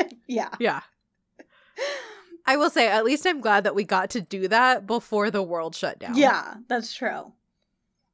yeah. 0.26 0.50
yeah. 0.58 0.80
I 2.46 2.56
will 2.56 2.70
say, 2.70 2.88
at 2.88 3.04
least 3.04 3.26
I'm 3.26 3.40
glad 3.40 3.64
that 3.64 3.74
we 3.74 3.84
got 3.84 4.10
to 4.10 4.20
do 4.20 4.48
that 4.48 4.86
before 4.86 5.30
the 5.30 5.42
world 5.42 5.74
shut 5.74 5.98
down. 5.98 6.16
Yeah, 6.16 6.54
that's 6.66 6.94
true. 6.94 7.32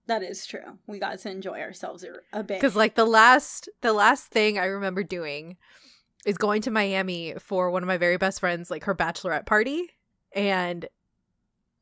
That 0.06 0.22
is 0.22 0.44
true. 0.44 0.78
We 0.86 0.98
got 0.98 1.18
to 1.20 1.30
enjoy 1.30 1.60
ourselves 1.60 2.04
a- 2.32 2.42
bit. 2.42 2.60
because 2.60 2.76
like 2.76 2.94
the 2.94 3.04
last 3.04 3.68
the 3.80 3.92
last 3.92 4.26
thing 4.26 4.58
i 4.58 4.66
remember 4.66 5.02
doing 5.02 5.56
is 6.26 6.36
going 6.36 6.62
to 6.62 6.70
miami 6.70 7.34
for 7.38 7.70
one 7.70 7.82
of 7.82 7.86
my 7.86 7.96
very 7.96 8.16
best 8.16 8.40
friends 8.40 8.70
like 8.70 8.84
her 8.84 8.94
bachelorette 8.94 9.46
party 9.46 9.88
and 10.34 10.86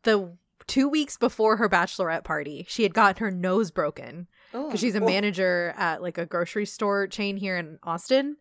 the 0.04 0.32
two 0.66 0.88
weeks 0.88 1.16
before 1.16 1.56
her 1.56 1.68
bachelorette 1.68 2.22
party 2.22 2.64
she 2.68 2.82
had 2.84 2.94
gotten 2.94 3.20
her 3.20 3.30
nose 3.30 3.70
broken 3.70 4.28
because 4.52 4.74
oh, 4.74 4.76
she's 4.76 4.94
a 4.94 5.02
oh. 5.02 5.06
manager 5.06 5.74
at 5.76 6.00
like 6.02 6.18
a 6.18 6.26
grocery 6.26 6.66
store 6.66 7.06
chain 7.06 7.36
here 7.36 7.56
in 7.56 7.78
austin 7.82 8.36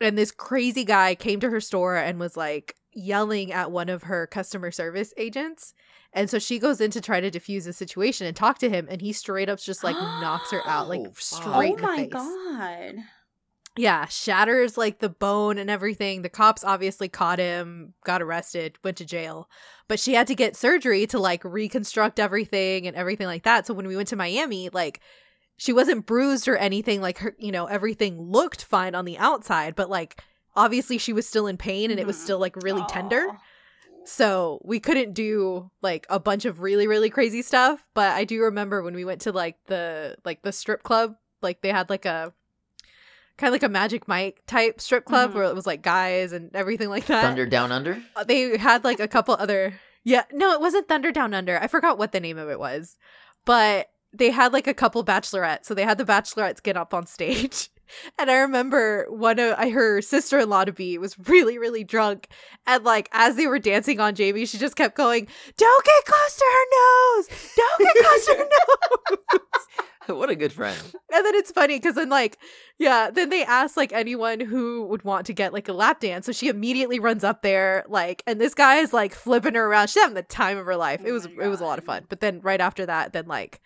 and 0.00 0.16
this 0.16 0.30
crazy 0.30 0.84
guy 0.84 1.14
came 1.14 1.40
to 1.40 1.50
her 1.50 1.60
store 1.60 1.96
and 1.96 2.18
was 2.20 2.36
like 2.36 2.74
yelling 2.94 3.52
at 3.52 3.70
one 3.70 3.88
of 3.88 4.04
her 4.04 4.26
customer 4.26 4.70
service 4.70 5.12
agents 5.16 5.74
and 6.12 6.28
so 6.30 6.38
she 6.38 6.58
goes 6.58 6.80
in 6.80 6.90
to 6.90 7.00
try 7.00 7.20
to 7.20 7.30
diffuse 7.30 7.64
the 7.66 7.72
situation 7.72 8.26
and 8.26 8.34
talk 8.36 8.58
to 8.58 8.68
him 8.70 8.86
and 8.90 9.00
he 9.02 9.12
straight 9.12 9.48
up 9.48 9.60
just 9.60 9.84
like 9.84 9.94
knocks 9.94 10.50
her 10.50 10.62
out 10.66 10.88
like 10.88 11.00
Oh, 11.00 11.10
fuck. 11.12 11.18
straight 11.18 11.46
Oh 11.54 11.60
in 11.60 11.76
the 11.76 11.82
my 11.82 11.96
face 11.96 12.12
god. 12.12 12.94
yeah, 13.76 14.06
shatters 14.06 14.76
like 14.76 14.98
the 14.98 15.08
bone 15.10 15.58
and 15.58 15.70
everything. 15.70 16.22
The 16.22 16.28
cops 16.28 16.64
obviously 16.64 17.08
caught 17.08 17.38
him, 17.38 17.94
got 18.04 18.20
arrested, 18.22 18.76
went 18.82 18.96
to 18.96 19.04
jail. 19.04 19.48
But 19.86 20.00
she 20.00 20.14
had 20.14 20.26
to 20.28 20.34
get 20.34 20.56
surgery 20.56 21.06
to 21.08 21.18
like 21.20 21.44
reconstruct 21.44 22.18
everything 22.18 22.88
and 22.88 22.96
everything 22.96 23.26
like 23.28 23.44
that. 23.44 23.66
So 23.66 23.74
when 23.74 23.86
we 23.86 23.94
went 23.94 24.08
to 24.08 24.16
Miami, 24.16 24.68
like 24.70 25.00
she 25.58 25.74
wasn't 25.74 26.06
bruised 26.06 26.48
or 26.48 26.56
anything. 26.56 27.02
Like 27.02 27.18
her, 27.18 27.34
you 27.38 27.52
know, 27.52 27.66
everything 27.66 28.18
looked 28.18 28.64
fine 28.64 28.94
on 28.94 29.04
the 29.04 29.18
outside, 29.18 29.74
but 29.76 29.90
like 29.90 30.22
obviously 30.56 30.96
she 30.96 31.12
was 31.12 31.28
still 31.28 31.46
in 31.46 31.56
pain 31.58 31.90
and 31.90 32.00
it 32.00 32.06
was 32.06 32.16
Mhm. 32.16 32.22
still 32.22 32.38
like 32.38 32.56
really 32.56 32.82
tender. 32.88 33.26
So 34.04 34.60
we 34.64 34.80
couldn't 34.80 35.12
do 35.12 35.70
like 35.82 36.06
a 36.08 36.18
bunch 36.18 36.44
of 36.46 36.60
really 36.60 36.86
really 36.86 37.10
crazy 37.10 37.42
stuff, 37.42 37.84
but 37.92 38.12
I 38.12 38.24
do 38.24 38.40
remember 38.42 38.82
when 38.82 38.94
we 38.94 39.04
went 39.04 39.20
to 39.22 39.32
like 39.32 39.56
the 39.66 40.16
like 40.24 40.40
the 40.42 40.52
strip 40.52 40.82
club, 40.82 41.16
like 41.42 41.60
they 41.60 41.68
had 41.70 41.90
like 41.90 42.06
a 42.06 42.32
kind 43.36 43.48
of 43.50 43.52
like 43.52 43.62
a 43.62 43.68
Magic 43.68 44.08
Mike 44.08 44.42
type 44.46 44.80
strip 44.80 45.04
club 45.04 45.30
Mhm. 45.30 45.34
where 45.34 45.44
it 45.44 45.54
was 45.54 45.66
like 45.66 45.82
guys 45.82 46.32
and 46.32 46.50
everything 46.56 46.88
like 46.88 47.06
that. 47.06 47.22
Thunder 47.22 47.46
down 47.46 47.70
under. 47.70 48.02
Uh, 48.16 48.24
They 48.24 48.56
had 48.56 48.82
like 48.84 48.98
a 49.00 49.08
couple 49.08 49.34
other 49.38 49.78
Yeah, 50.04 50.22
no, 50.32 50.52
it 50.52 50.60
wasn't 50.60 50.88
Thunder 50.88 51.12
Down 51.12 51.34
Under. 51.34 51.60
I 51.60 51.66
forgot 51.66 51.98
what 51.98 52.12
the 52.12 52.20
name 52.20 52.38
of 52.38 52.48
it 52.48 52.58
was. 52.58 52.96
But 53.44 53.90
they 54.12 54.30
had 54.30 54.52
like 54.52 54.66
a 54.66 54.74
couple 54.74 55.04
bachelorettes. 55.04 55.64
So 55.64 55.74
they 55.74 55.84
had 55.84 55.98
the 55.98 56.04
bachelorettes 56.04 56.62
get 56.62 56.76
up 56.76 56.94
on 56.94 57.06
stage. 57.06 57.70
And 58.18 58.30
I 58.30 58.36
remember 58.36 59.06
one 59.08 59.38
of 59.38 59.58
her 59.58 60.02
sister 60.02 60.38
in 60.40 60.50
law 60.50 60.62
to 60.66 60.72
be 60.74 60.98
was 60.98 61.18
really, 61.26 61.56
really 61.56 61.84
drunk. 61.84 62.28
And 62.66 62.84
like 62.84 63.08
as 63.12 63.36
they 63.36 63.46
were 63.46 63.58
dancing 63.58 63.98
on 63.98 64.14
Jamie, 64.14 64.44
she 64.44 64.58
just 64.58 64.76
kept 64.76 64.94
going, 64.94 65.26
Don't 65.56 65.84
get 65.86 66.04
close 66.04 66.36
to 66.36 66.44
her 66.44 66.66
nose! 66.76 67.54
Don't 67.56 67.78
get 67.78 68.04
close 68.04 68.26
to 68.26 68.34
her 68.34 68.44
nose! 69.40 69.58
what 70.16 70.30
a 70.30 70.36
good 70.36 70.52
friend. 70.52 70.78
And 71.12 71.24
then 71.24 71.34
it's 71.34 71.50
funny 71.52 71.76
because 71.76 71.94
then 71.94 72.08
like 72.08 72.38
yeah, 72.78 73.10
then 73.10 73.30
they 73.30 73.44
asked 73.44 73.76
like 73.76 73.92
anyone 73.92 74.40
who 74.40 74.86
would 74.86 75.02
want 75.02 75.26
to 75.26 75.32
get 75.32 75.52
like 75.52 75.68
a 75.68 75.72
lap 75.72 76.00
dance. 76.00 76.26
So 76.26 76.32
she 76.32 76.48
immediately 76.48 77.00
runs 77.00 77.24
up 77.24 77.42
there, 77.42 77.84
like, 77.88 78.22
and 78.26 78.40
this 78.40 78.54
guy 78.54 78.76
is 78.76 78.92
like 78.92 79.14
flipping 79.14 79.54
her 79.54 79.66
around. 79.66 79.88
She's 79.88 80.02
having 80.02 80.14
the 80.14 80.22
time 80.22 80.58
of 80.58 80.66
her 80.66 80.76
life. 80.76 81.00
Oh 81.02 81.08
it 81.08 81.10
Oh 81.10 81.14
was 81.14 81.28
my 81.28 81.44
it 81.44 81.48
was 81.48 81.60
a 81.60 81.64
lot 81.64 81.78
of 81.78 81.84
fun. 81.84 82.04
But 82.08 82.20
then 82.20 82.40
right 82.40 82.60
after 82.60 82.86
that, 82.86 83.12
then 83.12 83.26
like 83.26 83.60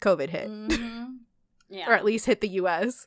COVID 0.00 0.28
hit. 0.30 0.48
Mhm. 0.48 1.18
Yeah. 1.68 1.90
Or 1.90 1.94
at 1.94 2.04
least 2.04 2.26
hit 2.26 2.40
the 2.40 2.48
US. 2.60 3.06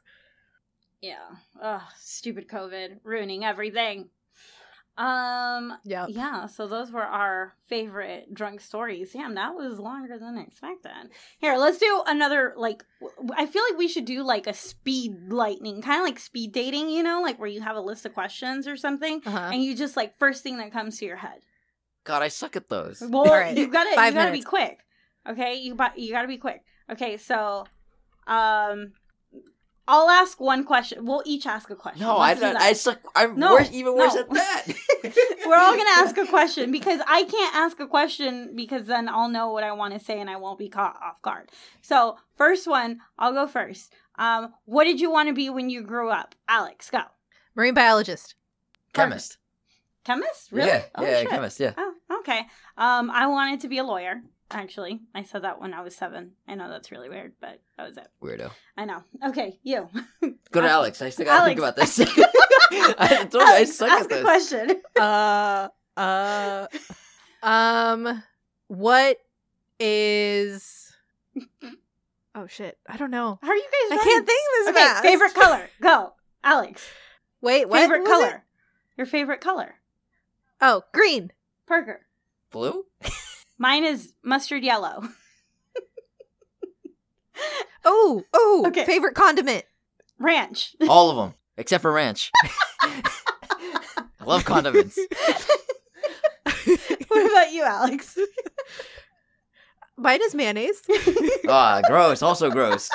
Yeah. 1.02 1.36
Ugh, 1.62 1.82
stupid 1.98 2.48
COVID 2.50 3.00
ruining 3.04 3.46
everything. 3.46 4.10
Um 4.98 5.78
Yeah. 5.86 6.08
yeah, 6.10 6.46
so 6.48 6.68
those 6.68 6.92
were 6.92 7.06
our 7.06 7.54
favorite 7.68 8.34
drunk 8.34 8.60
stories. 8.60 9.14
Damn, 9.14 9.34
that 9.36 9.56
was 9.56 9.80
longer 9.80 10.20
than 10.20 10.38
expected. 10.38 11.12
Here, 11.38 11.56
let's 11.56 11.78
do 11.78 12.04
another 12.06 12.54
like 12.58 12.84
w- 13.00 13.34
I 13.38 13.46
feel 13.46 13.64
like 13.70 13.78
we 13.78 13.88
should 13.88 14.04
do 14.04 14.24
like 14.24 14.46
a 14.46 14.54
speed 14.54 15.32
lightning, 15.32 15.82
kind 15.82 16.02
of 16.02 16.06
like 16.06 16.20
speed 16.20 16.52
dating, 16.52 16.90
you 16.90 17.02
know, 17.02 17.22
like 17.22 17.40
where 17.40 17.48
you 17.48 17.62
have 17.62 17.78
a 17.78 17.82
list 17.82 18.06
of 18.06 18.14
questions 18.14 18.68
or 18.68 18.76
something 18.76 19.22
Uh-huh. 19.26 19.50
and 19.54 19.64
you 19.64 19.74
just 19.74 19.96
like 19.96 20.18
first 20.20 20.44
thing 20.44 20.58
that 20.58 20.74
comes 20.74 20.98
to 21.00 21.06
your 21.06 21.18
head. 21.18 21.40
God, 22.04 22.22
I 22.22 22.28
suck 22.28 22.58
at 22.58 22.68
those. 22.68 23.00
Well, 23.00 23.22
All 23.32 23.40
right. 23.40 23.56
you 23.56 23.68
gotta 23.68 23.96
Five 23.96 24.14
you 24.14 24.20
gotta 24.20 24.32
be 24.34 24.42
quick. 24.42 24.80
Okay, 25.26 25.56
you 25.56 25.76
bu- 25.76 25.96
you 25.96 26.12
gotta 26.12 26.28
be 26.28 26.38
quick. 26.38 26.62
Okay, 26.92 27.18
so 27.18 27.66
um, 28.28 28.94
I'll 29.88 30.10
ask 30.10 30.40
one 30.40 30.64
question. 30.64 31.06
We'll 31.06 31.24
each 31.26 31.46
ask 31.46 31.70
a 31.70 31.76
question. 31.76 32.02
No, 32.02 32.18
I 32.18 32.30
Let's 32.30 32.40
do 32.40 32.46
don't. 32.46 32.54
that. 32.54 32.62
I 32.62 32.74
suck. 32.74 33.00
I'm 33.16 33.38
No, 33.40 33.54
worse, 33.54 33.70
even 33.72 33.96
worse 33.96 34.14
no. 34.16 34.22
at 34.22 34.30
that. 34.32 34.66
We're 35.48 35.56
all 35.56 35.72
gonna 35.78 35.90
ask 35.98 36.18
a 36.18 36.26
question 36.38 36.72
because 36.72 37.00
I 37.08 37.24
can't 37.24 37.56
ask 37.56 37.80
a 37.80 37.88
question 37.88 38.56
because 38.56 38.86
then 38.86 39.08
I'll 39.10 39.30
know 39.30 39.52
what 39.52 39.64
I 39.64 39.72
want 39.72 39.94
to 39.94 40.00
say 40.00 40.20
and 40.20 40.30
I 40.30 40.36
won't 40.36 40.60
be 40.60 40.70
caught 40.70 41.00
off 41.04 41.22
guard. 41.22 41.50
So 41.82 42.18
first 42.36 42.68
one, 42.68 43.00
I'll 43.18 43.34
go 43.34 43.48
first. 43.48 43.94
Um, 44.18 44.54
what 44.66 44.84
did 44.84 45.00
you 45.00 45.10
want 45.12 45.30
to 45.30 45.34
be 45.34 45.50
when 45.50 45.70
you 45.70 45.82
grew 45.82 46.10
up, 46.10 46.36
Alex? 46.48 46.90
Go. 46.90 47.02
Marine 47.56 47.74
biologist. 47.74 48.36
chemist. 48.94 49.38
Chemist? 50.04 50.52
Really? 50.52 50.68
Yeah, 50.70 50.84
Oh, 50.96 51.04
yeah, 51.04 51.22
shit. 51.22 51.30
chemist. 51.30 51.60
Yeah. 51.60 51.74
Oh, 51.78 51.94
okay. 52.20 52.40
Um, 52.78 53.10
I 53.12 53.28
wanted 53.28 53.62
to 53.62 53.68
be 53.68 53.78
a 53.78 53.84
lawyer. 53.84 54.22
Actually, 54.52 55.00
I 55.14 55.24
said 55.24 55.44
that 55.44 55.62
when 55.62 55.74
I 55.76 55.82
was 55.82 55.96
seven. 55.96 56.32
I 56.48 56.56
know 56.56 56.70
that's 56.70 56.92
really 56.92 57.08
weird, 57.10 57.34
but 57.40 57.62
that 57.78 57.88
was 57.88 57.98
it. 57.98 58.08
Weirdo. 58.22 58.50
I 58.76 58.86
know. 58.86 59.04
Okay, 59.28 59.60
you. 59.64 59.88
Go 60.52 60.62
to 60.62 60.68
Ask- 60.68 60.72
Alex. 60.74 61.02
I 61.04 61.10
still 61.10 61.26
gotta 61.26 61.46
think 61.46 61.60
about 61.60 61.76
this. 61.76 62.00
I 62.72 63.28
told 63.30 63.34
you 63.34 63.40
I 63.42 63.56
Alex, 63.58 63.76
suck 63.76 63.90
ask 63.92 64.12
at 64.12 64.20
a 64.20 64.24
question. 64.24 64.82
Uh 65.00 65.68
uh 65.98 66.68
um 67.44 68.24
what 68.68 69.18
is 69.80 70.92
Oh 72.36 72.48
shit. 72.48 72.78
I 72.88 72.98
don't 72.98 73.12
know. 73.12 73.38
How 73.42 73.50
are 73.50 73.56
you 73.56 73.62
guys? 73.90 74.00
I 74.00 74.04
can't 74.04 74.26
think 74.26 74.40
this 74.58 74.68
Okay, 74.70 74.80
fast. 74.80 75.04
favorite 75.04 75.34
color. 75.34 75.70
Go, 75.82 76.14
Alex. 76.44 76.88
Wait, 77.42 77.68
what 77.70 77.80
favorite 77.82 78.02
was 78.02 78.10
it? 78.10 78.12
color. 78.12 78.44
Your 78.98 79.08
favorite 79.08 79.42
color. 79.42 79.76
Oh, 80.62 80.84
green. 80.94 81.32
Parker. 81.68 82.02
Blue? 82.52 82.86
Mine 83.60 83.84
is 83.84 84.14
mustard 84.24 84.64
yellow. 84.64 85.04
Oh, 87.86 88.24
oh, 88.34 88.66
Okay. 88.68 88.84
favorite 88.86 89.16
condiment. 89.16 89.64
Ranch. 90.20 90.76
All 90.90 91.10
of 91.10 91.16
them 91.16 91.34
except 91.58 91.82
for 91.82 91.92
ranch. 91.94 92.30
I 92.82 94.26
love 94.26 94.44
condiments. 94.44 95.00
what 97.08 97.32
about 97.32 97.54
you, 97.54 97.64
Alex? 97.64 98.18
Mine 99.98 100.20
is 100.24 100.36
mayonnaise. 100.36 100.82
Ah, 101.48 101.82
gross. 101.88 102.22
Also 102.22 102.50
gross. 102.52 102.90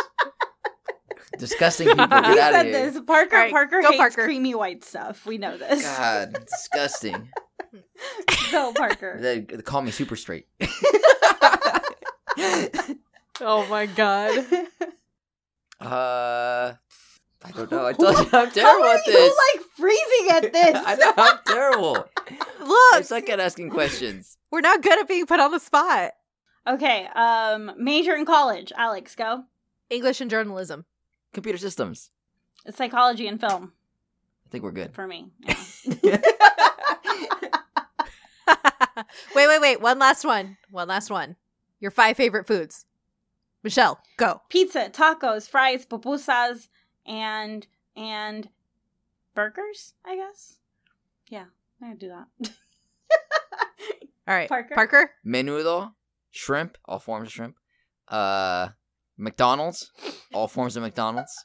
Disgusting 1.39 1.89
people. 1.89 2.07
Get 2.07 2.23
we 2.27 2.39
out 2.41 2.53
said 2.53 2.67
of 2.67 2.73
here. 2.73 2.91
this. 2.91 3.01
Parker. 3.01 3.37
All 3.37 3.43
right, 3.43 3.51
Parker 3.53 3.81
go 3.81 3.89
hates 3.89 3.99
Parker. 3.99 4.25
creamy 4.25 4.55
white 4.55 4.85
stuff. 4.85 5.25
We 5.25 5.39
know 5.39 5.57
this. 5.57 5.83
God, 5.83 6.37
disgusting. 6.51 7.31
Go, 8.51 8.73
Parker. 8.73 9.19
They, 9.21 9.41
they 9.41 9.63
call 9.63 9.83
me 9.83 9.91
super 9.91 10.17
straight. 10.17 10.47
oh 13.41 13.67
my 13.69 13.87
god. 13.87 14.45
Uh, 15.81 16.75
I 17.45 17.51
don't 17.55 17.71
know. 17.71 17.87
I 17.87 17.93
told 17.99 18.17
you 18.19 18.29
I'm 18.33 18.51
terrible 18.51 18.61
How 18.63 18.83
are 18.83 18.95
at 18.97 19.07
you 19.07 19.37
like 19.55 19.63
freezing 19.77 20.31
at 20.31 20.53
this? 20.53 20.77
I 20.87 20.95
know 20.97 21.13
I'm 21.17 21.39
terrible. 21.47 21.93
Look, 21.93 22.11
I 22.31 22.95
Look, 22.97 23.05
suck 23.05 23.29
at 23.29 23.41
asking 23.41 23.71
questions. 23.71 24.37
we're 24.51 24.61
not 24.61 24.83
good 24.83 24.99
at 24.99 25.09
being 25.09 25.27
put 25.27 25.41
on 25.41 25.51
the 25.51 25.61
spot. 25.61 26.13
Okay. 26.67 27.07
Um, 27.15 27.73
major 27.77 28.15
in 28.15 28.25
college. 28.25 28.73
Alex, 28.77 29.15
go. 29.15 29.45
English 29.91 30.21
and 30.21 30.31
journalism. 30.31 30.87
Computer 31.33 31.59
systems. 31.59 32.11
Psychology 32.75 33.27
and 33.27 33.39
film 33.41 33.73
I 34.47 34.51
think 34.51 34.65
we're 34.65 34.73
good. 34.73 34.95
for 34.95 35.07
me. 35.07 35.31
Yeah. 36.03 36.21
wait, 39.35 39.49
wait, 39.49 39.61
wait. 39.61 39.81
One 39.81 39.99
last 39.99 40.25
one. 40.25 40.57
One 40.71 40.89
last 40.89 41.11
one. 41.11 41.37
Your 41.81 41.91
five 41.91 42.17
favorite 42.17 42.47
foods. 42.47 42.87
Michelle, 43.63 43.99
go. 44.17 44.41
Pizza, 44.49 44.91
tacos, 44.91 45.49
fries, 45.49 45.85
pupusas, 45.87 46.69
and 47.07 47.67
and 47.97 48.49
burgers. 49.35 49.95
I 50.05 50.17
guess. 50.17 50.59
Yeah, 51.29 51.47
I 51.83 51.91
could 51.91 51.99
do 51.99 52.09
that. 52.09 52.27
All 54.27 54.35
right. 54.35 54.49
Parker? 54.49 54.75
Parker? 54.75 55.11
Menudo, 55.27 55.93
shrimp, 56.31 56.79
all 56.87 56.99
forms 56.99 57.29
of 57.29 57.33
shrimp. 57.33 57.57
Uh, 58.09 58.69
McDonald's, 59.19 59.91
all 60.33 60.49
forms 60.49 60.77
of 60.77 60.83
McDonald's. 60.83 61.45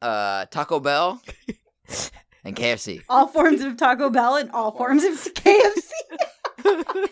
Uh, 0.00 0.44
Taco 0.46 0.78
Bell, 0.80 1.20
and 2.44 2.54
KFC. 2.56 3.02
all 3.08 3.26
forms 3.26 3.60
of 3.62 3.76
Taco 3.76 4.10
Bell 4.10 4.36
and 4.36 4.50
all 4.52 4.72
forms 4.72 5.04
of 5.04 5.12
KFC. 5.34 5.90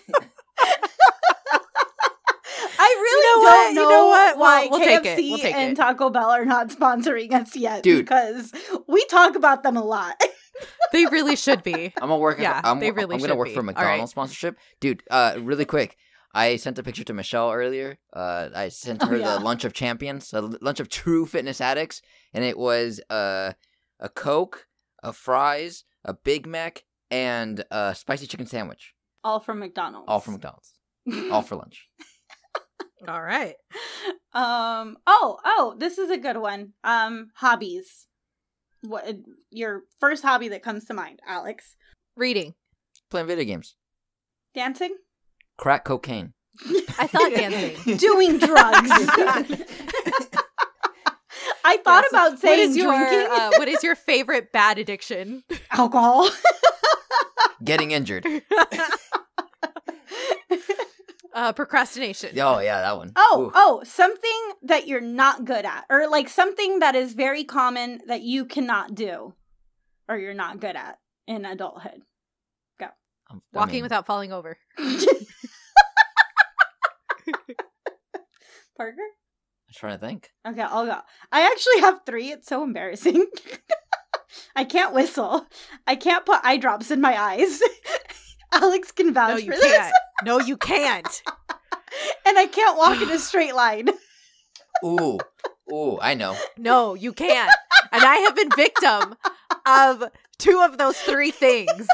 I 2.78 2.96
really 3.00 3.20
You 3.20 3.22
know 3.22 3.34
don't 3.34 3.44
what? 3.44 3.68
You 3.70 3.74
know, 3.74 3.88
know 3.90 4.06
what? 4.06 4.38
why 4.38 4.68
Well, 4.70 4.80
we'll 4.80 4.88
KFC 4.88 5.02
take 5.02 5.18
it. 5.18 5.22
We'll 5.30 5.38
take 5.38 5.54
and 5.54 5.72
it. 5.72 5.76
Taco 5.76 6.10
Bell 6.10 6.30
are 6.30 6.44
not 6.44 6.68
sponsoring 6.68 7.32
us 7.32 7.56
yet, 7.56 7.82
Dude. 7.82 8.04
because 8.04 8.52
we 8.86 9.04
talk 9.06 9.34
about 9.34 9.62
them 9.62 9.76
a 9.76 9.84
lot. 9.84 10.20
they 10.92 11.06
really 11.06 11.36
should 11.36 11.62
be. 11.62 11.92
I'm 12.00 12.08
gonna 12.08 12.18
work. 12.18 12.38
Yeah, 12.38 12.60
I'm, 12.62 12.80
they 12.80 12.90
really 12.90 13.14
I'm 13.14 13.20
gonna 13.20 13.32
should 13.32 13.38
work 13.38 13.48
be. 13.48 13.54
for 13.54 13.60
All 13.60 13.66
right. 13.66 13.74
McDonald's 13.76 14.10
sponsorship, 14.12 14.58
dude. 14.80 15.02
Uh, 15.10 15.36
really 15.40 15.64
quick. 15.64 15.96
I 16.34 16.56
sent 16.56 16.78
a 16.78 16.82
picture 16.82 17.04
to 17.04 17.12
Michelle 17.14 17.50
earlier. 17.52 17.98
Uh, 18.12 18.50
I 18.54 18.68
sent 18.68 19.02
Oh, 19.02 19.06
her 19.06 19.16
yeah. 19.16 19.38
the 19.38 19.44
lunch 19.44 19.64
of 19.64 19.72
champions, 19.72 20.32
a 20.32 20.38
l- 20.38 20.54
lunch 20.60 20.80
of 20.80 20.88
true 20.88 21.26
fitness 21.26 21.60
addicts, 21.60 22.02
and 22.34 22.44
it 22.44 22.58
was 22.58 23.00
uh, 23.10 23.52
a 24.00 24.08
Coke, 24.08 24.66
a 25.02 25.12
fries, 25.12 25.84
a 26.04 26.12
Big 26.14 26.46
Mac, 26.46 26.84
and 27.10 27.64
a 27.70 27.94
spicy 27.94 28.26
chicken 28.26 28.46
sandwich, 28.46 28.94
all 29.24 29.40
from 29.40 29.58
McDonald's. 29.60 30.06
all 30.08 30.20
from 30.20 30.34
McDonald's, 30.34 30.74
all 31.32 31.42
for 31.42 31.56
lunch. 31.56 31.88
All 33.06 33.22
right. 33.22 33.54
um. 34.32 34.96
Oh. 35.06 35.38
Oh. 35.44 35.76
This 35.78 35.98
is 35.98 36.10
a 36.10 36.16
good 36.16 36.38
one. 36.38 36.72
Um. 36.82 37.28
Hobbies. 37.34 38.06
What 38.80 39.06
your 39.50 39.82
first 40.00 40.22
hobby 40.24 40.48
that 40.48 40.62
comes 40.62 40.86
to 40.86 40.94
mind, 40.94 41.20
Alex? 41.28 41.76
Reading. 42.16 42.54
Playing 43.10 43.26
video 43.26 43.44
games, 43.44 43.76
Dancing. 44.54 44.96
Crack 45.56 45.84
cocaine. 45.84 46.32
I 46.98 47.06
thought 47.06 47.32
dancing. 47.34 47.96
Doing 47.98 48.38
drugs. 48.38 48.90
I 51.64 51.76
thought 51.78 52.04
Yes. 52.04 52.10
about 52.12 52.38
saying 52.38 52.70
is 52.70 52.76
your 52.76 52.96
drinking 52.96 53.28
uh, 53.30 53.50
what 53.56 53.68
is 53.68 53.82
your 53.82 53.94
favorite 53.96 54.52
bad 54.52 54.78
addiction? 54.78 55.42
alcohol. 55.70 56.30
Getting 57.64 57.90
injured. 57.90 58.24
Uh, 61.34 61.52
procrastination. 61.52 62.30
Oh 62.40 62.60
yeah, 62.60 62.80
that 62.80 62.96
one. 62.96 63.12
Oh, 63.14 63.46
Ooh. 63.46 63.52
oh, 63.54 63.82
something 63.84 64.52
that 64.62 64.86
you're 64.88 65.02
not 65.02 65.44
good 65.44 65.66
at, 65.66 65.84
or 65.90 66.08
like 66.08 66.30
something 66.30 66.78
that 66.78 66.94
is 66.94 67.12
very 67.12 67.44
common 67.44 68.00
that 68.06 68.22
you 68.22 68.46
cannot 68.46 68.94
do, 68.94 69.34
or 70.08 70.16
you're 70.16 70.32
not 70.32 70.60
good 70.60 70.76
at 70.76 70.98
in 71.26 71.44
adulthood. 71.44 72.00
I'm- 73.28 73.42
I 73.52 73.58
Walking 73.58 73.72
mean, 73.74 73.82
without 73.82 74.06
falling 74.06 74.32
over. 74.32 74.56
Parker? 78.76 78.96
I'm 79.68 79.74
trying 79.74 79.98
to 79.98 80.06
think. 80.06 80.30
Okay, 80.46 80.60
I'll 80.62 80.86
go. 80.86 80.98
I 81.32 81.42
actually 81.42 81.80
have 81.80 82.00
three. 82.06 82.30
It's 82.30 82.48
so 82.48 82.62
embarrassing. 82.62 83.26
I 84.56 84.64
can't 84.64 84.94
whistle. 84.94 85.46
I 85.86 85.96
can't 85.96 86.24
put 86.26 86.40
eye 86.44 86.56
drops 86.56 86.90
in 86.90 87.00
my 87.00 87.20
eyes. 87.20 87.60
Alex 88.52 88.92
can 88.92 89.08
No, 89.08 89.12
vouch 89.12 89.42
you 89.42 89.52
for 89.52 89.60
can't. 89.60 89.92
No, 90.24 90.38
you 90.40 90.56
can't. 90.56 91.22
And 92.26 92.36
I 92.36 92.46
can't 92.46 92.76
walk 92.76 93.00
in 93.00 93.08
a 93.10 93.18
straight 93.18 93.54
line. 93.54 93.88
Ooh, 94.84 95.18
ooh, 95.72 95.98
I 96.02 96.12
know. 96.14 96.36
No, 96.58 96.92
you 96.94 97.12
can't. 97.14 97.50
And 97.90 98.02
I 98.02 98.16
have 98.16 98.36
been 98.36 98.50
victim 98.54 99.14
of 99.64 100.04
two 100.36 100.60
of 100.60 100.76
those 100.76 100.98
three 100.98 101.30
things. 101.30 101.86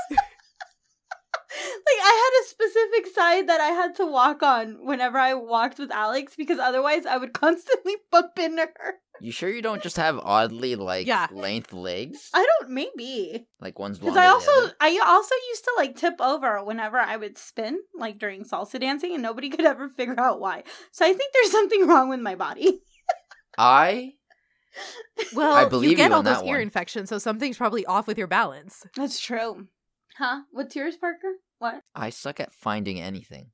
Like 1.55 2.01
I 2.03 2.31
had 2.33 2.45
a 2.45 2.49
specific 2.49 3.15
side 3.15 3.49
that 3.49 3.61
I 3.61 3.69
had 3.69 3.95
to 3.97 4.07
walk 4.07 4.43
on 4.43 4.85
whenever 4.87 5.19
I 5.19 5.35
walked 5.35 5.79
with 5.79 5.91
Alex 5.91 6.35
because 6.37 6.59
otherwise 6.59 7.07
I 7.07 7.17
would 7.17 7.33
constantly 7.45 7.97
bump 8.11 8.39
into 8.39 8.63
her. 8.77 8.95
You 9.21 9.31
sure 9.31 9.49
you 9.51 9.63
don't 9.63 9.83
just 9.83 9.97
have 9.99 10.19
oddly 10.19 10.75
like 10.75 11.07
Yeah. 11.07 11.29
length 11.31 11.73
legs? 11.73 12.31
I 12.35 12.45
don't 12.61 12.71
maybe 12.71 13.47
Like 13.61 13.79
one's 13.79 13.99
because 13.99 14.15
longer 14.17 14.21
I 14.21 14.25
than 14.25 14.33
also 14.33 14.51
the 14.51 14.67
other? 14.69 14.77
I 14.81 15.01
also 15.07 15.35
used 15.51 15.65
to 15.65 15.73
like 15.77 15.97
tip 15.97 16.21
over 16.21 16.65
whenever 16.65 16.99
I 16.99 17.17
would 17.17 17.39
spin 17.39 17.81
like 17.95 18.19
during 18.19 18.45
salsa 18.45 18.81
dancing 18.81 19.13
and 19.15 19.23
nobody 19.23 19.49
could 19.55 19.65
ever 19.65 19.89
figure 19.89 20.19
out 20.19 20.41
why. 20.41 20.65
So 20.91 21.05
I 21.05 21.13
think 21.13 21.33
there's 21.33 21.51
something 21.59 21.87
wrong 21.87 22.09
with 22.09 22.21
my 22.21 22.35
body. 22.35 22.83
I 23.59 24.15
Well, 25.35 25.55
I 25.55 25.69
believe 25.69 25.91
you 25.91 25.97
get 25.97 26.11
you 26.11 26.17
all 26.17 26.23
those 26.23 26.43
ear 26.43 26.55
one. 26.55 26.61
infections, 26.63 27.11
so 27.11 27.19
something's 27.19 27.59
probably 27.59 27.85
off 27.87 28.07
with 28.07 28.19
your 28.19 28.27
balance. 28.27 28.85
That's 28.97 29.21
true. 29.21 29.69
Huh? 30.19 30.43
What's 30.51 30.77
yours, 30.77 30.97
Parker? 30.97 31.35
What? 31.59 31.83
I 31.95 32.11
suck 32.11 32.41
at 32.41 32.53
finding 32.55 33.01
anything. 33.01 33.51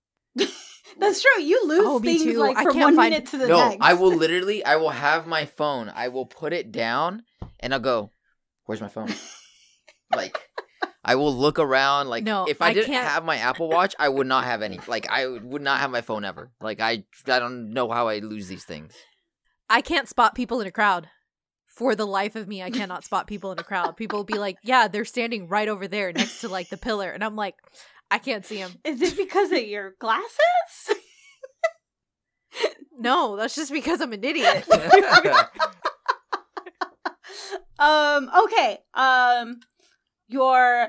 That's 0.98 1.20
true. 1.22 1.42
You 1.42 1.66
lose 1.66 1.84
Oh, 1.84 2.00
things 2.00 2.22
too. 2.22 2.38
like 2.38 2.56
I 2.56 2.62
from 2.64 2.72
can't 2.72 2.84
one 2.84 2.96
find- 2.96 3.10
minute 3.12 3.28
to 3.30 3.36
the 3.38 3.46
no, 3.46 3.68
next. 3.68 3.78
I 3.82 3.94
will 3.94 4.14
literally 4.14 4.64
I 4.64 4.76
will 4.76 4.90
have 4.90 5.26
my 5.26 5.44
phone. 5.44 5.90
I 5.94 6.08
will 6.08 6.26
put 6.26 6.52
it 6.52 6.72
down 6.72 7.22
and 7.60 7.74
I'll 7.74 7.80
go, 7.80 8.10
"Where's 8.64 8.80
my 8.80 8.88
phone?" 8.88 9.12
like 10.16 10.40
I 11.04 11.14
will 11.16 11.34
look 11.34 11.58
around 11.58 12.08
like 12.08 12.24
No, 12.24 12.46
if 12.48 12.62
I, 12.62 12.68
I 12.68 12.74
didn't 12.74 12.86
can't- 12.86 13.06
have 13.06 13.24
my 13.24 13.36
Apple 13.36 13.68
Watch, 13.68 13.94
I 13.98 14.08
would 14.08 14.26
not 14.26 14.44
have 14.44 14.62
any. 14.62 14.80
Like 14.88 15.06
I 15.10 15.26
would 15.26 15.62
not 15.62 15.80
have 15.80 15.90
my 15.90 16.00
phone 16.00 16.24
ever. 16.24 16.50
Like 16.60 16.80
I 16.80 17.04
I 17.26 17.38
don't 17.38 17.72
know 17.74 17.90
how 17.90 18.08
I 18.08 18.18
lose 18.20 18.48
these 18.48 18.64
things. 18.64 18.94
I 19.68 19.82
can't 19.82 20.08
spot 20.08 20.34
people 20.34 20.60
in 20.62 20.66
a 20.66 20.72
crowd. 20.72 21.08
For 21.78 21.94
the 21.94 22.06
life 22.06 22.34
of 22.34 22.48
me, 22.48 22.60
I 22.60 22.70
cannot 22.70 23.04
spot 23.04 23.28
people 23.28 23.52
in 23.52 23.58
a 23.60 23.62
crowd. 23.62 23.96
People 23.96 24.18
will 24.18 24.24
be 24.24 24.38
like, 24.38 24.58
"Yeah, 24.64 24.88
they're 24.88 25.04
standing 25.04 25.46
right 25.46 25.68
over 25.68 25.86
there 25.86 26.12
next 26.12 26.40
to 26.40 26.48
like 26.48 26.70
the 26.70 26.76
pillar," 26.76 27.08
and 27.08 27.22
I'm 27.22 27.36
like, 27.36 27.54
"I 28.10 28.18
can't 28.18 28.44
see 28.44 28.56
them." 28.56 28.72
Is 28.84 29.00
it 29.00 29.16
because 29.16 29.52
of 29.52 29.62
your 29.62 29.94
glasses? 30.00 30.34
No, 33.00 33.36
that's 33.36 33.54
just 33.54 33.70
because 33.70 34.00
I'm 34.00 34.12
an 34.12 34.24
idiot. 34.24 34.66
um. 37.78 38.28
Okay. 38.44 38.78
Um. 38.92 39.60
Your 40.26 40.88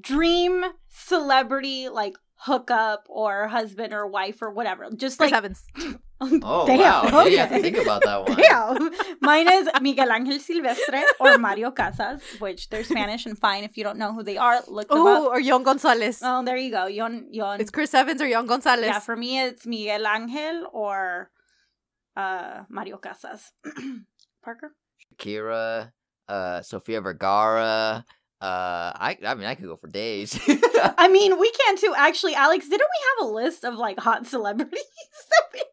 dream 0.00 0.64
celebrity, 0.88 1.88
like 1.88 2.14
hookup 2.34 3.04
or 3.08 3.46
husband 3.46 3.92
or 3.92 4.06
wife 4.08 4.42
or 4.42 4.50
whatever. 4.50 4.88
Just 4.96 5.18
Chris 5.18 5.30
like 5.30 5.38
Evans. 5.38 5.64
oh 6.20 6.66
Damn, 6.66 7.12
wow. 7.12 7.24
You 7.24 7.38
have 7.38 7.50
to 7.50 7.60
think 7.60 7.76
about 7.76 8.02
that 8.04 8.26
one. 8.28 8.36
Damn. 8.36 8.90
Mine 9.20 9.52
is 9.52 9.68
Miguel 9.80 10.10
Angel 10.12 10.38
Silvestre 10.38 11.02
or 11.20 11.38
Mario 11.38 11.70
Casas, 11.70 12.22
which 12.38 12.68
they're 12.68 12.84
Spanish 12.84 13.26
and 13.26 13.38
fine. 13.38 13.64
If 13.64 13.76
you 13.76 13.84
don't 13.84 13.98
know 13.98 14.12
who 14.14 14.22
they 14.22 14.36
are, 14.36 14.60
look 14.68 14.88
them 14.88 14.98
Oh, 14.98 15.26
up. 15.26 15.32
or 15.32 15.40
Yon 15.40 15.62
Gonzalez. 15.62 16.20
Oh, 16.22 16.44
there 16.44 16.56
you 16.56 16.70
go. 16.70 16.86
Yon, 16.86 17.26
yon. 17.30 17.60
It's 17.60 17.70
Chris 17.70 17.92
Evans 17.94 18.20
or 18.22 18.26
Yon 18.28 18.46
Gonzalez. 18.46 18.86
yeah, 18.86 18.98
for 19.00 19.16
me, 19.16 19.40
it's 19.40 19.66
Miguel 19.66 20.06
Angel 20.06 20.68
or 20.72 21.30
uh, 22.16 22.62
Mario 22.68 22.96
Casas. 22.98 23.50
Parker? 24.44 24.72
Shakira, 25.18 25.90
uh, 26.28 26.62
Sofia 26.62 27.00
Vergara. 27.00 28.04
Uh, 28.40 28.92
I 28.94 29.16
I 29.26 29.34
mean 29.34 29.46
I 29.46 29.54
could 29.54 29.64
go 29.66 29.76
for 29.76 29.88
days. 29.88 30.38
I 30.98 31.08
mean, 31.08 31.38
we 31.40 31.50
can 31.52 31.76
too. 31.78 31.94
Actually, 31.96 32.34
Alex, 32.34 32.68
didn't 32.68 32.88
we 32.92 33.04
have 33.24 33.28
a 33.30 33.32
list 33.32 33.64
of 33.64 33.74
like 33.74 33.98
hot 33.98 34.26
celebrities? 34.26 34.70
that 35.30 35.42
we- 35.52 35.60
that 35.60 35.62
we- 35.62 35.70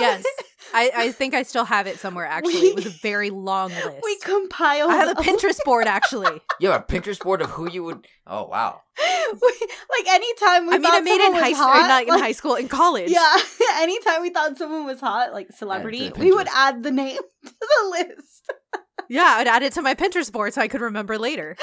Yes. 0.22 0.24
I, 0.72 0.90
I 0.94 1.10
think 1.12 1.34
I 1.34 1.42
still 1.42 1.64
have 1.64 1.88
it 1.88 1.98
somewhere, 1.98 2.26
actually. 2.26 2.52
it 2.68 2.76
was 2.76 2.86
a 2.86 2.90
very 2.90 3.30
long 3.30 3.70
list. 3.70 3.90
We 4.04 4.16
compiled. 4.20 4.92
I 4.92 4.96
have 4.96 5.18
a. 5.18 5.20
Pinterest 5.20 5.58
board, 5.64 5.88
actually. 5.88 6.40
you 6.60 6.70
have 6.70 6.82
a 6.82 6.84
Pinterest 6.84 7.18
board 7.18 7.42
of 7.42 7.50
who 7.50 7.68
you 7.68 7.82
would. 7.84 8.06
Oh 8.26 8.46
wow. 8.46 8.80
We- 9.32 9.68
like 9.98 10.08
anytime 10.08 10.66
we 10.66 10.74
I 10.74 10.78
mean, 10.78 10.82
thought 10.82 10.94
I 10.94 11.00
made 11.00 11.20
it 11.20 11.32
in 11.32 11.34
high 11.34 11.52
school, 11.52 11.66
not 11.66 12.02
in 12.04 12.08
like- 12.08 12.22
high 12.22 12.32
school, 12.32 12.54
in 12.54 12.68
college. 12.68 13.10
Yeah, 13.10 13.36
anytime 13.78 14.22
we 14.22 14.30
thought 14.30 14.56
someone 14.58 14.84
was 14.84 15.00
hot, 15.00 15.32
like 15.32 15.50
celebrity, 15.52 16.12
we 16.16 16.30
would 16.32 16.48
add 16.54 16.82
the 16.84 16.90
name 16.92 17.16
to 17.44 17.52
the 17.60 17.88
list. 17.90 18.52
Yeah, 19.08 19.34
I'd 19.38 19.48
add 19.48 19.62
it 19.64 19.72
to 19.72 19.82
my 19.82 19.94
Pinterest 19.96 20.30
board 20.32 20.54
so 20.54 20.60
I 20.60 20.68
could 20.68 20.80
remember 20.82 21.18
later. 21.18 21.56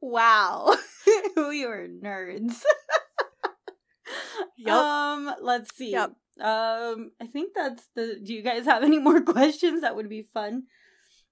wow, 0.00 0.74
we 1.36 1.66
were 1.66 1.86
nerds. 2.02 2.62
Yup. 4.56 4.74
Um, 4.76 5.34
let's 5.42 5.74
see. 5.76 5.92
Yep. 5.92 6.12
Um, 6.40 7.12
I 7.20 7.26
think 7.32 7.52
that's 7.54 7.88
the. 7.94 8.20
Do 8.22 8.34
you 8.34 8.42
guys 8.42 8.64
have 8.64 8.82
any 8.82 8.98
more 9.08 9.20
questions 9.20 9.82
that 9.82 9.96
would 9.96 10.08
be 10.08 10.28
fun, 10.34 10.64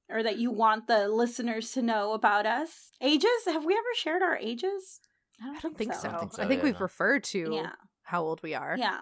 or 0.09 0.22
that 0.22 0.39
you 0.39 0.51
want 0.51 0.87
the 0.87 1.09
listeners 1.09 1.72
to 1.72 1.83
know 1.83 2.12
about 2.12 2.47
us? 2.47 2.91
Ages? 3.01 3.30
Have 3.47 3.64
we 3.64 3.74
ever 3.74 3.83
shared 3.97 4.22
our 4.22 4.37
ages? 4.37 5.01
I 5.43 5.59
don't 5.61 5.76
think 5.76 5.93
so. 5.95 6.09
I 6.09 6.12
don't 6.12 6.20
think 6.20 6.35
so, 6.35 6.43
I 6.43 6.47
think 6.47 6.61
yeah, 6.61 6.64
we've 6.66 6.74
no. 6.74 6.80
referred 6.80 7.24
to 7.24 7.51
Yeah. 7.53 7.72
how 8.05 8.22
old 8.22 8.43
we 8.43 8.55
are. 8.55 8.76
Yeah. 8.78 9.01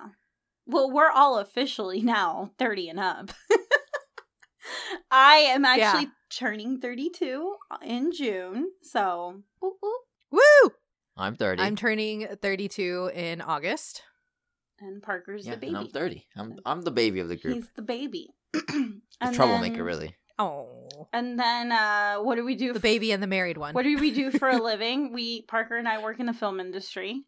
Well, 0.66 0.90
we're 0.90 1.10
all 1.10 1.38
officially 1.38 2.00
now 2.00 2.52
30 2.58 2.88
and 2.90 3.00
up. 3.00 3.30
I 5.10 5.36
am 5.36 5.64
actually 5.64 6.08
turning 6.30 6.78
32 6.80 7.56
in 7.82 8.12
June. 8.12 8.70
So, 8.82 9.42
whoop, 9.60 9.74
whoop. 9.82 10.02
Woo! 10.30 10.70
I'm 11.20 11.36
30. 11.36 11.62
I'm 11.62 11.76
turning 11.76 12.26
32 12.40 13.10
in 13.14 13.40
August. 13.40 14.02
And 14.80 15.02
Parker's 15.02 15.46
yeah, 15.46 15.56
the 15.56 15.66
and 15.68 15.76
I'm 15.76 15.82
baby. 15.84 15.92
30. 15.92 16.26
I'm 16.36 16.58
I'm 16.64 16.82
the 16.82 16.90
baby 16.90 17.20
of 17.20 17.28
the 17.28 17.36
group. 17.36 17.54
He's 17.54 17.68
the 17.76 17.82
baby. 17.82 18.30
the 18.52 19.00
And 19.20 19.34
troublemaker, 19.34 19.76
then- 19.76 19.84
really. 19.84 20.16
Oh, 20.38 20.88
And 21.12 21.38
then 21.38 21.70
uh 21.70 22.16
what 22.16 22.36
do 22.36 22.44
we 22.46 22.54
do? 22.54 22.72
the 22.72 22.78
f- 22.78 22.82
baby 22.82 23.12
and 23.12 23.22
the 23.22 23.26
married 23.26 23.58
one. 23.58 23.74
What 23.74 23.82
do 23.82 23.98
we 23.98 24.10
do 24.10 24.30
for 24.30 24.48
a 24.48 24.56
living? 24.62 25.12
We 25.12 25.42
Parker 25.42 25.76
and 25.76 25.86
I 25.86 26.02
work 26.02 26.18
in 26.18 26.24
the 26.24 26.32
film 26.32 26.60
industry, 26.60 27.24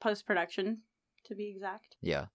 post 0.00 0.26
production, 0.26 0.78
to 1.26 1.34
be 1.34 1.50
exact. 1.50 1.96
Yeah. 2.00 2.26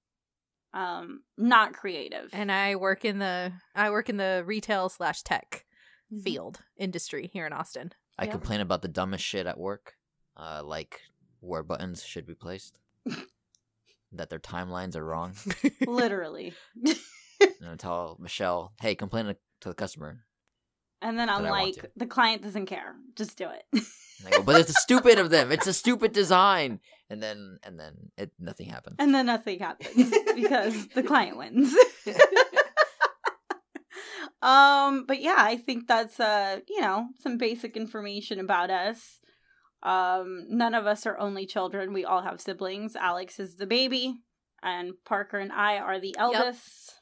Um, 0.73 1.23
not 1.37 1.73
creative. 1.73 2.29
and 2.33 2.51
I 2.51 2.75
work 2.75 3.03
in 3.05 3.17
the 3.17 3.53
I 3.73 3.89
work 3.89 4.07
in 4.09 4.17
the 4.17 4.43
retail 4.45 4.89
slash 4.89 5.23
tech 5.23 5.65
Mhm. 6.13 6.23
field 6.23 6.59
industry 6.77 7.29
here 7.33 7.47
in 7.47 7.53
Austin. 7.53 7.91
I 8.19 8.25
Yep. 8.25 8.31
complain 8.33 8.61
about 8.61 8.83
the 8.83 8.87
dumbest 8.87 9.23
shit 9.25 9.47
at 9.47 9.57
work, 9.57 9.95
uh, 10.37 10.61
like 10.63 11.01
where 11.39 11.63
buttons 11.63 12.03
should 12.03 12.25
be 12.25 12.35
placed, 12.35 12.79
that 14.11 14.29
their 14.29 14.39
timelines 14.39 14.95
are 14.95 15.03
wrong. 15.03 15.33
literally. 15.85 16.53
and 16.85 17.69
I 17.69 17.75
tell 17.75 18.17
Michelle, 18.19 18.73
"Hey, 18.81 18.95
complain 18.95 19.25
to, 19.25 19.35
the 19.69 19.73
customer." 19.73 20.23
And 21.01 21.19
then 21.19 21.29
I'm 21.29 21.41
But 21.41 21.47
I 21.47 21.51
want 21.51 21.77
like, 21.77 21.91
the 21.95 22.07
client 22.07 22.41
doesn't 22.41 22.65
care. 22.65 22.95
Just 23.15 23.37
do 23.37 23.47
it. 23.49 23.83
Go, 24.31 24.41
"But 24.41 24.61
it's 24.61 24.81
stupid 24.81 25.19
of 25.19 25.29
them. 25.29 25.51
It's 25.51 25.67
a 25.67 25.73
stupid 25.73 26.11
design." 26.13 26.79
And 27.09 27.21
then 27.21 27.59
and 27.63 27.79
then 27.79 28.11
it 28.17 28.31
nothing 28.39 28.67
happens. 28.69 28.95
and 28.99 29.13
then 29.13 29.27
nothing 29.27 29.59
happens 29.59 30.11
because 30.35 30.87
the 30.89 31.03
client 31.03 31.37
wins. 31.37 31.73
um, 34.41 35.05
but 35.07 35.21
yeah, 35.21 35.35
I 35.37 35.57
think 35.57 35.87
that's 35.87 36.19
uh, 36.19 36.59
you 36.67 36.81
know, 36.81 37.07
some 37.19 37.37
basic 37.37 37.77
information 37.77 38.39
about 38.39 38.69
us. 38.71 39.19
Um, 39.83 40.45
none 40.49 40.73
of 40.73 40.85
us 40.85 41.05
are 41.05 41.17
only 41.17 41.45
children. 41.45 41.93
We 41.93 42.03
all 42.05 42.21
have 42.23 42.41
siblings. 42.41 42.95
Alex 42.95 43.39
is 43.39 43.55
the 43.55 43.67
baby, 43.67 44.15
and 44.63 44.93
Parker 45.05 45.37
and 45.37 45.51
I 45.51 45.77
are 45.77 45.99
the 45.99 46.15
eldest. 46.17 46.93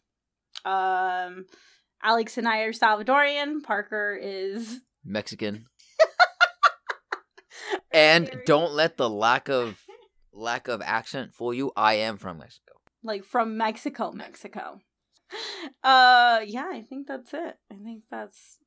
Um, 0.66 1.46
Alex 2.04 2.38
and 2.38 2.48
I 2.48 2.60
are 2.60 2.74
Salvadorian. 2.74 3.64
Parker 3.64 4.18
is 4.22 4.82
Mexican. 5.04 5.66
and 7.92 8.28
Very- 8.30 8.44
don't 8.46 8.74
let 8.74 8.98
the 8.98 9.10
lack 9.10 9.50
of 9.50 9.80
lack 10.34 10.68
of 10.68 10.82
accent 10.82 11.34
fool 11.34 11.54
you. 11.54 11.72
I 11.76 11.96
am 11.96 12.18
from 12.18 12.40
Mexico. 12.40 12.74
like 13.04 13.24
from 13.24 13.58
Mexico, 13.58 14.12
Mexico. 14.12 14.82
Uh 15.84 16.42
yeah, 16.46 16.70
I 16.72 16.82
think 16.88 17.08
that's 17.08 17.34
it. 17.34 17.58
I 17.72 17.76
think 17.84 18.04
that's 18.12 18.58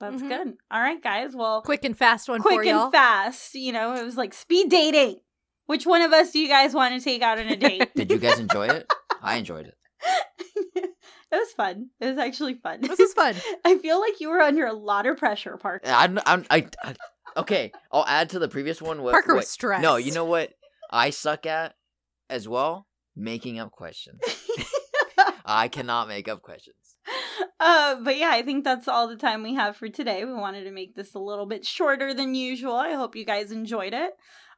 that's 0.00 0.22
Mhm. 0.22 0.28
good. 0.28 0.54
All 0.70 0.80
right, 0.80 1.02
guys. 1.02 1.34
Well, 1.34 1.62
Quick 1.62 1.84
and 1.84 1.96
fast 1.96 2.28
one 2.28 2.40
quick 2.42 2.54
for 2.56 2.60
and 2.62 2.70
y'all. 2.70 2.90
fast. 2.90 3.54
You 3.54 3.72
know, 3.72 3.94
it 3.94 4.04
was 4.04 4.16
like 4.16 4.34
speed 4.34 4.70
dating. 4.70 5.20
Which 5.66 5.84
one 5.86 6.02
of 6.02 6.12
us 6.12 6.30
do 6.30 6.38
you 6.38 6.48
guys 6.48 6.74
want 6.74 6.94
to 6.94 7.00
take 7.02 7.22
out 7.22 7.38
on 7.38 7.46
a 7.48 7.56
date? 7.56 7.92
Did 7.96 8.10
you 8.10 8.18
guys 8.18 8.38
enjoy 8.38 8.68
it? 8.68 8.86
I 9.22 9.36
enjoyed 9.36 9.66
it. 9.66 9.74
it 10.76 10.90
was 11.32 11.52
fun. 11.56 11.88
It 12.00 12.06
was 12.06 12.18
actually 12.18 12.54
fun. 12.54 12.80
this 12.82 12.98
was 12.98 13.12
fun. 13.14 13.34
I 13.64 13.78
feel 13.78 13.98
like 14.00 14.20
you 14.20 14.28
were 14.28 14.40
under 14.40 14.66
a 14.66 14.72
lot 14.72 15.06
of 15.06 15.16
pressure, 15.16 15.56
Parker. 15.56 15.88
I'm, 15.88 16.18
I'm, 16.24 16.44
I, 16.50 16.68
I, 16.84 16.94
okay, 17.38 17.72
I'll 17.90 18.06
add 18.06 18.30
to 18.30 18.38
the 18.38 18.48
previous 18.48 18.80
one. 18.80 19.02
What, 19.02 19.12
Parker 19.12 19.32
what- 19.34 19.40
was 19.40 19.48
stressed. 19.48 19.82
No, 19.82 19.96
you 19.96 20.12
know 20.12 20.24
what 20.26 20.52
I 20.90 21.10
suck 21.10 21.46
at 21.46 21.74
as 22.30 22.46
well? 22.48 22.86
Making 23.16 23.58
up 23.58 23.72
questions. 23.72 24.20
I 25.44 25.68
cannot 25.68 26.06
make 26.08 26.28
up 26.28 26.42
questions. 26.42 26.76
uh, 27.60 27.96
but 28.02 28.16
yeah, 28.16 28.30
I 28.30 28.42
think 28.42 28.64
that's 28.64 28.88
all 28.88 29.08
the 29.08 29.16
time 29.16 29.42
we 29.42 29.54
have 29.54 29.76
for 29.76 29.88
today. 29.88 30.24
We 30.24 30.32
wanted 30.32 30.64
to 30.64 30.70
make 30.70 30.94
this 30.94 31.14
a 31.14 31.18
little 31.18 31.46
bit 31.46 31.64
shorter 31.64 32.14
than 32.14 32.34
usual. 32.34 32.74
I 32.74 32.92
hope 32.92 33.16
you 33.16 33.24
guys 33.24 33.52
enjoyed 33.52 33.94
it. 33.94 34.12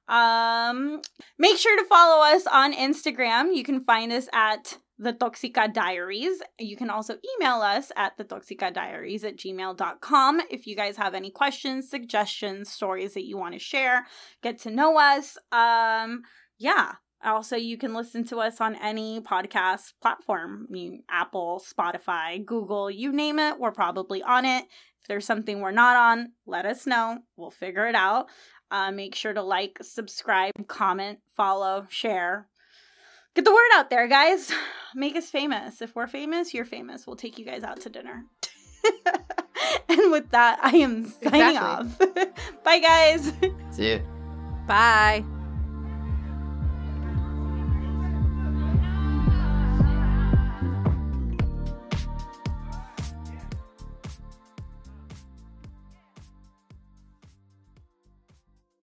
Um, 0.09 1.03
make 1.39 1.59
sure 1.59 1.77
to 1.77 1.89
follow 1.89 2.25
us 2.25 2.47
on 2.47 2.73
Instagram. 2.73 3.55
You 3.55 3.63
can 3.63 3.81
find 3.81 4.11
us 4.13 4.29
at 4.33 4.79
the 4.99 5.13
Toxica 5.13 5.73
Diaries. 5.73 6.43
You 6.59 6.77
can 6.77 6.91
also 6.91 7.17
email 7.37 7.61
us 7.61 7.93
at 7.97 8.17
the 8.17 8.25
Toxica 8.25 8.73
Diaries 8.73 9.23
at 9.23 9.37
gmail.com 9.37 10.41
if 10.51 10.67
you 10.67 10.75
guys 10.75 10.97
have 10.97 11.15
any 11.15 11.31
questions, 11.31 11.89
suggestions, 11.89 12.71
stories 12.71 13.15
that 13.15 13.27
you 13.27 13.37
want 13.37 13.55
to 13.55 13.61
share, 13.61 14.07
get 14.43 14.59
to 14.61 14.71
know 14.71 14.99
us. 14.99 15.37
Um, 15.53 16.23
yeah. 16.59 16.95
Also, 17.25 17.57
you 17.57 17.77
can 17.77 17.95
listen 17.95 18.25
to 18.25 18.39
us 18.39 18.61
on 18.61 18.77
any 18.77 19.21
podcast 19.21 19.93
platform 20.01 20.69
you, 20.71 21.01
Apple, 21.11 21.61
Spotify, 21.67 22.45
Google, 22.45 22.91
you 22.91 23.13
name 23.13 23.39
it. 23.39 23.59
We're 23.59 23.73
probably 23.73 24.23
on 24.23 24.45
it. 24.45 24.65
If 25.01 25.09
there's 25.09 25.27
something 25.27 25.61
we're 25.61 25.71
not 25.73 25.97
on, 25.97 26.33
let 26.47 26.65
us 26.65 26.87
know. 26.87 27.19
We'll 27.37 27.51
figure 27.51 27.89
it 27.89 27.95
out. 27.95 28.27
Uh, 28.71 28.93
make 28.93 29.15
sure 29.15 29.33
to 29.33 29.43
like, 29.43 29.79
subscribe, 29.83 30.53
comment, 30.69 31.19
follow, 31.37 31.87
share. 31.89 32.49
Get 33.35 33.45
the 33.45 33.53
word 33.53 33.71
out 33.75 33.91
there, 33.91 34.07
guys. 34.09 34.53
Make 34.95 35.17
us 35.17 35.31
famous. 35.31 35.81
If 35.83 35.95
we're 35.95 36.07
famous, 36.07 36.55
you're 36.55 36.65
famous. 36.65 37.07
We'll 37.07 37.17
take 37.17 37.39
you 37.39 37.45
guys 37.45 37.63
out 37.63 37.81
to 37.83 37.91
dinner. 37.91 38.25
and 39.89 40.11
with 40.11 40.31
that, 40.31 40.59
I 40.63 40.77
am 40.77 41.07
signing 41.07 41.57
Exactly. 41.57 42.23
off. 42.23 42.35
Bye, 42.65 42.79
guys. 42.79 43.33
See 43.71 43.93
you. 43.93 44.03
Bye. 44.67 45.25